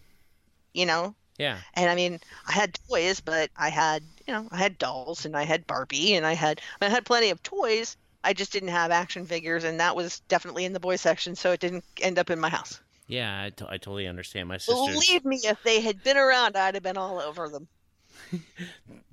You 0.73 0.85
know? 0.85 1.15
Yeah. 1.37 1.57
And 1.73 1.89
I 1.89 1.95
mean, 1.95 2.19
I 2.47 2.51
had 2.51 2.79
toys, 2.89 3.19
but 3.19 3.49
I 3.57 3.69
had, 3.69 4.03
you 4.27 4.33
know, 4.33 4.47
I 4.51 4.57
had 4.57 4.77
dolls 4.77 5.25
and 5.25 5.35
I 5.35 5.43
had 5.43 5.67
Barbie 5.67 6.15
and 6.15 6.25
I 6.25 6.33
had 6.33 6.61
I 6.81 6.89
had 6.89 7.05
plenty 7.05 7.29
of 7.29 7.41
toys. 7.43 7.97
I 8.23 8.33
just 8.33 8.53
didn't 8.53 8.69
have 8.69 8.89
action 8.91 9.25
figures, 9.25 9.65
and 9.65 9.79
that 9.81 9.97
was 9.97 10.21
definitely 10.29 10.63
in 10.63 10.71
the 10.71 10.79
boy 10.79 10.95
section, 10.95 11.35
so 11.35 11.51
it 11.51 11.59
didn't 11.59 11.83
end 12.01 12.17
up 12.17 12.29
in 12.29 12.39
my 12.39 12.47
house. 12.47 12.79
Yeah, 13.07 13.43
I, 13.43 13.49
t- 13.49 13.65
I 13.67 13.77
totally 13.77 14.07
understand. 14.07 14.47
My 14.47 14.57
sisters, 14.57 14.93
Believe 14.93 15.25
me, 15.25 15.41
if 15.43 15.61
they 15.63 15.81
had 15.81 16.01
been 16.03 16.15
around, 16.15 16.55
I'd 16.55 16.75
have 16.75 16.83
been 16.83 16.95
all 16.95 17.19
over 17.19 17.49
them. 17.49 17.67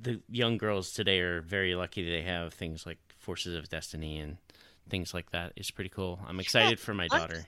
The 0.00 0.20
young 0.28 0.58
girls 0.58 0.92
today 0.92 1.20
are 1.20 1.40
very 1.40 1.74
lucky 1.74 2.08
they 2.08 2.22
have 2.22 2.52
things 2.54 2.86
like 2.86 2.98
Forces 3.18 3.54
of 3.54 3.68
Destiny 3.68 4.18
and 4.18 4.38
things 4.88 5.14
like 5.14 5.30
that. 5.30 5.52
It's 5.56 5.70
pretty 5.70 5.90
cool. 5.90 6.18
I'm 6.26 6.40
excited 6.40 6.80
for 6.80 6.94
my 6.94 7.08
daughter. 7.08 7.46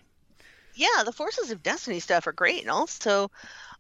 Yeah, 0.74 1.02
the 1.04 1.12
Forces 1.12 1.50
of 1.50 1.62
Destiny 1.62 2.00
stuff 2.00 2.26
are 2.26 2.32
great, 2.32 2.62
and 2.62 2.70
also 2.70 3.30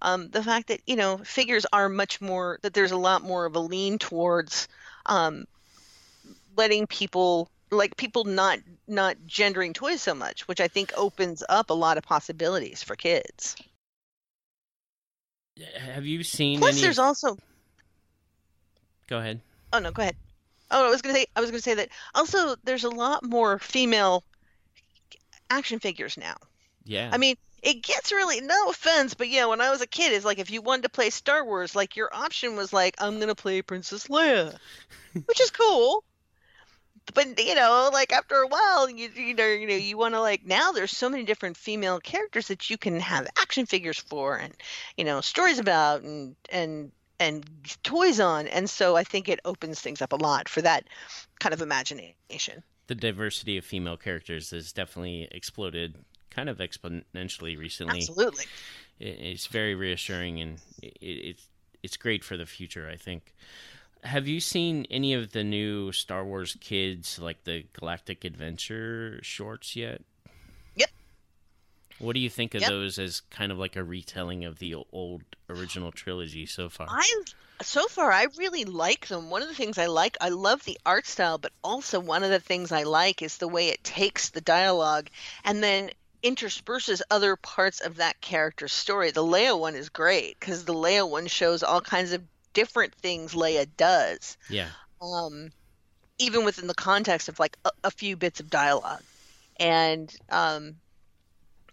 um, 0.02 0.28
the 0.30 0.42
fact 0.42 0.68
that 0.68 0.80
you 0.86 0.96
know 0.96 1.18
figures 1.18 1.64
are 1.72 1.88
much 1.88 2.20
more 2.20 2.58
that 2.62 2.74
there's 2.74 2.92
a 2.92 2.96
lot 2.96 3.22
more 3.22 3.46
of 3.46 3.54
a 3.54 3.60
lean 3.60 3.98
towards 3.98 4.68
um, 5.06 5.46
letting 6.56 6.86
people 6.86 7.48
like 7.70 7.96
people 7.96 8.24
not 8.24 8.58
not 8.86 9.16
gendering 9.26 9.72
toys 9.72 10.02
so 10.02 10.14
much, 10.14 10.46
which 10.48 10.60
I 10.60 10.68
think 10.68 10.92
opens 10.96 11.42
up 11.48 11.70
a 11.70 11.74
lot 11.74 11.96
of 11.96 12.04
possibilities 12.04 12.82
for 12.82 12.96
kids. 12.96 13.56
Have 15.78 16.06
you 16.06 16.22
seen 16.24 16.58
Plus, 16.58 16.74
any? 16.74 16.82
there's 16.82 16.98
also 16.98 17.36
Go 19.08 19.18
ahead. 19.18 19.40
Oh 19.72 19.78
no, 19.78 19.90
go 19.90 20.02
ahead. 20.02 20.16
Oh, 20.70 20.86
I 20.86 20.90
was 20.90 21.02
gonna 21.02 21.14
say 21.14 21.26
I 21.36 21.40
was 21.40 21.50
gonna 21.50 21.62
say 21.62 21.74
that 21.74 21.90
also 22.14 22.56
there's 22.64 22.84
a 22.84 22.90
lot 22.90 23.24
more 23.24 23.58
female 23.58 24.24
action 25.50 25.78
figures 25.78 26.16
now. 26.16 26.36
Yeah. 26.84 27.10
I 27.12 27.18
mean, 27.18 27.36
it 27.62 27.82
gets 27.82 28.10
really 28.10 28.40
no 28.40 28.68
offense, 28.68 29.14
but 29.14 29.28
yeah, 29.28 29.46
when 29.46 29.60
I 29.60 29.70
was 29.70 29.82
a 29.82 29.86
kid, 29.86 30.12
it's 30.12 30.24
like 30.24 30.38
if 30.38 30.50
you 30.50 30.62
wanted 30.62 30.82
to 30.82 30.88
play 30.88 31.10
Star 31.10 31.44
Wars, 31.44 31.76
like 31.76 31.96
your 31.96 32.10
option 32.12 32.56
was 32.56 32.72
like 32.72 32.94
I'm 32.98 33.20
gonna 33.20 33.34
play 33.34 33.62
Princess 33.62 34.08
Leia, 34.08 34.56
which 35.26 35.40
is 35.40 35.50
cool. 35.50 36.04
But 37.14 37.38
you 37.44 37.54
know, 37.54 37.90
like 37.92 38.12
after 38.12 38.36
a 38.36 38.46
while, 38.46 38.88
you 38.88 39.10
you 39.14 39.34
know 39.34 39.46
you 39.46 39.66
know 39.66 39.74
you 39.74 39.98
want 39.98 40.14
to 40.14 40.20
like 40.20 40.46
now 40.46 40.72
there's 40.72 40.96
so 40.96 41.08
many 41.08 41.24
different 41.24 41.56
female 41.56 42.00
characters 42.00 42.48
that 42.48 42.70
you 42.70 42.78
can 42.78 42.98
have 43.00 43.26
action 43.38 43.66
figures 43.66 43.98
for 43.98 44.36
and 44.36 44.54
you 44.96 45.04
know 45.04 45.20
stories 45.20 45.58
about 45.58 46.02
and 46.02 46.36
and 46.50 46.92
and 47.22 47.44
toys 47.82 48.20
on, 48.20 48.46
and 48.48 48.68
so 48.68 48.96
I 48.96 49.04
think 49.04 49.28
it 49.28 49.40
opens 49.44 49.80
things 49.80 50.02
up 50.02 50.12
a 50.12 50.16
lot 50.16 50.48
for 50.48 50.62
that 50.62 50.84
kind 51.38 51.52
of 51.54 51.62
imagination. 51.62 52.62
the 52.86 52.94
diversity 52.94 53.56
of 53.56 53.64
female 53.64 53.96
characters 53.96 54.50
has 54.50 54.72
definitely 54.72 55.28
exploded 55.30 55.96
kind 56.30 56.48
of 56.48 56.58
exponentially 56.58 57.56
recently. 57.58 57.98
Absolutely. 57.98 58.44
It's 58.98 59.46
very 59.46 59.74
reassuring 59.74 60.40
and 60.40 60.58
it's 60.82 61.48
it's 61.82 61.96
great 61.96 62.22
for 62.24 62.36
the 62.36 62.46
future. 62.46 62.88
I 62.88 62.96
think. 62.96 63.34
Have 64.04 64.26
you 64.26 64.40
seen 64.40 64.84
any 64.90 65.14
of 65.14 65.30
the 65.32 65.44
new 65.44 65.92
Star 65.92 66.24
Wars 66.24 66.56
kids, 66.60 67.18
like 67.20 67.44
the 67.44 67.64
Galactic 67.72 68.24
Adventure 68.24 69.20
shorts 69.22 69.76
yet? 69.76 70.02
What 71.98 72.14
do 72.14 72.20
you 72.20 72.30
think 72.30 72.54
of 72.54 72.62
Yep. 72.62 72.70
those 72.70 72.98
as 72.98 73.20
kind 73.30 73.52
of 73.52 73.58
like 73.58 73.76
a 73.76 73.84
retelling 73.84 74.44
of 74.44 74.58
the 74.58 74.74
old 74.92 75.22
original 75.48 75.92
trilogy 75.92 76.46
so 76.46 76.68
far? 76.68 76.86
I 76.90 77.22
so 77.62 77.86
far 77.86 78.10
I 78.10 78.26
really 78.36 78.64
like 78.64 79.06
them. 79.06 79.30
One 79.30 79.42
of 79.42 79.48
the 79.48 79.54
things 79.54 79.78
I 79.78 79.86
like, 79.86 80.16
I 80.20 80.30
love 80.30 80.64
the 80.64 80.78
art 80.84 81.06
style, 81.06 81.38
but 81.38 81.52
also 81.62 82.00
one 82.00 82.24
of 82.24 82.30
the 82.30 82.40
things 82.40 82.72
I 82.72 82.82
like 82.82 83.22
is 83.22 83.38
the 83.38 83.48
way 83.48 83.68
it 83.68 83.84
takes 83.84 84.30
the 84.30 84.40
dialogue 84.40 85.08
and 85.44 85.62
then 85.62 85.90
intersperses 86.22 87.02
other 87.10 87.36
parts 87.36 87.80
of 87.80 87.96
that 87.96 88.20
character's 88.20 88.72
story. 88.72 89.10
The 89.10 89.24
Leia 89.24 89.58
one 89.58 89.74
is 89.74 89.88
great 89.88 90.38
because 90.38 90.64
the 90.64 90.74
Leia 90.74 91.08
one 91.08 91.26
shows 91.26 91.62
all 91.62 91.80
kinds 91.80 92.12
of 92.12 92.22
different 92.52 92.94
things 92.94 93.34
Leia 93.34 93.66
does, 93.76 94.36
yeah. 94.48 94.68
um, 95.00 95.50
even 96.18 96.44
within 96.44 96.66
the 96.66 96.74
context 96.74 97.28
of 97.28 97.38
like 97.38 97.56
a, 97.64 97.70
a 97.84 97.90
few 97.90 98.16
bits 98.16 98.40
of 98.40 98.50
dialogue, 98.50 99.02
and 99.58 100.14
um, 100.30 100.76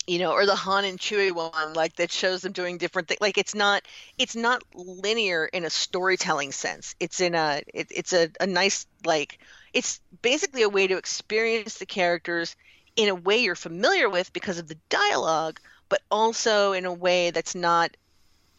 you 0.10 0.18
know, 0.18 0.32
or 0.32 0.48
the 0.48 0.56
Han 0.56 0.86
and 0.86 0.98
Chewie 0.98 1.32
one, 1.32 1.74
like 1.74 1.96
that 1.98 2.12
shows 2.12 2.42
them 2.42 2.52
doing 2.52 2.80
different 2.80 3.08
things. 3.08 3.22
Like 3.22 3.38
it's 3.38 3.54
not 3.54 3.84
it's 4.18 4.36
not 4.36 4.64
linear 4.74 5.46
in 5.46 5.66
a 5.66 5.70
storytelling 5.70 6.52
sense. 6.52 6.96
It's 7.00 7.20
in 7.20 7.36
a 7.36 7.62
it, 7.72 7.88
it's 7.92 8.12
a, 8.12 8.30
a 8.40 8.48
nice 8.48 8.88
like 9.06 9.38
it's 9.72 10.02
basically 10.24 10.64
a 10.64 10.70
way 10.70 10.88
to 10.88 10.98
experience 10.98 11.78
the 11.78 11.86
characters 11.86 12.56
in 12.96 13.08
a 13.08 13.14
way 13.14 13.38
you're 13.38 13.54
familiar 13.54 14.10
with 14.10 14.34
because 14.34 14.58
of 14.58 14.68
the 14.68 14.80
dialogue, 14.90 15.60
but 15.90 16.02
also 16.10 16.72
in 16.72 16.86
a 16.86 16.94
way 16.94 17.30
that's 17.30 17.54
not 17.54 17.96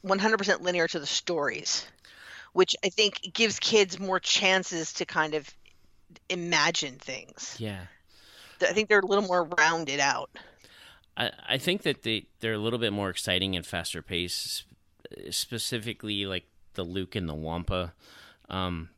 100% 0.04 0.60
linear 0.60 0.86
to 0.86 1.00
the 1.00 1.06
stories, 1.06 1.84
which 2.52 2.76
I 2.84 2.90
think 2.90 3.32
gives 3.34 3.58
kids 3.58 3.98
more 3.98 4.20
chances 4.20 4.92
to 4.94 5.04
kind 5.04 5.34
of 5.34 5.52
imagine 6.28 6.94
things. 6.94 7.56
Yeah. 7.58 7.86
I 8.62 8.72
think 8.72 8.88
they're 8.88 9.00
a 9.00 9.06
little 9.06 9.26
more 9.26 9.48
rounded 9.58 9.98
out. 9.98 10.30
I, 11.20 11.30
I 11.50 11.58
think 11.58 11.82
that 11.82 12.02
they, 12.02 12.26
they're 12.40 12.54
a 12.54 12.58
little 12.58 12.78
bit 12.78 12.94
more 12.94 13.10
exciting 13.10 13.54
and 13.54 13.64
faster 13.64 14.00
pace, 14.00 14.64
specifically 15.28 16.24
like 16.24 16.46
the 16.74 16.82
Luke 16.82 17.14
and 17.14 17.28
the 17.28 17.34
Wampa. 17.34 17.92
Um, 18.48 18.88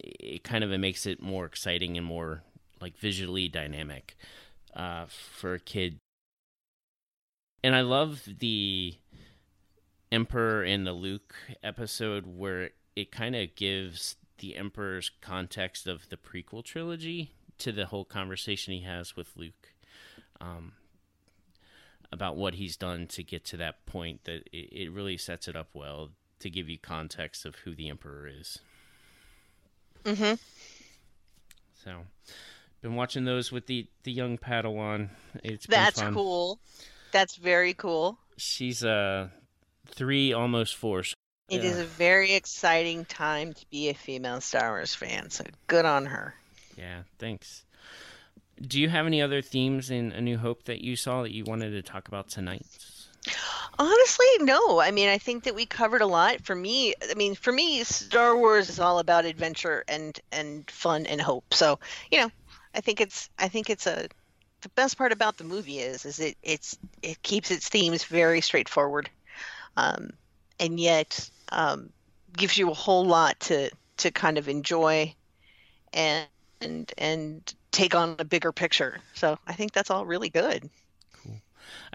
it 0.00 0.42
kind 0.42 0.64
of 0.64 0.72
it 0.72 0.78
makes 0.78 1.04
it 1.04 1.20
more 1.20 1.44
exciting 1.44 1.98
and 1.98 2.06
more 2.06 2.42
like 2.80 2.96
visually 2.96 3.48
dynamic 3.48 4.16
uh, 4.74 5.04
for 5.08 5.54
a 5.54 5.60
kid. 5.60 5.98
And 7.62 7.74
I 7.74 7.82
love 7.82 8.22
the 8.38 8.94
Emperor 10.10 10.62
and 10.62 10.86
the 10.86 10.92
Luke 10.92 11.34
episode 11.62 12.24
where 12.26 12.70
it 12.96 13.12
kind 13.12 13.36
of 13.36 13.54
gives 13.56 14.16
the 14.38 14.56
Emperor's 14.56 15.10
context 15.20 15.86
of 15.86 16.08
the 16.08 16.16
prequel 16.16 16.64
trilogy 16.64 17.32
to 17.58 17.72
the 17.72 17.86
whole 17.86 18.04
conversation 18.04 18.72
he 18.72 18.80
has 18.82 19.16
with 19.16 19.36
Luke 19.36 19.74
um, 20.40 20.72
about 22.10 22.36
what 22.36 22.54
he's 22.54 22.76
done 22.76 23.06
to 23.08 23.22
get 23.22 23.44
to 23.46 23.56
that 23.58 23.84
point. 23.86 24.24
That 24.24 24.48
it, 24.52 24.72
it 24.72 24.92
really 24.92 25.16
sets 25.16 25.48
it 25.48 25.56
up 25.56 25.68
well 25.74 26.10
to 26.40 26.50
give 26.50 26.68
you 26.68 26.78
context 26.78 27.44
of 27.44 27.56
who 27.56 27.74
the 27.74 27.88
Emperor 27.88 28.28
is. 28.28 28.58
Mm-hmm. 30.04 30.34
So, 31.84 31.92
been 32.82 32.94
watching 32.94 33.24
those 33.24 33.52
with 33.52 33.66
the 33.66 33.86
the 34.04 34.12
young 34.12 34.38
Padawan. 34.38 35.10
It's 35.42 35.66
That's 35.66 36.00
cool. 36.00 36.58
That's 37.12 37.36
very 37.36 37.74
cool. 37.74 38.18
She's 38.36 38.84
uh 38.84 39.28
three, 39.86 40.32
almost 40.32 40.76
four. 40.76 41.02
So, 41.02 41.14
It 41.48 41.62
yeah. 41.62 41.70
is 41.70 41.78
a 41.78 41.84
very 41.84 42.34
exciting 42.34 43.04
time 43.04 43.54
to 43.54 43.66
be 43.70 43.88
a 43.88 43.94
female 43.94 44.40
Star 44.40 44.70
Wars 44.70 44.94
fan. 44.94 45.30
So 45.30 45.44
good 45.66 45.84
on 45.84 46.06
her. 46.06 46.34
Yeah, 46.76 47.02
thanks. 47.18 47.64
Do 48.60 48.80
you 48.80 48.88
have 48.88 49.06
any 49.06 49.22
other 49.22 49.42
themes 49.42 49.90
in 49.90 50.12
A 50.12 50.20
New 50.20 50.38
Hope 50.38 50.64
that 50.64 50.80
you 50.80 50.96
saw 50.96 51.22
that 51.22 51.32
you 51.32 51.44
wanted 51.44 51.70
to 51.70 51.82
talk 51.82 52.08
about 52.08 52.28
tonight? 52.28 52.66
Honestly, 53.78 54.26
no. 54.40 54.80
I 54.80 54.90
mean, 54.90 55.08
I 55.08 55.18
think 55.18 55.44
that 55.44 55.54
we 55.54 55.66
covered 55.66 56.00
a 56.00 56.06
lot. 56.06 56.40
For 56.44 56.54
me, 56.54 56.94
I 57.10 57.14
mean, 57.14 57.34
for 57.34 57.52
me, 57.52 57.84
Star 57.84 58.36
Wars 58.36 58.68
is 58.68 58.80
all 58.80 58.98
about 58.98 59.24
adventure 59.24 59.84
and 59.86 60.18
and 60.32 60.68
fun 60.70 61.06
and 61.06 61.20
hope. 61.20 61.54
So, 61.54 61.78
you 62.10 62.20
know, 62.20 62.30
I 62.74 62.80
think 62.80 63.00
it's 63.00 63.30
I 63.38 63.48
think 63.48 63.70
it's 63.70 63.86
a 63.86 64.08
the 64.62 64.68
best 64.70 64.98
part 64.98 65.12
about 65.12 65.36
the 65.36 65.44
movie 65.44 65.78
is 65.78 66.04
is 66.04 66.18
it 66.18 66.36
it's 66.42 66.76
it 67.02 67.22
keeps 67.22 67.50
its 67.50 67.68
themes 67.68 68.04
very 68.04 68.40
straightforward, 68.40 69.08
um, 69.76 70.10
and 70.58 70.80
yet 70.80 71.30
um, 71.50 71.90
gives 72.36 72.58
you 72.58 72.70
a 72.70 72.74
whole 72.74 73.04
lot 73.04 73.38
to 73.40 73.70
to 73.98 74.10
kind 74.10 74.38
of 74.38 74.48
enjoy, 74.48 75.14
and 75.92 76.26
and 76.60 76.92
and 76.98 77.54
take 77.70 77.94
on 77.94 78.16
a 78.18 78.24
bigger 78.24 78.52
picture. 78.52 78.98
So 79.14 79.38
I 79.46 79.52
think 79.52 79.72
that's 79.72 79.90
all 79.90 80.06
really 80.06 80.30
good. 80.30 80.68
Cool. 81.22 81.40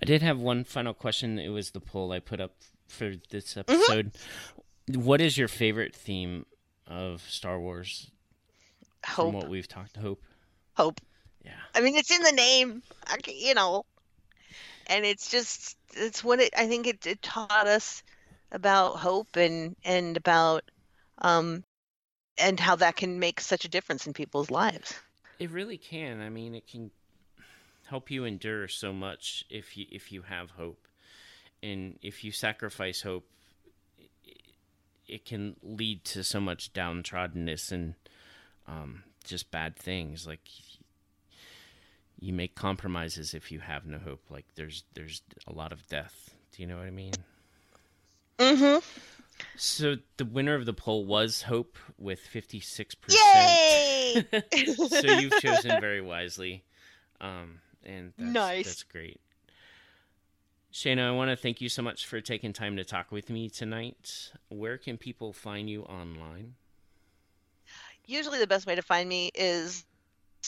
I 0.01 0.05
did 0.05 0.21
have 0.21 0.39
one 0.39 0.63
final 0.63 0.93
question. 0.93 1.39
It 1.39 1.49
was 1.49 1.71
the 1.71 1.79
poll 1.79 2.11
I 2.11 2.19
put 2.19 2.39
up 2.39 2.53
for 2.87 3.13
this 3.29 3.57
episode. 3.57 4.11
What 4.93 5.21
is 5.21 5.37
your 5.37 5.47
favorite 5.47 5.95
theme 5.95 6.45
of 6.87 7.21
Star 7.21 7.59
Wars 7.59 8.11
from 9.05 9.25
Hope, 9.25 9.33
what 9.35 9.49
we've 9.49 9.67
talked? 9.67 9.97
Hope. 9.97 10.21
hope. 10.75 11.01
Yeah. 11.43 11.51
I 11.75 11.81
mean, 11.81 11.95
it's 11.95 12.11
in 12.11 12.21
the 12.21 12.31
name, 12.31 12.83
I 13.05 13.17
you 13.27 13.53
know, 13.53 13.85
and 14.87 15.05
it's 15.05 15.29
just 15.29 15.77
it's 15.93 16.23
what 16.23 16.39
it. 16.39 16.53
I 16.57 16.67
think 16.67 16.87
it, 16.87 17.05
it 17.05 17.21
taught 17.21 17.67
us 17.67 18.03
about 18.51 18.97
hope 18.97 19.35
and 19.35 19.75
and 19.83 20.15
about 20.15 20.63
um 21.19 21.63
and 22.37 22.59
how 22.59 22.75
that 22.77 22.95
can 22.95 23.19
make 23.19 23.39
such 23.39 23.65
a 23.65 23.69
difference 23.69 24.07
in 24.07 24.13
people's 24.13 24.51
lives. 24.51 24.93
It 25.39 25.51
really 25.51 25.77
can. 25.77 26.21
I 26.21 26.29
mean, 26.29 26.55
it 26.55 26.67
can 26.67 26.91
help 27.87 28.09
you 28.09 28.23
endure 28.25 28.67
so 28.67 28.93
much 28.93 29.45
if 29.49 29.77
you 29.77 29.85
if 29.91 30.11
you 30.11 30.23
have 30.23 30.51
hope, 30.51 30.87
and 31.61 31.97
if 32.01 32.23
you 32.23 32.31
sacrifice 32.31 33.01
hope, 33.01 33.27
it, 33.97 34.41
it 35.07 35.25
can 35.25 35.55
lead 35.61 36.03
to 36.05 36.23
so 36.23 36.39
much 36.39 36.73
downtroddenness 36.73 37.71
and 37.71 37.95
um, 38.67 39.03
just 39.23 39.51
bad 39.51 39.75
things. 39.75 40.25
Like 40.25 40.47
you 42.19 42.33
make 42.33 42.55
compromises 42.55 43.33
if 43.33 43.51
you 43.51 43.59
have 43.59 43.85
no 43.85 43.97
hope. 43.97 44.23
Like 44.29 44.45
there's 44.55 44.83
there's 44.93 45.21
a 45.47 45.53
lot 45.53 45.71
of 45.71 45.85
death. 45.87 46.33
Do 46.55 46.61
you 46.61 46.67
know 46.67 46.77
what 46.77 46.85
I 46.85 46.91
mean? 46.91 47.13
Mm-hmm. 48.39 48.79
So 49.57 49.95
the 50.17 50.25
winner 50.25 50.55
of 50.55 50.65
the 50.65 50.73
poll 50.73 51.05
was 51.05 51.41
Hope 51.43 51.77
with 51.97 52.19
fifty 52.19 52.59
six 52.59 52.95
percent. 52.95 53.21
Yay! 53.35 54.02
so 54.89 55.11
you've 55.19 55.39
chosen 55.39 55.79
very 55.81 56.01
wisely, 56.01 56.63
um, 57.21 57.59
and 57.85 58.13
that's, 58.17 58.33
Nice. 58.33 58.65
That's 58.65 58.83
great. 58.83 59.19
Shana, 60.73 61.07
I 61.07 61.11
want 61.11 61.29
to 61.29 61.35
thank 61.35 61.61
you 61.61 61.69
so 61.69 61.83
much 61.83 62.07
for 62.07 62.19
taking 62.19 62.51
time 62.51 62.77
to 62.77 62.83
talk 62.83 63.11
with 63.11 63.29
me 63.29 63.47
tonight. 63.47 64.31
Where 64.49 64.77
can 64.77 64.97
people 64.97 65.31
find 65.31 65.69
you 65.69 65.83
online? 65.83 66.55
Usually, 68.07 68.39
the 68.39 68.47
best 68.47 68.65
way 68.65 68.75
to 68.75 68.81
find 68.81 69.07
me 69.07 69.31
is 69.35 69.85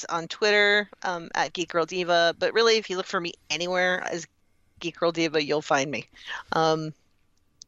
on 0.10 0.28
Twitter 0.28 0.90
um, 1.04 1.30
at 1.36 1.54
Geek 1.54 1.72
Girl 1.72 1.86
Diva. 1.86 2.36
But 2.40 2.54
really, 2.54 2.78
if 2.78 2.90
you 2.90 2.98
look 2.98 3.06
for 3.06 3.22
me 3.22 3.34
anywhere 3.50 4.04
as 4.10 4.26
Geek 4.80 5.00
Girl 5.00 5.12
Diva, 5.12 5.44
you'll 5.44 5.62
find 5.62 5.90
me. 5.92 6.06
Um, 6.54 6.94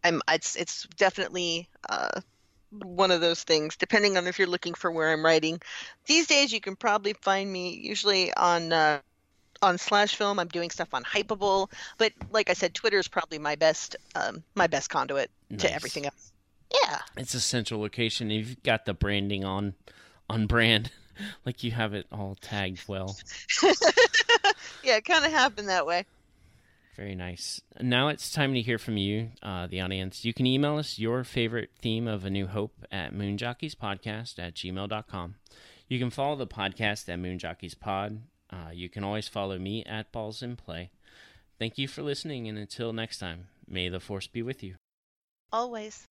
I'm 0.03 0.21
it's 0.31 0.55
it's 0.55 0.87
definitely 0.97 1.67
uh, 1.89 2.21
one 2.71 3.11
of 3.11 3.21
those 3.21 3.43
things. 3.43 3.75
Depending 3.75 4.17
on 4.17 4.27
if 4.27 4.39
you're 4.39 4.47
looking 4.47 4.73
for 4.73 4.91
where 4.91 5.11
I'm 5.11 5.23
writing, 5.23 5.61
these 6.05 6.27
days 6.27 6.51
you 6.51 6.61
can 6.61 6.75
probably 6.75 7.13
find 7.13 7.51
me 7.51 7.73
usually 7.75 8.33
on 8.33 8.73
uh, 8.73 8.99
on 9.61 9.77
Slash 9.77 10.15
Film. 10.15 10.39
I'm 10.39 10.47
doing 10.47 10.69
stuff 10.69 10.93
on 10.93 11.03
Hypable, 11.03 11.71
but 11.97 12.13
like 12.31 12.49
I 12.49 12.53
said, 12.53 12.73
Twitter 12.73 12.97
is 12.97 13.07
probably 13.07 13.39
my 13.39 13.55
best 13.55 13.95
um, 14.15 14.43
my 14.55 14.67
best 14.67 14.89
conduit 14.89 15.29
Nice. 15.49 15.61
to 15.61 15.73
everything 15.73 16.05
else. 16.05 16.31
Yeah. 16.83 16.99
It's 17.15 17.33
a 17.33 17.39
central 17.39 17.79
location. 17.79 18.29
You've 18.29 18.61
got 18.63 18.85
the 18.85 18.93
branding 18.93 19.45
on 19.45 19.73
on 20.29 20.47
brand, 20.47 20.91
like 21.45 21.63
you 21.63 21.71
have 21.71 21.93
it 21.93 22.05
all 22.11 22.37
tagged 22.41 22.87
well. 22.87 23.17
yeah, 24.83 24.97
it 24.97 25.05
kind 25.05 25.25
of 25.25 25.31
happened 25.31 25.69
that 25.69 25.85
way. 25.85 26.05
Very 26.97 27.13
nice. 27.13 27.61
Now 27.79 28.07
it's 28.07 28.31
time 28.31 28.55
to 28.55 28.61
hear 28.61 28.79
from 28.79 28.97
you, 28.97 29.29
uh, 29.43 29.67
the 29.67 29.81
audience. 29.81 30.25
You 30.25 30.33
can 30.33 30.47
email 30.47 30.77
us 30.77 30.97
your 30.97 31.23
favorite 31.23 31.69
theme 31.79 32.07
of 32.07 32.25
A 32.25 32.29
New 32.31 32.47
Hope 32.47 32.73
at 32.91 33.13
moonjockeys.podcast 33.13 34.39
at 34.39 34.55
gmail.com. 34.55 35.35
You 35.87 35.99
can 35.99 36.09
follow 36.09 36.35
the 36.35 36.47
podcast 36.47 37.07
at 37.07 37.19
moonjockeys.pod. 37.19 38.21
Uh, 38.49 38.71
you 38.73 38.89
can 38.89 39.03
always 39.03 39.27
follow 39.27 39.59
me 39.59 39.83
at 39.85 40.11
Balls 40.11 40.41
in 40.41 40.55
Play. 40.55 40.89
Thank 41.59 41.77
you 41.77 41.87
for 41.87 42.01
listening, 42.01 42.47
and 42.47 42.57
until 42.57 42.91
next 42.93 43.19
time, 43.19 43.49
may 43.67 43.89
the 43.89 43.99
Force 43.99 44.25
be 44.25 44.41
with 44.41 44.63
you. 44.63 44.75
Always. 45.51 46.07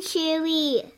Chewie. 0.00 0.95